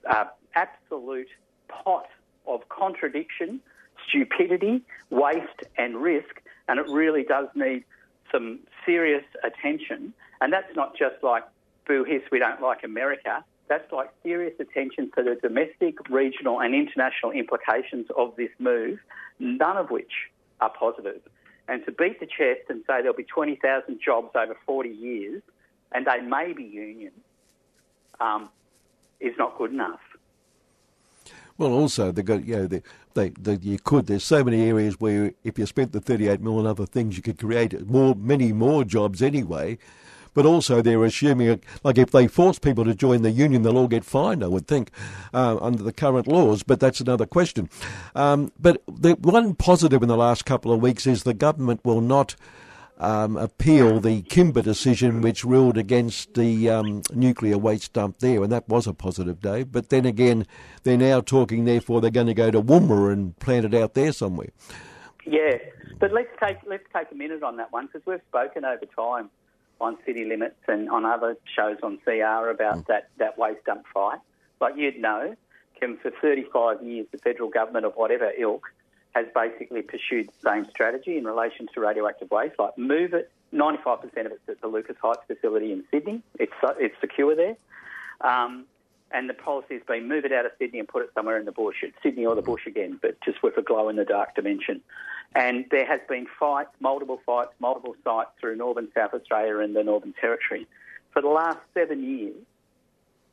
a 0.09 0.32
absolute 0.55 1.30
pot 1.67 2.07
of 2.47 2.67
contradiction, 2.69 3.61
stupidity, 4.07 4.82
waste, 5.09 5.63
and 5.78 5.97
risk, 5.97 6.41
and 6.67 6.80
it 6.80 6.88
really 6.89 7.24
does 7.24 7.47
need 7.55 7.84
some 8.32 8.59
serious 8.86 9.24
attention. 9.43 10.13
And 10.39 10.51
that's 10.51 10.76
not 10.76 10.97
just 10.97 11.22
like, 11.22 11.43
boo 11.88 12.03
hiss, 12.03 12.24
we 12.32 12.39
don't 12.39 12.61
like 12.61 12.84
America. 12.84 13.43
That's 13.67 13.91
like 13.91 14.09
serious 14.24 14.53
attention 14.59 15.11
to 15.15 15.24
the 15.24 15.36
domestic, 15.41 16.09
regional, 16.09 16.59
and 16.59 16.74
international 16.74 17.32
implications 17.32 18.07
of 18.17 18.36
this 18.36 18.49
move, 18.59 18.99
none 19.39 19.78
of 19.78 19.91
which 19.91 20.11
are 20.59 20.72
positive. 20.72 21.22
And 21.72 21.86
to 21.86 21.91
beat 21.93 22.19
the 22.19 22.26
chest 22.26 22.67
and 22.67 22.82
say 22.86 23.01
there'll 23.01 23.13
be 23.13 23.24
20,000 23.24 23.97
jobs 24.03 24.32
over 24.36 24.57
40 24.65 24.89
years 24.89 25.41
and 25.93 26.05
they 26.05 26.19
may 26.19 26.51
be 26.51 26.63
union 26.63 27.13
um, 28.19 28.49
is 29.22 29.32
not 29.38 29.57
good 29.57 29.72
enough. 29.72 30.01
Well, 31.57 31.72
also 31.72 32.11
they 32.11 32.24
got 32.24 32.45
you 32.45 32.57
know 32.57 32.67
they, 32.67 32.82
they, 33.13 33.30
they 33.30 33.53
you 33.61 33.80
could. 33.80 34.07
There's 34.07 34.26
so 34.26 34.43
many 34.43 34.63
areas 34.63 34.99
where 34.99 35.32
if 35.45 35.57
you 35.57 35.65
spent 35.65 35.93
the 35.93 36.01
38 36.01 36.41
million 36.41 36.65
on 36.65 36.67
other 36.67 36.86
things, 36.86 37.15
you 37.15 37.24
could 37.24 37.39
create 37.39 37.88
more, 37.88 38.15
many 38.15 38.51
more 38.51 38.84
jobs 38.84 39.22
anyway. 39.22 39.78
But 40.34 40.45
also 40.45 40.82
they're 40.82 41.03
assuming 41.03 41.61
like 41.84 41.97
if 41.97 42.11
they 42.11 42.27
force 42.27 42.59
people 42.59 42.86
to 42.86 42.95
join 42.95 43.21
the 43.21 43.32
union, 43.32 43.63
they'll 43.63 43.77
all 43.77 43.88
get 43.88 44.05
fined. 44.05 44.43
I 44.43 44.47
would 44.47 44.67
think 44.67 44.91
uh, 45.34 45.57
under 45.61 45.84
the 45.84 45.93
current 45.93 46.27
laws. 46.27 46.63
But 46.63 46.79
that's 46.79 47.01
another 47.01 47.25
question. 47.25 47.69
Um, 48.15 48.51
but 48.59 48.82
the 48.88 49.13
one 49.15 49.55
positive 49.55 50.01
in 50.01 50.07
the 50.07 50.17
last 50.17 50.45
couple 50.45 50.71
of 50.71 50.82
weeks 50.82 51.05
is 51.05 51.23
the 51.23 51.34
government 51.34 51.82
will 51.84 52.01
not 52.01 52.36
um, 53.01 53.36
appeal 53.36 53.99
the 53.99 54.21
Kimba 54.21 54.63
decision, 54.63 55.21
which 55.21 55.43
ruled 55.43 55.77
against 55.77 56.36
the 56.36 56.69
um, 56.69 57.01
nuclear 57.11 57.57
waste 57.57 57.93
dump 57.93 58.19
there, 58.19 58.43
and 58.43 58.51
that 58.51 58.69
was 58.69 58.86
a 58.86 58.93
positive 58.93 59.41
day. 59.41 59.63
But 59.63 59.89
then 59.89 60.05
again, 60.05 60.45
they're 60.84 60.97
now 60.97 61.19
talking, 61.19 61.65
therefore, 61.65 61.99
they're 61.99 62.11
going 62.11 62.27
to 62.27 62.36
go 62.36 62.51
to 62.51 62.61
Woomera 62.61 63.11
and 63.11 63.38
plant 63.39 63.65
it 63.65 63.73
out 63.73 63.95
there 63.95 64.13
somewhere. 64.13 64.49
Yeah, 65.25 65.57
but 65.99 66.13
let's 66.13 66.29
take 66.43 66.57
let's 66.65 66.84
take 66.95 67.07
a 67.11 67.15
minute 67.15 67.43
on 67.43 67.57
that 67.57 67.71
one 67.71 67.88
because 67.88 68.05
we've 68.05 68.21
spoken 68.27 68.65
over 68.65 68.86
time 68.95 69.29
on 69.82 69.97
City 70.05 70.25
Limits 70.25 70.59
and 70.67 70.89
on 70.89 71.05
other 71.05 71.38
shows 71.55 71.77
on 71.84 71.97
CR 72.03 72.49
about 72.49 72.77
mm. 72.77 72.88
that, 72.88 73.09
that 73.17 73.38
waste 73.38 73.65
dump 73.65 73.86
fight. 73.93 74.19
Like 74.59 74.75
you'd 74.77 74.99
know, 74.99 75.36
Kim, 75.79 75.97
for 75.97 76.11
35 76.21 76.84
years, 76.84 77.07
the 77.11 77.17
federal 77.17 77.49
government 77.49 77.86
of 77.86 77.93
whatever 77.95 78.32
ilk 78.38 78.67
has 79.11 79.25
basically 79.36 79.82
pursued 79.82 80.29
the 80.29 80.49
same 80.49 80.65
strategy 80.69 81.17
in 81.17 81.25
relation 81.25 81.67
to 81.73 81.82
radioactive 81.82 82.32
waste, 82.32 82.55
like 82.59 82.77
move 82.77 83.13
it. 83.13 83.32
95% 83.53 84.03
of 84.03 84.32
it's 84.32 84.47
at 84.47 84.61
the 84.61 84.67
Lucas 84.67 84.95
Heights 85.01 85.23
facility 85.27 85.73
in 85.73 85.84
Sydney. 85.91 86.21
It's 86.39 86.53
it's 86.79 86.95
secure 87.01 87.36
there, 87.36 87.57
um, 88.21 88.65
and 89.14 89.30
the 89.30 89.34
policy 89.34 89.76
has 89.76 89.84
been 89.88 90.07
move 90.07 90.26
it 90.26 90.32
out 90.32 90.45
of 90.45 90.51
Sydney 90.59 90.80
and 90.80 90.88
put 90.88 91.03
it 91.03 91.12
somewhere 91.14 91.38
in 91.39 91.45
the 91.45 91.51
bush, 91.51 91.78
at 91.84 91.91
Sydney 92.01 92.26
or 92.26 92.36
the 92.36 92.41
bush 92.41 92.66
again, 92.66 92.99
but 93.01 93.20
just 93.22 93.43
with 93.43 93.57
a 93.57 93.62
glow 93.62 93.89
in 93.89 93.95
the 93.95 94.05
dark 94.05 94.36
dimension. 94.36 94.82
And 95.34 95.66
there 95.72 95.86
has 95.86 96.01
been 96.09 96.28
fights, 96.39 96.72
multiple 96.80 97.22
fights, 97.26 97.51
multiple 97.59 97.95
sites 98.03 98.32
through 98.39 98.57
northern 98.57 98.89
South 98.93 99.14
Australia 99.14 99.59
and 99.59 99.76
the 99.76 99.84
Northern 99.84 100.14
Territory 100.14 100.68
for 101.12 101.22
the 101.22 101.30
last 101.30 101.59
seven 101.74 102.03
years. 102.03 102.36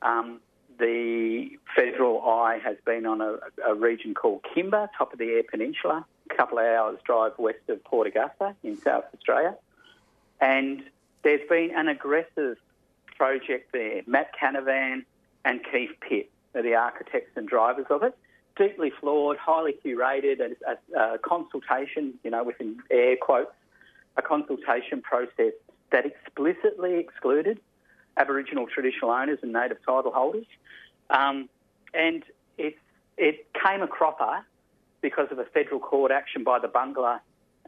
Um, 0.03 0.41
the 0.79 1.59
federal 1.74 2.22
eye 2.22 2.61
has 2.64 2.76
been 2.85 3.05
on 3.05 3.20
a, 3.20 3.39
a, 3.66 3.74
region 3.74 4.14
called 4.14 4.45
Kimba, 4.45 4.89
top 4.97 5.12
of 5.12 5.18
the 5.18 5.24
Eyre 5.24 5.43
Peninsula, 5.43 6.07
a 6.31 6.35
couple 6.35 6.59
of 6.59 6.66
hours 6.66 6.99
drive 7.05 7.33
west 7.37 7.68
of 7.68 7.83
Port 7.83 8.07
Augusta 8.07 8.55
in 8.62 8.81
South 8.81 9.05
Australia. 9.12 9.57
And 10.41 10.85
there's 11.24 11.47
been 11.49 11.72
an 11.74 11.89
aggressive 11.89 12.59
project 13.16 13.72
there. 13.72 14.03
Matt 14.07 14.31
Canavan 14.41 15.05
and 15.49 15.61
Keith 15.72 15.96
Pitt 16.07 16.30
are 16.55 16.62
the 16.62 16.74
architects 16.74 17.30
and 17.34 17.49
drivers 17.49 17.86
of 17.88 18.03
it. 18.03 18.16
Deeply 18.57 18.92
flawed, 19.01 19.38
highly 19.38 19.74
curated, 19.82 20.40
a, 20.40 20.99
a, 20.99 21.14
a 21.14 21.18
consultation, 21.18 22.14
you 22.22 22.30
know, 22.30 22.44
within 22.44 22.80
air 22.90 23.16
quotes, 23.16 23.55
a 24.18 24.22
consultation 24.22 25.01
process 25.01 25.55
that 25.90 26.05
explicitly 26.05 26.99
excluded 26.99 27.61
Aboriginal 28.18 28.66
traditional 28.66 29.11
owners 29.11 29.38
and 29.42 29.53
native 29.53 29.78
title 29.86 30.12
holders. 30.12 30.44
Um, 31.09 31.49
and 31.94 32.22
it, 32.59 32.76
it 33.16 33.46
came 33.55 33.80
a 33.80 33.88
cropper 33.88 34.44
because 35.01 35.28
of 35.30 35.38
a 35.38 35.44
federal 35.46 35.80
court 35.80 36.12
action 36.12 36.44
by 36.44 36.59
the 36.59 36.68
Barngarla 36.68 37.20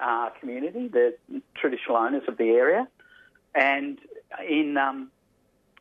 uh, 0.02 0.30
community, 0.38 0.88
the 0.88 1.14
traditional 1.54 1.96
owners 1.96 2.24
of 2.28 2.36
the 2.36 2.50
area. 2.50 2.86
And 3.54 3.98
in, 4.46 4.76
um, 4.76 5.10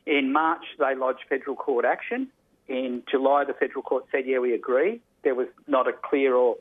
in 0.05 0.31
March, 0.31 0.63
they 0.77 0.95
lodged 0.95 1.21
federal 1.27 1.55
court 1.55 1.85
action. 1.85 2.27
In 2.67 3.03
July, 3.09 3.45
the 3.45 3.53
federal 3.53 3.81
court 3.81 4.05
said, 4.11 4.25
yeah, 4.25 4.39
we 4.39 4.53
agree. 4.53 5.01
There 5.23 5.35
was 5.35 5.47
not 5.67 5.87
a 5.87 5.93
clear 5.93 6.35
or 6.35 6.57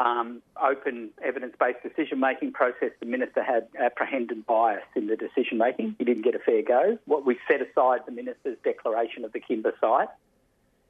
um, 0.00 0.42
open 0.60 1.10
evidence-based 1.22 1.82
decision-making 1.82 2.52
process, 2.52 2.90
the 3.00 3.06
minister 3.06 3.42
had 3.42 3.68
apprehended 3.78 4.44
bias 4.46 4.82
in 4.96 5.06
the 5.06 5.16
decision-making. 5.16 5.96
He 5.98 6.04
didn't 6.04 6.22
get 6.22 6.34
a 6.34 6.40
fair 6.40 6.62
go. 6.62 6.98
What 7.06 7.24
we 7.24 7.38
set 7.48 7.60
aside 7.60 8.00
the 8.06 8.12
minister's 8.12 8.58
declaration 8.64 9.24
of 9.24 9.32
the 9.32 9.40
Kimba 9.40 9.72
site, 9.80 10.08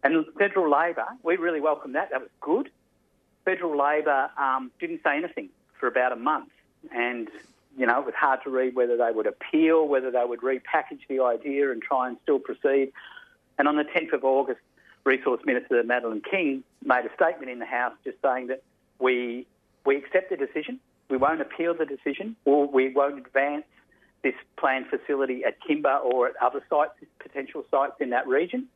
and 0.03 0.24
federal 0.38 0.70
Labor, 0.70 1.07
we 1.22 1.36
really 1.36 1.61
welcomed 1.61 1.95
that. 1.95 2.11
That 2.11 2.20
was 2.20 2.30
good. 2.40 2.70
Federal 3.45 3.76
Labor 3.78 4.30
um, 4.38 4.70
didn't 4.78 5.03
say 5.03 5.16
anything 5.16 5.49
for 5.78 5.86
about 5.86 6.12
a 6.12 6.16
month, 6.16 6.51
and 6.92 7.28
you 7.77 7.87
know 7.87 7.99
it 8.01 8.07
was 8.07 8.14
hard 8.16 8.41
to 8.45 8.51
read 8.51 8.75
whether 8.75 8.97
they 8.97 9.11
would 9.11 9.27
appeal, 9.27 9.87
whether 9.87 10.11
they 10.11 10.25
would 10.25 10.41
repackage 10.41 11.01
the 11.09 11.20
idea 11.20 11.70
and 11.70 11.83
try 11.83 12.09
and 12.09 12.16
still 12.22 12.39
proceed. 12.39 12.93
And 13.59 13.68
on 13.68 13.77
the 13.77 13.85
10th 13.85 14.12
of 14.12 14.25
August, 14.25 14.61
Resource 15.05 15.41
Minister 15.45 15.83
Madeleine 15.85 16.22
King 16.22 16.64
made 16.85 17.05
a 17.05 17.14
statement 17.14 17.51
in 17.51 17.59
the 17.59 17.66
House 17.66 17.93
just 18.05 18.16
saying 18.22 18.49
that 18.49 18.62
we, 18.99 19.47
we 19.85 19.97
accept 19.97 20.31
the 20.31 20.37
decision. 20.37 20.81
We 21.11 21.18
won't 21.18 21.41
appeal 21.41 21.75
the 21.75 21.85
decision, 21.85 22.37
or 22.45 22.66
we 22.66 22.93
won't 22.93 23.18
advance 23.18 23.64
this 24.22 24.35
planned 24.57 24.87
facility 24.87 25.45
at 25.45 25.59
Kimba 25.62 26.03
or 26.03 26.29
at 26.29 26.35
other 26.41 26.62
sites, 26.70 26.93
potential 27.18 27.64
sites 27.70 27.95
in 28.01 28.11
that 28.11 28.27
region. 28.27 28.66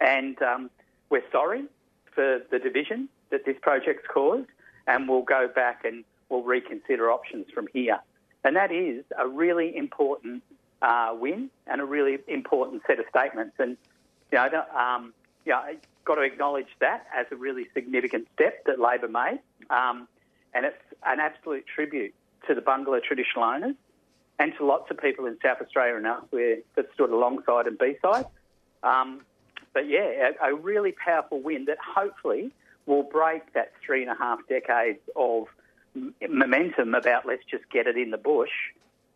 And 0.00 0.40
um, 0.42 0.70
we're 1.08 1.22
sorry 1.30 1.64
for 2.12 2.40
the 2.50 2.58
division 2.58 3.08
that 3.30 3.44
this 3.46 3.56
project's 3.62 4.06
caused, 4.12 4.48
and 4.88 5.08
we'll 5.08 5.22
go 5.22 5.48
back 5.54 5.84
and 5.84 6.04
we'll 6.28 6.42
reconsider 6.42 7.10
options 7.10 7.46
from 7.54 7.68
here. 7.72 8.00
And 8.44 8.56
that 8.56 8.72
is 8.72 9.04
a 9.18 9.28
really 9.28 9.76
important 9.76 10.42
uh, 10.82 11.14
win 11.18 11.50
and 11.66 11.80
a 11.80 11.84
really 11.84 12.18
important 12.26 12.82
set 12.86 12.98
of 12.98 13.06
statements. 13.10 13.54
And 13.58 13.76
you 14.32 14.38
know, 14.38 14.64
um, 14.76 15.12
yeah, 15.44 15.72
got 16.04 16.16
to 16.16 16.22
acknowledge 16.22 16.68
that 16.80 17.06
as 17.14 17.26
a 17.30 17.36
really 17.36 17.66
significant 17.74 18.28
step 18.34 18.64
that 18.64 18.80
Labor 18.80 19.08
made. 19.08 19.40
Um, 19.68 20.08
and 20.54 20.64
it's 20.66 20.76
an 21.04 21.20
absolute 21.20 21.64
tribute 21.66 22.14
to 22.46 22.54
the 22.54 22.60
Barngarla 22.60 23.02
traditional 23.02 23.44
owners 23.44 23.76
and 24.38 24.52
to 24.56 24.64
lots 24.64 24.90
of 24.90 24.98
people 24.98 25.26
in 25.26 25.36
South 25.42 25.58
Australia 25.60 25.96
and 25.96 26.06
elsewhere 26.06 26.56
that 26.74 26.86
stood 26.94 27.10
alongside 27.10 27.66
and 27.66 27.78
beside. 27.78 28.24
Um, 28.82 29.20
but 29.74 29.86
yeah, 29.88 30.30
a, 30.42 30.52
a, 30.52 30.54
really 30.54 30.92
powerful 30.92 31.40
win 31.40 31.66
that 31.66 31.76
hopefully 31.78 32.50
will 32.86 33.02
break 33.02 33.52
that 33.52 33.72
three 33.84 34.02
and 34.02 34.10
a 34.10 34.16
half 34.16 34.40
decades 34.48 34.98
of 35.14 35.44
momentum 36.28 36.94
about 36.94 37.26
let's 37.26 37.44
just 37.50 37.68
get 37.70 37.86
it 37.86 37.96
in 37.96 38.10
the 38.10 38.18
bush, 38.18 38.50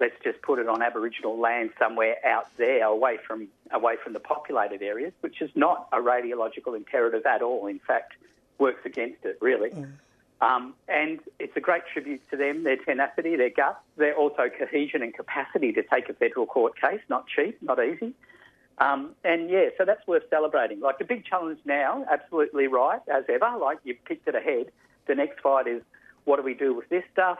let's 0.01 0.17
just 0.23 0.43
put 0.43 0.59
it 0.59 0.69
on 0.69 0.83
Aboriginal 0.83 1.39
land 1.39 1.71
somewhere 1.79 2.17
out 2.27 2.49
there, 2.57 2.85
away 2.85 3.19
from 3.27 3.49
away 3.71 3.97
from 4.03 4.13
the 4.13 4.21
populated 4.21 4.83
areas, 4.83 5.13
which 5.21 5.41
is 5.41 5.51
not 5.55 5.89
a 5.93 5.99
radiological 5.99 6.77
imperative 6.77 7.25
at 7.27 7.43
all. 7.43 7.67
In 7.67 7.79
fact, 7.79 8.15
works 8.59 8.85
against 8.85 9.25
it 9.25 9.39
really. 9.41 9.71
Mm. 9.71 9.93
Um, 10.41 10.75
and 10.89 11.21
it's 11.39 11.57
a 11.57 11.61
great 11.61 11.85
tribute 11.93 12.21
to 12.31 12.37
them, 12.37 12.65
their 12.65 12.77
tenacity, 12.77 13.37
their 13.37 13.51
guts, 13.51 13.79
their 13.97 14.15
also 14.15 14.51
cohesion 14.51 15.03
and 15.03 15.15
capacity 15.15 15.73
to 15.73 15.83
take 15.83 16.09
a 16.09 16.13
federal 16.13 16.45
court 16.45 16.79
case. 16.79 17.01
Not 17.09 17.27
cheap, 17.29 17.57
not 17.63 17.83
easy. 17.83 18.13
Um, 18.79 19.15
and 19.25 19.49
yeah, 19.49 19.69
so 19.79 19.85
that's 19.85 20.07
worth 20.07 20.25
celebrating. 20.31 20.81
Like 20.81 20.99
the 20.99 21.05
big 21.05 21.25
challenge 21.25 21.61
now, 21.65 22.05
absolutely 22.11 22.67
right, 22.67 23.01
as 23.09 23.25
ever, 23.29 23.57
like 23.59 23.79
you've 23.85 24.05
picked 24.05 24.27
it 24.29 24.35
ahead. 24.35 24.71
The 25.07 25.15
next 25.15 25.41
fight 25.41 25.67
is 25.67 25.83
what 26.25 26.37
do 26.37 26.43
we 26.43 26.55
do 26.55 26.75
with 26.75 26.89
this 26.89 27.05
stuff? 27.13 27.39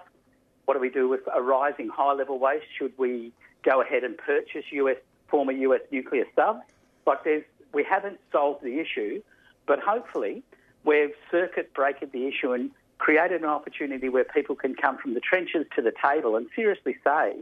What 0.65 0.75
do 0.75 0.81
we 0.81 0.91
do 0.91 1.09
with 1.09 1.21
a 1.35 1.43
rising 1.43 1.89
high 1.89 2.13
level 2.13 2.39
waste? 2.39 2.67
Should 2.79 2.93
we 2.99 3.33
go 3.63 3.83
ahead 3.83 4.05
and 4.05 4.17
purchase 4.17 4.65
US 4.73 4.97
former 5.29 5.53
US 5.53 5.81
nuclear 5.91 6.25
subs? 6.35 6.63
Like 7.07 7.25
there's, 7.25 7.45
we 7.73 7.85
haven't 7.85 8.19
solved 8.33 8.63
the 8.63 8.81
issue, 8.81 9.23
but 9.67 9.81
hopefully 9.81 10.43
we've 10.85 11.15
circuit 11.31 11.75
breakered 11.75 12.13
the 12.13 12.27
issue 12.27 12.53
and 12.53 12.71
created 12.99 13.43
an 13.43 13.49
opportunity 13.49 14.09
where 14.09 14.25
people 14.25 14.55
can 14.55 14.75
come 14.75 14.97
from 14.99 15.15
the 15.15 15.21
trenches 15.21 15.67
to 15.77 15.83
the 15.83 15.93
table 16.03 16.37
and 16.37 16.47
seriously 16.55 16.97
say, 17.05 17.37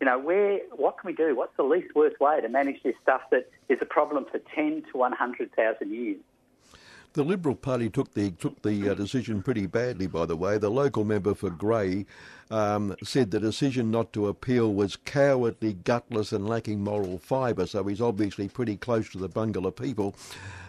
you 0.00 0.06
know, 0.06 0.18
where, 0.18 0.58
what 0.74 0.98
can 0.98 1.06
we 1.06 1.14
do? 1.14 1.36
What's 1.36 1.56
the 1.56 1.62
least 1.62 1.94
worst 1.94 2.18
way 2.18 2.40
to 2.40 2.48
manage 2.48 2.82
this 2.82 2.96
stuff 3.00 3.20
that 3.30 3.48
is 3.68 3.78
a 3.80 3.84
problem 3.84 4.24
for 4.24 4.40
10 4.54 4.82
to 4.90 4.98
100,000 4.98 5.92
years? 5.92 6.16
The 7.14 7.22
Liberal 7.22 7.54
Party 7.54 7.90
took 7.90 8.14
the 8.14 8.30
took 8.30 8.62
the 8.62 8.88
uh, 8.88 8.94
decision 8.94 9.42
pretty 9.42 9.66
badly, 9.66 10.06
by 10.06 10.24
the 10.24 10.36
way. 10.36 10.56
The 10.56 10.70
local 10.70 11.04
member 11.04 11.34
for 11.34 11.50
Grey 11.50 12.06
um, 12.50 12.96
said 13.04 13.30
the 13.30 13.40
decision 13.40 13.90
not 13.90 14.12
to 14.14 14.28
appeal 14.28 14.72
was 14.72 14.96
cowardly, 14.96 15.74
gutless, 15.74 16.32
and 16.32 16.48
lacking 16.48 16.82
moral 16.82 17.18
fibre. 17.18 17.66
So 17.66 17.84
he's 17.84 18.00
obviously 18.00 18.48
pretty 18.48 18.76
close 18.76 19.10
to 19.10 19.18
the 19.18 19.28
Barngarla 19.28 19.76
people, 19.76 20.14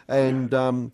and 0.10 0.54
um, 0.54 0.92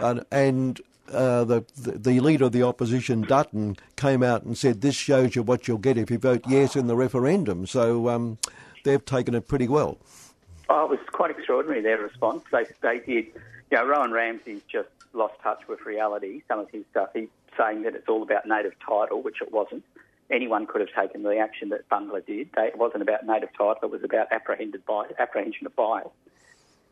and, 0.00 0.24
and 0.30 0.80
uh, 1.12 1.44
the, 1.44 1.64
the 1.76 2.20
leader 2.20 2.44
of 2.44 2.52
the 2.52 2.62
opposition, 2.62 3.22
Dutton, 3.22 3.76
came 3.96 4.22
out 4.22 4.44
and 4.44 4.56
said, 4.56 4.80
"This 4.80 4.94
shows 4.94 5.34
you 5.34 5.42
what 5.42 5.66
you'll 5.66 5.78
get 5.78 5.98
if 5.98 6.10
you 6.10 6.18
vote 6.18 6.44
yes 6.48 6.76
in 6.76 6.86
the 6.86 6.96
referendum." 6.96 7.66
So 7.66 8.08
um, 8.08 8.38
they've 8.84 9.04
taken 9.04 9.34
it 9.34 9.48
pretty 9.48 9.66
well. 9.66 9.98
Oh, 10.68 10.84
it 10.84 10.90
was 10.90 10.98
quite 11.12 11.32
extraordinary 11.32 11.82
their 11.82 11.98
response. 11.98 12.44
They 12.52 12.64
they 12.80 13.00
did. 13.00 13.26
You 13.70 13.78
know, 13.78 13.86
Rowan 13.86 14.12
Ramsey's 14.12 14.62
just 14.70 14.88
lost 15.12 15.34
touch 15.42 15.62
with 15.68 15.84
reality. 15.86 16.42
Some 16.48 16.58
of 16.60 16.70
his 16.70 16.84
stuff, 16.90 17.10
he's 17.14 17.28
saying 17.58 17.82
that 17.82 17.94
it's 17.94 18.08
all 18.08 18.22
about 18.22 18.46
native 18.46 18.74
title, 18.84 19.22
which 19.22 19.40
it 19.40 19.52
wasn't. 19.52 19.84
Anyone 20.30 20.66
could 20.66 20.80
have 20.80 20.90
taken 20.98 21.22
the 21.22 21.36
action 21.36 21.68
that 21.70 21.88
Barngarla 21.88 22.24
did. 22.26 22.50
They, 22.56 22.68
it 22.68 22.78
wasn't 22.78 23.02
about 23.02 23.26
native 23.26 23.50
title. 23.52 23.76
It 23.82 23.90
was 23.90 24.02
about 24.02 24.32
apprehended 24.32 24.84
bias, 24.86 25.12
apprehension 25.18 25.66
of 25.66 25.76
bias. 25.76 26.08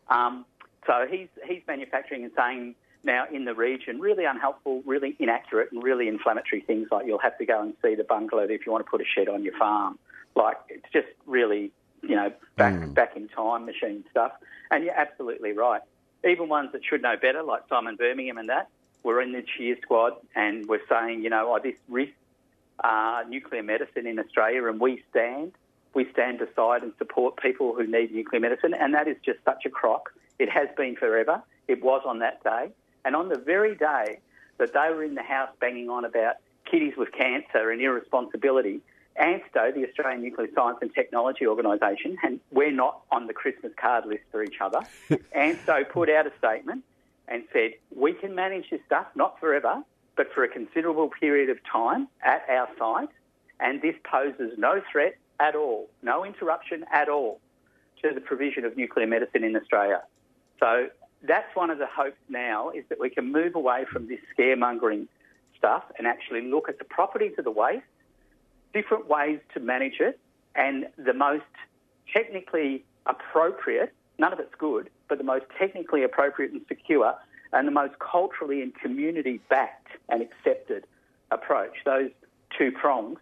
Um, 0.08 0.44
so 0.86 1.06
he's 1.10 1.28
he's 1.46 1.62
manufacturing 1.66 2.24
and 2.24 2.32
saying 2.36 2.74
now 3.04 3.24
in 3.32 3.44
the 3.44 3.54
region 3.54 4.00
really 4.00 4.24
unhelpful, 4.24 4.82
really 4.84 5.16
inaccurate, 5.18 5.72
and 5.72 5.82
really 5.82 6.08
inflammatory 6.08 6.60
things 6.60 6.88
like 6.90 7.06
you'll 7.06 7.18
have 7.18 7.38
to 7.38 7.46
go 7.46 7.62
and 7.62 7.74
see 7.82 7.94
the 7.94 8.04
Barngarla 8.04 8.50
if 8.50 8.66
you 8.66 8.72
want 8.72 8.84
to 8.84 8.90
put 8.90 9.00
a 9.00 9.04
shed 9.04 9.28
on 9.28 9.42
your 9.42 9.56
farm. 9.56 9.98
Like 10.34 10.58
it's 10.68 10.90
just 10.92 11.08
really 11.26 11.72
you 12.02 12.16
know 12.16 12.32
back 12.56 12.92
back 12.94 13.16
in 13.16 13.28
time 13.28 13.64
machine 13.64 14.04
stuff. 14.10 14.32
And 14.70 14.84
you're 14.84 14.94
absolutely 14.94 15.52
right. 15.52 15.82
Even 16.24 16.48
ones 16.48 16.70
that 16.72 16.84
should 16.84 17.02
know 17.02 17.16
better, 17.20 17.42
like 17.42 17.62
Simon 17.68 17.96
Birmingham 17.96 18.38
and 18.38 18.48
that, 18.48 18.68
were 19.02 19.20
in 19.20 19.32
the 19.32 19.42
cheer 19.42 19.76
squad 19.82 20.12
and 20.36 20.66
we're 20.66 20.86
saying, 20.88 21.22
you 21.22 21.30
know, 21.30 21.52
oh, 21.54 21.58
this 21.62 21.74
risks 21.88 22.14
uh, 22.82 23.22
nuclear 23.28 23.62
medicine 23.62 24.06
in 24.06 24.18
Australia, 24.18 24.66
and 24.66 24.80
we 24.80 25.02
stand. 25.10 25.52
We 25.94 26.10
stand 26.12 26.40
aside 26.40 26.82
and 26.82 26.92
support 26.98 27.36
people 27.36 27.74
who 27.74 27.86
need 27.86 28.12
nuclear 28.12 28.40
medicine, 28.40 28.74
and 28.74 28.94
that 28.94 29.08
is 29.08 29.16
just 29.24 29.38
such 29.44 29.66
a 29.66 29.70
crock. 29.70 30.10
It 30.38 30.48
has 30.48 30.68
been 30.76 30.96
forever. 30.96 31.42
It 31.68 31.82
was 31.82 32.02
on 32.06 32.20
that 32.20 32.42
day. 32.42 32.70
And 33.04 33.14
on 33.14 33.28
the 33.28 33.38
very 33.38 33.74
day 33.74 34.18
that 34.58 34.72
they 34.72 34.94
were 34.94 35.04
in 35.04 35.14
the 35.14 35.22
House 35.22 35.50
banging 35.60 35.90
on 35.90 36.04
about 36.04 36.36
kiddies 36.70 36.94
with 36.96 37.12
cancer 37.12 37.70
and 37.70 37.80
irresponsibility, 37.80 38.80
ANSTO, 39.16 39.72
the 39.74 39.86
Australian 39.86 40.22
Nuclear 40.22 40.48
Science 40.54 40.78
and 40.80 40.92
Technology 40.94 41.46
Organisation, 41.46 42.16
and 42.22 42.40
we're 42.50 42.72
not 42.72 43.02
on 43.10 43.26
the 43.26 43.34
Christmas 43.34 43.72
card 43.76 44.06
list 44.06 44.22
for 44.30 44.42
each 44.42 44.60
other, 44.60 44.80
ANSTO 45.34 45.84
put 45.90 46.08
out 46.08 46.26
a 46.26 46.32
statement 46.38 46.84
and 47.28 47.44
said, 47.52 47.72
we 47.94 48.12
can 48.12 48.34
manage 48.34 48.70
this 48.70 48.80
stuff, 48.86 49.06
not 49.14 49.38
forever, 49.38 49.82
but 50.16 50.32
for 50.34 50.44
a 50.44 50.48
considerable 50.48 51.08
period 51.08 51.50
of 51.50 51.58
time 51.64 52.08
at 52.22 52.44
our 52.48 52.68
site, 52.78 53.08
and 53.60 53.80
this 53.80 53.94
poses 54.04 54.52
no 54.58 54.82
threat 54.90 55.16
at 55.40 55.54
all, 55.54 55.88
no 56.02 56.24
interruption 56.24 56.84
at 56.92 57.08
all 57.08 57.40
to 58.02 58.12
the 58.14 58.20
provision 58.20 58.64
of 58.64 58.76
nuclear 58.76 59.06
medicine 59.06 59.44
in 59.44 59.56
Australia. 59.56 60.02
So 60.58 60.88
that's 61.22 61.54
one 61.54 61.70
of 61.70 61.78
the 61.78 61.86
hopes 61.86 62.18
now 62.28 62.70
is 62.70 62.84
that 62.88 62.98
we 63.00 63.10
can 63.10 63.30
move 63.32 63.54
away 63.54 63.84
from 63.90 64.08
this 64.08 64.18
scaremongering 64.36 65.06
stuff 65.56 65.84
and 65.96 66.06
actually 66.06 66.42
look 66.42 66.68
at 66.68 66.78
the 66.78 66.84
properties 66.84 67.32
of 67.38 67.44
the 67.44 67.50
waste, 67.50 67.84
different 68.72 69.08
ways 69.08 69.38
to 69.54 69.60
manage 69.60 70.00
it, 70.00 70.18
and 70.54 70.86
the 70.96 71.14
most 71.14 71.44
technically 72.12 72.84
appropriate, 73.06 73.92
none 74.18 74.32
of 74.32 74.38
it's 74.40 74.54
good, 74.58 74.90
but 75.08 75.18
the 75.18 75.24
most 75.24 75.44
technically 75.58 76.02
appropriate 76.02 76.52
and 76.52 76.62
secure 76.68 77.14
and 77.52 77.66
the 77.66 77.72
most 77.72 77.94
culturally 77.98 78.62
and 78.62 78.74
community 78.74 79.40
backed 79.50 79.88
and 80.08 80.22
accepted 80.22 80.84
approach. 81.30 81.72
Those 81.84 82.10
two 82.56 82.72
prongs 82.72 83.18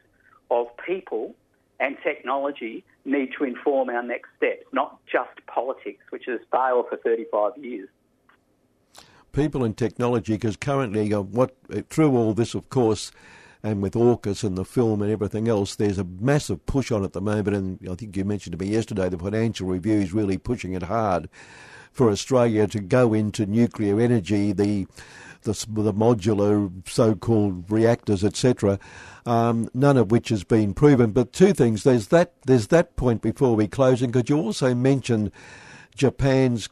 of 0.51 0.67
people 0.87 1.35
and 1.81 1.97
technology 2.03 2.85
need 3.05 3.31
to 3.39 3.45
inform 3.45 3.89
our 3.89 4.03
next 4.03 4.29
steps, 4.37 4.65
not 4.73 4.99
just 5.07 5.31
politics, 5.47 6.05
which 6.11 6.25
has 6.27 6.41
failed 6.53 6.87
for 6.89 6.97
35 6.99 7.53
years. 7.59 7.89
People 9.33 9.65
and 9.65 9.77
technology, 9.77 10.35
because 10.35 10.57
currently, 10.57 11.13
uh, 11.15 11.21
what 11.21 11.55
through 11.89 12.17
all 12.17 12.35
this, 12.35 12.55
of 12.55 12.69
course, 12.69 13.13
and 13.63 13.83
with 13.83 13.95
AUKUS 13.95 14.43
and 14.43 14.57
the 14.57 14.65
film 14.65 15.03
and 15.03 15.11
everything 15.11 15.49
else, 15.49 15.77
there's 15.77 15.99
a 15.99 16.05
massive 16.05 16.65
push 16.67 16.91
on 16.91 17.05
at 17.05 17.13
the 17.13 17.21
moment. 17.21 17.57
And 17.57 17.89
I 17.91 17.95
think 17.95 18.17
you 18.17 18.25
mentioned 18.25 18.59
to 18.59 18.65
me 18.65 18.73
yesterday 18.73 19.09
the 19.09 19.19
Financial 19.19 19.67
Review 19.67 19.99
is 19.99 20.13
really 20.13 20.39
pushing 20.39 20.73
it 20.73 20.85
hard 20.85 21.29
for 21.93 22.11
Australia 22.11 22.67
to 22.69 22.81
go 22.81 23.13
into 23.13 23.47
nuclear 23.47 24.01
energy, 24.01 24.53
the 24.53 24.87
the, 25.43 25.53
the 25.71 25.95
modular 25.95 26.71
so-called 26.87 27.71
reactors, 27.71 28.23
etc. 28.23 28.79
Um, 29.25 29.71
none 29.73 29.97
of 29.97 30.11
which 30.11 30.29
has 30.29 30.45
been 30.45 30.75
proven. 30.75 31.13
But 31.13 31.33
two 31.33 31.53
things: 31.53 31.83
there's 31.83 32.09
that 32.09 32.35
there's 32.47 32.69
that 32.69 32.97
point 32.97 33.23
before 33.23 33.57
we 33.57 33.67
close, 33.67 34.03
and 34.03 34.13
could 34.13 34.29
you 34.29 34.37
also 34.37 34.75
mention 34.75 35.33
Japan's 35.95 36.69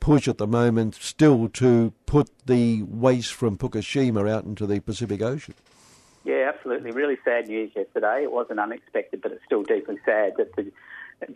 push 0.00 0.28
at 0.28 0.38
the 0.38 0.46
moment 0.46 0.94
still 0.94 1.48
to 1.48 1.92
put 2.06 2.30
the 2.46 2.82
waste 2.84 3.32
from 3.32 3.58
Fukushima 3.58 4.30
out 4.30 4.44
into 4.44 4.66
the 4.66 4.80
Pacific 4.80 5.22
Ocean? 5.22 5.54
Yeah, 6.26 6.50
absolutely. 6.52 6.90
Really 6.90 7.16
sad 7.24 7.46
news 7.46 7.70
yesterday. 7.76 8.24
It 8.24 8.32
wasn't 8.32 8.58
unexpected, 8.58 9.22
but 9.22 9.30
it's 9.30 9.44
still 9.44 9.62
deeply 9.62 9.96
sad 10.04 10.32
that 10.38 10.56
the 10.56 10.72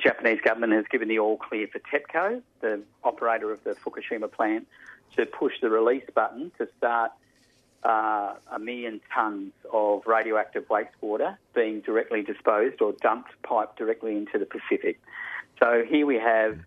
Japanese 0.03 0.41
government 0.41 0.73
has 0.73 0.85
given 0.91 1.07
the 1.07 1.21
all 1.21 1.37
clear 1.37 1.69
for 1.69 1.79
TEPCO, 1.79 2.43
the 2.61 2.83
operator 3.05 3.53
of 3.53 3.63
the 3.63 3.77
Fukushima 3.77 4.31
plant, 4.31 4.67
to 5.17 5.27
push 5.27 5.53
the 5.63 5.71
release 5.71 6.03
button 6.13 6.51
to 6.59 6.67
start 6.77 7.13
uh, 7.85 8.35
a 8.53 8.59
million 8.59 9.01
tonnes 9.17 9.53
of 9.73 10.03
radioactive 10.07 10.67
wastewater 10.67 11.37
being 11.55 11.83
directly 11.83 12.23
disposed 12.23 12.83
or 12.83 12.93
dumped, 13.01 13.31
piped 13.45 13.79
directly 13.79 14.17
into 14.17 14.41
the 14.41 14.45
Pacific. 14.45 15.01
So 15.63 15.85
here 15.89 16.05
we 16.05 16.17
have, 16.17 16.59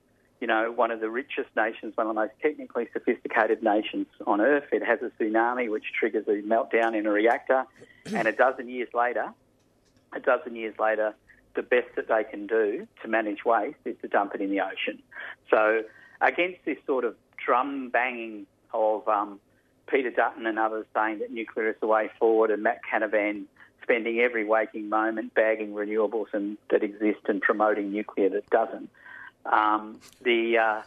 you 0.43 0.47
know, 0.47 0.73
one 0.73 0.91
of 0.91 0.99
the 0.99 1.09
richest 1.09 1.47
nations, 1.55 1.95
one 1.95 2.05
of 2.05 2.13
the 2.13 2.19
most 2.19 2.33
technically 2.41 2.89
sophisticated 2.91 3.63
nations 3.63 4.07
on 4.27 4.41
Earth. 4.41 4.65
It 4.73 4.83
has 4.83 4.99
a 5.01 5.09
tsunami 5.17 5.71
which 5.71 5.85
triggers 5.97 6.27
a 6.27 6.41
meltdown 6.45 6.99
in 6.99 7.05
a 7.05 7.11
reactor, 7.11 7.63
and 8.13 8.27
a 8.27 8.33
dozen 8.33 8.67
years 8.67 8.89
later, 8.93 9.33
a 10.11 10.19
dozen 10.19 10.57
years 10.57 10.75
later, 10.77 11.15
the 11.55 11.61
best 11.61 11.87
that 11.95 12.09
they 12.09 12.25
can 12.25 12.45
do 12.45 12.85
to 13.01 13.07
manage 13.07 13.45
waste 13.45 13.77
is 13.85 13.95
to 14.01 14.09
dump 14.09 14.35
it 14.35 14.41
in 14.41 14.49
the 14.49 14.59
ocean. 14.59 15.01
So 15.49 15.83
against 16.19 16.59
this 16.65 16.77
sort 16.85 17.05
of 17.05 17.15
drum 17.37 17.87
banging 17.87 18.45
of 18.73 19.07
um, 19.07 19.39
Peter 19.87 20.11
Dutton 20.11 20.45
and 20.45 20.59
others 20.59 20.85
saying 20.93 21.19
that 21.19 21.31
nuclear 21.31 21.69
is 21.69 21.75
the 21.79 21.87
way 21.87 22.09
forward, 22.19 22.51
and 22.51 22.61
Matt 22.61 22.81
Canavan 22.83 23.45
spending 23.81 24.19
every 24.19 24.43
waking 24.43 24.89
moment 24.89 25.33
bagging 25.35 25.71
renewables 25.71 26.33
and 26.33 26.57
that 26.69 26.83
exist 26.83 27.21
and 27.29 27.41
promoting 27.41 27.93
nuclear 27.93 28.27
that 28.27 28.49
doesn't. 28.49 28.89
Um, 29.45 29.99
the 30.21 30.57
uh, 30.57 30.81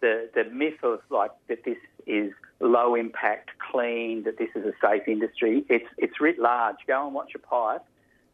the 0.00 0.30
the 0.34 0.44
myth 0.44 0.82
of 0.82 1.00
like 1.10 1.32
that 1.48 1.64
this 1.64 1.78
is 2.06 2.32
low 2.60 2.94
impact, 2.94 3.50
clean, 3.70 4.22
that 4.24 4.38
this 4.38 4.48
is 4.54 4.64
a 4.64 4.72
safe 4.80 5.06
industry. 5.06 5.64
It's 5.68 5.88
it's 5.98 6.20
writ 6.20 6.38
large. 6.38 6.76
Go 6.86 7.06
and 7.06 7.14
watch 7.14 7.34
a 7.34 7.38
pipe 7.38 7.84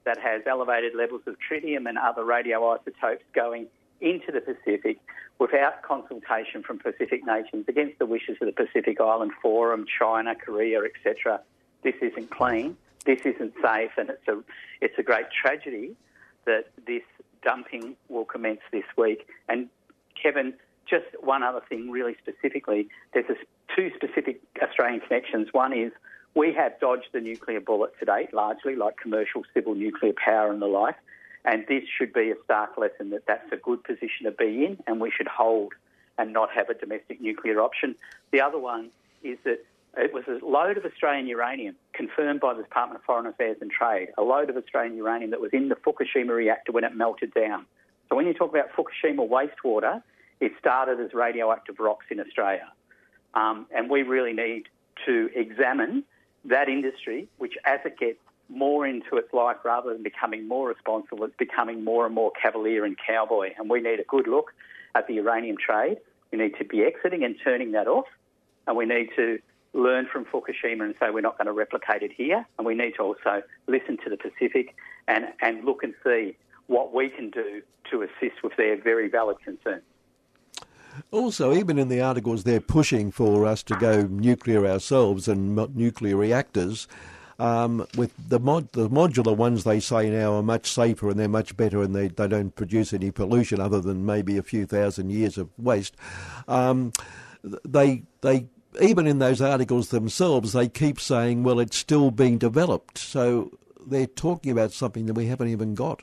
that 0.05 0.18
has 0.18 0.43
elevated 0.47 0.95
levels 0.95 1.23
of 1.27 1.37
tritium 1.39 1.89
and 1.89 1.97
other 1.97 2.23
radioisotopes 2.23 3.20
going 3.35 3.66
into 4.01 4.33
the 4.33 4.41
Pacific 4.41 4.99
without 5.39 5.83
consultation 5.83 6.62
from 6.62 6.79
Pacific 6.79 7.25
nations 7.25 7.64
against 7.68 7.99
the 7.99 8.07
wishes 8.07 8.37
of 8.41 8.47
the 8.47 8.53
Pacific 8.53 9.01
Island 9.01 9.33
Forum, 9.41 9.87
China, 9.99 10.35
Korea, 10.35 10.81
etc. 10.83 11.41
This 11.83 11.95
isn't 12.03 12.31
clean. 12.31 12.77
This 13.05 13.20
isn't 13.25 13.55
safe, 13.62 13.91
and 13.97 14.11
it's 14.11 14.29
a 14.29 14.43
it's 14.81 14.99
a 14.99 15.03
great 15.03 15.27
tragedy 15.31 15.97
that 16.45 16.66
this 16.87 17.03
dumping 17.43 17.97
will 18.09 18.24
commence 18.24 18.61
this 18.72 18.84
week. 18.97 19.26
And 19.49 19.68
Kevin, 20.20 20.55
just 20.88 21.07
one 21.20 21.43
other 21.43 21.61
thing, 21.68 21.90
really 21.90 22.16
specifically, 22.22 22.88
there's 23.14 23.26
two 23.74 23.90
specific 23.95 24.40
Australian 24.62 25.01
connections. 25.01 25.49
One 25.53 25.72
is 25.72 25.93
we 26.34 26.53
have 26.55 26.78
dodged 26.80 27.09
the 27.12 27.20
nuclear 27.20 27.61
bullet 27.61 27.93
to 27.99 28.05
date, 28.05 28.32
largely 28.32 28.76
like 28.76 28.97
commercial 28.97 29.43
civil 29.55 29.74
nuclear 29.74 30.12
power 30.12 30.51
and 30.51 30.61
the 30.61 30.66
like. 30.66 30.97
And 31.45 31.64
this 31.68 31.82
should 31.99 32.12
be 32.12 32.30
a 32.30 32.34
stark 32.45 32.78
lesson 32.78 33.11
that 33.11 33.26
that's 33.26 33.51
a 33.53 33.57
good 33.57 33.82
position 33.82 34.24
to 34.24 34.30
be 34.30 34.64
in, 34.64 34.78
and 34.86 35.01
we 35.01 35.11
should 35.11 35.26
hold 35.26 35.72
and 36.18 36.32
not 36.32 36.51
have 36.55 36.68
a 36.68 36.74
domestic 36.74 37.20
nuclear 37.20 37.61
option. 37.61 37.97
The 38.30 38.40
other 38.40 38.59
one 38.59 38.90
is 39.22 39.38
that 39.45 39.64
it 39.97 40.12
was 40.12 40.24
a 40.26 40.45
load 40.45 40.78
of 40.78 40.84
Australian 40.84 41.26
uranium 41.26 41.76
confirmed 41.93 42.40
by 42.40 42.55
the 42.55 42.62
Department 42.62 43.01
of 43.01 43.05
Foreign 43.05 43.26
Affairs 43.26 43.59
and 43.61 43.70
Trade, 43.70 44.09
a 44.16 44.22
load 44.22 44.49
of 44.49 44.57
Australian 44.57 44.97
uranium 44.97 45.30
that 45.32 45.40
was 45.40 45.51
in 45.53 45.68
the 45.68 45.74
Fukushima 45.76 46.34
reactor 46.34 46.72
when 46.72 46.84
it 46.84 46.95
melted 46.97 47.34
down. 47.34 47.66
So 48.09 48.16
when 48.16 48.26
you 48.26 48.34
talk 48.34 48.51
about 48.51 48.70
Fukushima 48.72 49.28
wastewater, 49.28 50.03
it 50.40 50.53
started 50.59 50.99
as 51.01 51.12
radioactive 51.12 51.78
rocks 51.78 52.07
in 52.11 52.20
Australia. 52.20 52.70
Um, 53.34 53.66
and 53.74 53.90
we 53.90 54.03
really 54.03 54.32
need 54.32 54.64
to 55.07 55.30
examine 55.34 56.05
that 56.45 56.68
industry, 56.68 57.28
which 57.38 57.55
as 57.64 57.80
it 57.84 57.99
gets 57.99 58.18
more 58.49 58.86
into 58.86 59.16
its 59.16 59.32
life 59.32 59.57
rather 59.64 59.93
than 59.93 60.03
becoming 60.03 60.49
more 60.49 60.68
responsible, 60.68 61.24
it's 61.24 61.36
becoming 61.36 61.84
more 61.84 62.05
and 62.07 62.14
more 62.14 62.30
cavalier 62.30 62.84
and 62.84 62.97
cowboy. 62.99 63.51
And 63.57 63.70
we 63.70 63.80
need 63.80 64.01
a 64.01 64.05
good 64.05 64.26
look 64.26 64.53
at 64.95 65.07
the 65.07 65.14
uranium 65.14 65.57
trade. 65.57 65.99
We 66.30 66.38
need 66.38 66.57
to 66.59 66.64
be 66.64 66.82
exiting 66.82 67.24
and 67.24 67.36
turning 67.43 67.72
that 67.72 67.86
off. 67.86 68.07
And 68.66 68.76
we 68.76 68.84
need 68.84 69.11
to 69.16 69.38
learn 69.75 70.07
from 70.12 70.25
Fukushima 70.25 70.85
and 70.85 70.95
say 71.01 71.11
we're 71.11 71.20
not 71.20 71.39
going 71.39 71.47
to 71.47 71.53
replicate 71.53 72.03
it 72.03 72.12
here. 72.12 72.47
And 72.59 72.66
we 72.66 72.75
need 72.75 72.93
to 72.97 73.03
also 73.03 73.43
listen 73.66 73.97
to 74.05 74.11
the 74.11 74.16
Pacific 74.16 74.75
and, 75.09 75.27
and 75.41 75.64
look 75.64 75.83
and 75.83 75.95
see 76.05 76.37
what 76.66 76.95
we 76.95 77.09
can 77.09 77.31
do 77.31 77.62
to 77.91 78.03
assist 78.03 78.43
with 78.43 78.57
their 78.57 78.81
very 78.81 79.09
valid 79.09 79.39
concerns. 79.45 79.83
Also, 81.11 81.55
even 81.55 81.79
in 81.79 81.89
the 81.89 82.01
articles, 82.01 82.45
they're 82.45 82.61
pushing 82.61 83.11
for 83.11 83.47
us 83.47 83.62
to 83.62 83.75
go 83.77 84.03
nuclear 84.03 84.66
ourselves 84.66 85.27
and 85.27 85.57
nuclear 85.75 86.16
reactors. 86.16 86.87
Um, 87.39 87.87
with 87.97 88.12
the 88.29 88.39
mod, 88.39 88.70
the 88.73 88.91
modular 88.91 89.35
ones, 89.35 89.64
they 89.64 89.81
say 89.81 90.11
now 90.11 90.35
are 90.35 90.43
much 90.43 90.70
safer 90.70 91.09
and 91.09 91.18
they're 91.18 91.29
much 91.29 91.57
better, 91.57 91.83
and 91.83 91.97
they, 91.97 92.09
they 92.09 92.29
don't 92.29 92.55
produce 92.55 92.93
any 92.93 93.11
pollution 93.11 93.59
other 93.59 93.81
than 93.81 94.05
maybe 94.05 94.37
a 94.37 94.43
few 94.43 94.66
thousand 94.66 95.11
years 95.11 95.39
of 95.39 95.49
waste. 95.59 95.97
Um, 96.47 96.93
they 97.43 98.05
they 98.20 98.47
even 98.81 99.07
in 99.07 99.18
those 99.18 99.41
articles 99.41 99.89
themselves, 99.89 100.53
they 100.53 100.68
keep 100.68 101.01
saying, 101.01 101.43
well, 101.43 101.61
it's 101.61 101.77
still 101.77 102.11
being 102.11 102.39
developed. 102.39 102.99
So 102.99 103.51
they're 103.87 104.07
talking 104.07 104.51
about 104.53 104.73
something 104.73 105.07
that 105.07 105.14
we 105.14 105.27
haven't 105.27 105.49
even 105.49 105.75
got. 105.75 106.03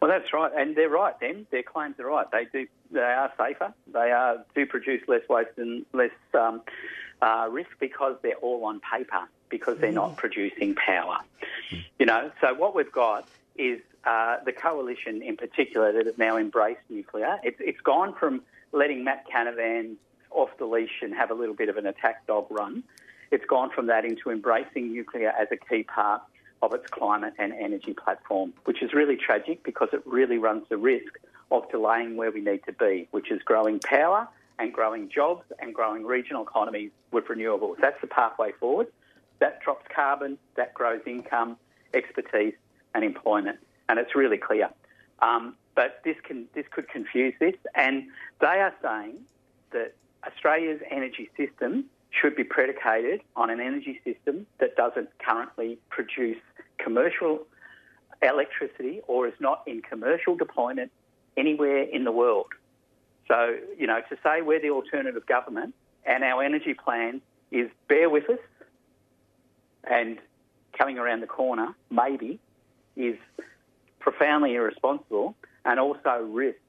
Well, 0.00 0.10
that's 0.10 0.32
right, 0.32 0.52
and 0.56 0.76
they're 0.76 0.90
right. 0.90 1.18
Then 1.20 1.46
their 1.50 1.62
claims 1.62 1.98
are 1.98 2.06
right. 2.06 2.30
They 2.30 2.44
do. 2.52 2.66
They 2.90 3.00
are 3.00 3.32
safer. 3.38 3.72
They 3.92 4.12
are 4.12 4.44
do 4.54 4.66
produce 4.66 5.02
less 5.08 5.26
waste 5.28 5.56
and 5.56 5.86
less 5.92 6.10
um, 6.34 6.62
uh, 7.22 7.48
risk 7.50 7.70
because 7.80 8.16
they're 8.22 8.36
all 8.36 8.66
on 8.66 8.80
paper 8.80 9.26
because 9.48 9.78
they're 9.78 9.92
not 9.92 10.16
producing 10.16 10.74
power. 10.74 11.18
You 11.98 12.06
know. 12.06 12.30
So 12.42 12.52
what 12.52 12.74
we've 12.74 12.92
got 12.92 13.26
is 13.56 13.80
uh, 14.04 14.36
the 14.44 14.52
coalition 14.52 15.22
in 15.22 15.36
particular 15.36 15.92
that 15.92 16.06
has 16.06 16.18
now 16.18 16.36
embraced 16.36 16.82
nuclear. 16.90 17.38
It's, 17.42 17.56
it's 17.60 17.80
gone 17.80 18.14
from 18.14 18.42
letting 18.72 19.02
Matt 19.02 19.24
Canavan 19.28 19.96
off 20.36 20.50
the 20.58 20.66
leash 20.66 21.02
and 21.02 21.14
have 21.14 21.30
a 21.30 21.34
little 21.34 21.54
bit 21.54 21.68
of 21.68 21.76
an 21.76 21.86
attack 21.86 22.26
dog 22.26 22.46
run. 22.50 22.82
It's 23.30 23.44
gone 23.46 23.70
from 23.74 23.86
that 23.86 24.04
into 24.04 24.30
embracing 24.30 24.92
nuclear 24.92 25.30
as 25.30 25.48
a 25.50 25.56
key 25.56 25.82
part 25.82 26.22
of 26.62 26.72
its 26.72 26.86
climate 26.90 27.34
and 27.38 27.52
energy 27.52 27.92
platform, 27.92 28.52
which 28.64 28.82
is 28.82 28.92
really 28.92 29.16
tragic 29.16 29.62
because 29.62 29.88
it 29.92 30.02
really 30.06 30.38
runs 30.38 30.64
the 30.68 30.76
risk 30.76 31.18
of 31.50 31.68
delaying 31.70 32.16
where 32.16 32.30
we 32.30 32.40
need 32.40 32.60
to 32.66 32.72
be, 32.72 33.08
which 33.10 33.30
is 33.30 33.42
growing 33.42 33.78
power 33.80 34.28
and 34.58 34.72
growing 34.72 35.08
jobs 35.08 35.44
and 35.58 35.74
growing 35.74 36.04
regional 36.04 36.42
economies 36.42 36.90
with 37.12 37.24
renewables. 37.26 37.76
That's 37.80 38.00
the 38.00 38.06
pathway 38.06 38.52
forward. 38.52 38.88
That 39.38 39.60
drops 39.60 39.86
carbon, 39.94 40.38
that 40.56 40.72
grows 40.72 41.02
income, 41.06 41.56
expertise, 41.92 42.54
and 42.94 43.04
employment, 43.04 43.58
and 43.88 43.98
it's 43.98 44.14
really 44.14 44.38
clear. 44.38 44.70
Um, 45.20 45.54
but 45.74 46.00
this 46.04 46.16
can 46.24 46.46
this 46.54 46.64
could 46.70 46.88
confuse 46.88 47.34
this, 47.38 47.54
and 47.74 48.04
they 48.40 48.46
are 48.46 48.74
saying 48.82 49.16
that 49.72 49.94
Australia's 50.26 50.80
energy 50.90 51.30
system 51.36 51.84
should 52.10 52.36
be 52.36 52.44
predicated 52.44 53.20
on 53.34 53.50
an 53.50 53.60
energy 53.60 54.00
system 54.04 54.46
that 54.58 54.76
doesn't 54.76 55.08
currently 55.18 55.78
produce 55.90 56.38
commercial 56.78 57.46
electricity 58.22 59.00
or 59.06 59.26
is 59.26 59.34
not 59.40 59.62
in 59.66 59.82
commercial 59.82 60.34
deployment 60.34 60.90
anywhere 61.36 61.82
in 61.82 62.04
the 62.04 62.12
world. 62.12 62.48
So, 63.28 63.58
you 63.78 63.86
know, 63.86 64.00
to 64.08 64.16
say 64.22 64.42
we're 64.42 64.60
the 64.60 64.70
alternative 64.70 65.26
government 65.26 65.74
and 66.04 66.24
our 66.24 66.42
energy 66.42 66.74
plan 66.74 67.20
is 67.50 67.68
bear 67.88 68.08
with 68.08 68.30
us 68.30 68.38
and 69.84 70.18
coming 70.78 70.98
around 70.98 71.20
the 71.20 71.26
corner, 71.26 71.74
maybe, 71.90 72.38
is 72.96 73.16
profoundly 73.98 74.54
irresponsible 74.54 75.34
and 75.64 75.80
also 75.80 76.26
risks 76.30 76.60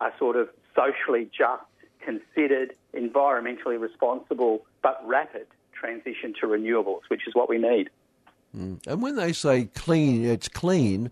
a 0.00 0.10
sort 0.18 0.36
of 0.36 0.48
socially 0.74 1.28
just, 1.36 1.62
considered, 2.00 2.74
environmentally 2.96 3.80
responsible, 3.80 4.64
but 4.82 5.00
rapid 5.06 5.46
transition 5.72 6.34
to 6.40 6.46
renewables, 6.46 7.02
which 7.08 7.26
is 7.26 7.34
what 7.34 7.48
we 7.48 7.58
need. 7.58 7.90
Mm. 8.56 8.86
And 8.86 9.02
when 9.02 9.16
they 9.16 9.32
say 9.32 9.68
clean, 9.74 10.24
it's 10.24 10.48
clean, 10.48 11.10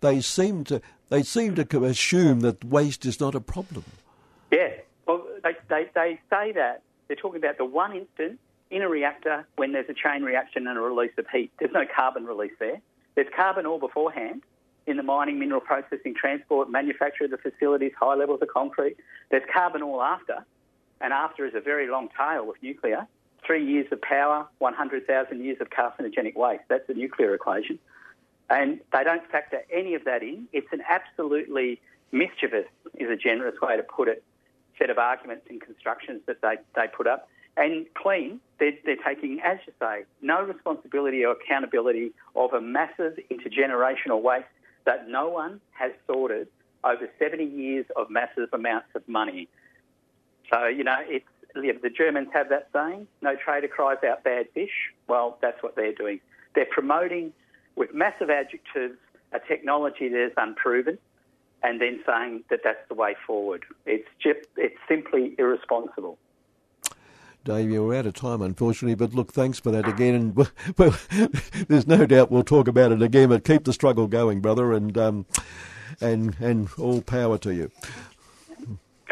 they 0.00 0.20
seem 0.20 0.64
to 0.64 0.80
they 1.08 1.22
seem 1.22 1.54
to 1.56 1.84
assume 1.84 2.40
that 2.40 2.64
waste 2.64 3.04
is 3.04 3.20
not 3.20 3.34
a 3.34 3.40
problem. 3.40 3.84
Yeah, 4.50 4.70
well, 5.06 5.26
they, 5.44 5.54
they, 5.68 5.90
they 5.94 6.20
say 6.30 6.52
that 6.52 6.82
they're 7.06 7.16
talking 7.16 7.38
about 7.42 7.58
the 7.58 7.66
one 7.66 7.94
instant 7.94 8.38
in 8.70 8.80
a 8.80 8.88
reactor 8.88 9.46
when 9.56 9.72
there's 9.72 9.88
a 9.90 9.94
chain 9.94 10.22
reaction 10.22 10.66
and 10.66 10.78
a 10.78 10.80
release 10.80 11.12
of 11.18 11.26
heat. 11.30 11.50
There's 11.58 11.72
no 11.72 11.84
carbon 11.94 12.24
release 12.24 12.52
there. 12.58 12.80
There's 13.14 13.28
carbon 13.36 13.66
all 13.66 13.78
beforehand 13.78 14.42
in 14.86 14.96
the 14.96 15.02
mining, 15.02 15.38
mineral 15.38 15.60
processing, 15.60 16.14
transport, 16.14 16.70
manufacture 16.70 17.24
of 17.24 17.30
the 17.30 17.36
facilities, 17.36 17.92
high 17.98 18.14
levels 18.14 18.40
of 18.40 18.48
concrete. 18.48 18.96
There's 19.30 19.44
carbon 19.52 19.82
all 19.82 20.02
after, 20.02 20.44
and 21.02 21.12
after 21.12 21.44
is 21.44 21.54
a 21.54 21.60
very 21.60 21.88
long 21.88 22.08
tail 22.16 22.46
with 22.46 22.62
nuclear. 22.62 23.06
Three 23.44 23.64
years 23.64 23.86
of 23.90 24.00
power, 24.00 24.46
100,000 24.58 25.44
years 25.44 25.58
of 25.60 25.68
carcinogenic 25.70 26.36
waste. 26.36 26.62
That's 26.68 26.86
the 26.86 26.94
nuclear 26.94 27.34
equation. 27.34 27.78
And 28.48 28.80
they 28.92 29.02
don't 29.02 29.28
factor 29.30 29.62
any 29.72 29.94
of 29.94 30.04
that 30.04 30.22
in. 30.22 30.46
It's 30.52 30.72
an 30.72 30.82
absolutely 30.88 31.80
mischievous, 32.12 32.66
is 32.98 33.10
a 33.10 33.16
generous 33.16 33.60
way 33.60 33.76
to 33.76 33.82
put 33.82 34.08
it, 34.08 34.22
set 34.78 34.90
of 34.90 34.98
arguments 34.98 35.46
and 35.50 35.60
constructions 35.60 36.20
that 36.26 36.40
they, 36.40 36.56
they 36.76 36.86
put 36.86 37.06
up. 37.06 37.28
And 37.56 37.86
clean, 37.94 38.40
they're, 38.58 38.72
they're 38.84 38.96
taking, 38.96 39.40
as 39.40 39.58
you 39.66 39.72
say, 39.80 40.04
no 40.22 40.42
responsibility 40.42 41.24
or 41.24 41.32
accountability 41.32 42.12
of 42.36 42.52
a 42.52 42.60
massive 42.60 43.18
intergenerational 43.30 44.22
waste 44.22 44.46
that 44.84 45.08
no 45.08 45.28
one 45.28 45.60
has 45.72 45.92
sorted 46.06 46.48
over 46.84 47.08
70 47.18 47.44
years 47.44 47.86
of 47.96 48.10
massive 48.10 48.48
amounts 48.52 48.88
of 48.94 49.06
money. 49.08 49.48
So, 50.52 50.66
you 50.66 50.84
know, 50.84 50.98
it's, 51.06 51.24
the 51.54 51.90
Germans 51.90 52.28
have 52.32 52.48
that 52.48 52.68
saying, 52.72 53.06
no 53.20 53.36
trader 53.36 53.68
cries 53.68 53.98
out 54.04 54.24
bad 54.24 54.46
fish. 54.54 54.92
Well, 55.08 55.38
that's 55.40 55.62
what 55.62 55.76
they're 55.76 55.92
doing. 55.92 56.20
They're 56.54 56.66
promoting 56.70 57.32
with 57.76 57.94
massive 57.94 58.30
adjectives 58.30 58.98
a 59.32 59.40
technology 59.40 60.08
that 60.08 60.26
is 60.26 60.32
unproven 60.36 60.98
and 61.62 61.80
then 61.80 62.00
saying 62.06 62.44
that 62.50 62.60
that's 62.64 62.86
the 62.88 62.94
way 62.94 63.14
forward. 63.26 63.64
It's 63.86 64.08
just, 64.22 64.46
it's 64.56 64.76
simply 64.88 65.34
irresponsible. 65.38 66.18
Dave, 67.44 67.70
you're 67.70 67.94
out 67.94 68.06
of 68.06 68.14
time, 68.14 68.40
unfortunately, 68.40 68.94
but 68.94 69.14
look, 69.14 69.32
thanks 69.32 69.58
for 69.58 69.70
that 69.72 69.88
again. 69.88 70.14
And 70.14 70.36
well, 70.78 70.96
there's 71.68 71.86
no 71.86 72.06
doubt 72.06 72.30
we'll 72.30 72.44
talk 72.44 72.68
about 72.68 72.92
it 72.92 73.02
again. 73.02 73.30
But 73.30 73.44
keep 73.44 73.64
the 73.64 73.72
struggle 73.72 74.06
going, 74.06 74.40
brother, 74.40 74.72
and 74.72 74.96
um, 74.96 75.26
and 76.00 76.36
and 76.38 76.68
all 76.78 77.00
power 77.02 77.38
to 77.38 77.52
you. 77.52 77.70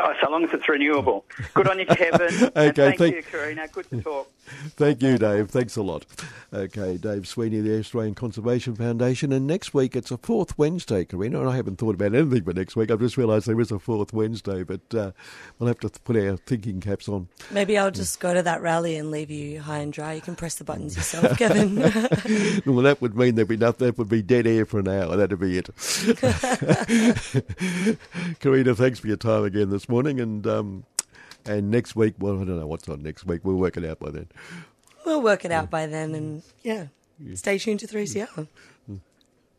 Oh, 0.02 0.14
so 0.22 0.30
long 0.30 0.44
as 0.44 0.52
it's 0.52 0.68
renewable. 0.68 1.24
Good 1.54 1.68
on 1.68 1.78
you, 1.78 1.86
Kevin. 1.86 2.20
okay, 2.56 2.72
thank, 2.72 2.98
thank 2.98 3.16
you, 3.16 3.22
Karina. 3.22 3.68
Good 3.68 3.90
to 3.90 4.02
talk. 4.02 4.30
Thank 4.76 5.02
you, 5.02 5.18
Dave. 5.18 5.50
Thanks 5.50 5.76
a 5.76 5.82
lot. 5.82 6.06
Okay, 6.52 6.96
Dave 6.96 7.28
Sweeney, 7.28 7.60
the 7.60 7.78
Australian 7.78 8.14
Conservation 8.14 8.74
Foundation. 8.74 9.32
And 9.32 9.46
next 9.46 9.74
week 9.74 9.94
it's 9.94 10.10
a 10.10 10.16
fourth 10.16 10.58
Wednesday, 10.58 11.04
Karina. 11.04 11.40
And 11.40 11.48
I 11.48 11.56
haven't 11.56 11.76
thought 11.76 11.94
about 11.94 12.14
anything 12.14 12.42
for 12.44 12.52
next 12.52 12.76
week. 12.76 12.90
I've 12.90 12.98
just 12.98 13.16
realised 13.16 13.46
there 13.46 13.60
is 13.60 13.70
a 13.70 13.78
fourth 13.78 14.12
Wednesday, 14.12 14.62
but 14.62 14.80
uh, 14.94 15.12
we'll 15.58 15.68
have 15.68 15.78
to 15.80 15.90
put 15.90 16.16
our 16.16 16.36
thinking 16.36 16.80
caps 16.80 17.08
on. 17.08 17.28
Maybe 17.50 17.78
I'll 17.78 17.90
just 17.90 18.18
go 18.20 18.34
to 18.34 18.42
that 18.42 18.62
rally 18.62 18.96
and 18.96 19.10
leave 19.10 19.30
you 19.30 19.60
high 19.60 19.78
and 19.78 19.92
dry. 19.92 20.14
You 20.14 20.20
can 20.20 20.34
press 20.34 20.56
the 20.56 20.64
buttons 20.64 20.96
yourself, 20.96 21.38
Kevin. 21.38 21.76
well, 22.66 22.82
that 22.82 22.98
would 23.00 23.16
mean 23.16 23.34
there'd 23.34 23.48
be 23.48 23.56
nothing. 23.56 23.86
That 23.86 23.98
would 23.98 24.08
be 24.08 24.22
dead 24.22 24.46
air 24.46 24.66
for 24.66 24.80
an 24.80 24.88
hour. 24.88 25.16
That'd 25.16 25.38
be 25.38 25.58
it. 25.58 25.68
Karina, 28.40 28.74
thanks 28.74 28.98
for 28.98 29.06
your 29.06 29.16
time 29.16 29.44
again 29.44 29.70
this 29.70 29.88
morning. 29.90 30.20
And 30.20 30.46
um, 30.46 30.84
and 31.44 31.70
next 31.70 31.94
week, 31.96 32.14
well, 32.18 32.40
I 32.40 32.44
don't 32.44 32.58
know 32.58 32.66
what's 32.66 32.88
on 32.88 33.02
next 33.02 33.26
week. 33.26 33.42
We'll 33.44 33.56
work 33.56 33.76
it 33.76 33.84
out 33.84 33.98
by 33.98 34.10
then. 34.10 34.28
We'll 35.04 35.20
work 35.22 35.44
it 35.44 35.52
out 35.52 35.68
by 35.70 35.86
then, 35.86 36.14
and 36.14 36.42
yeah, 36.62 36.86
stay 37.34 37.58
tuned 37.58 37.80
to 37.80 37.86
3CR. 37.86 38.48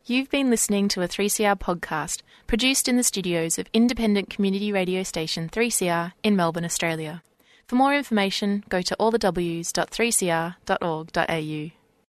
You've 0.04 0.30
been 0.30 0.50
listening 0.50 0.88
to 0.88 1.02
a 1.02 1.08
3CR 1.08 1.60
podcast 1.60 2.22
produced 2.48 2.88
in 2.88 2.96
the 2.96 3.04
studios 3.04 3.56
of 3.56 3.68
independent 3.72 4.30
community 4.30 4.72
radio 4.72 5.04
station 5.04 5.48
3CR 5.48 6.10
in 6.24 6.34
Melbourne, 6.34 6.64
Australia. 6.64 7.22
For 7.68 7.76
more 7.76 7.94
information, 7.94 8.64
go 8.68 8.82
to 8.82 8.96
allthews.3cr.org.au. 8.98 11.81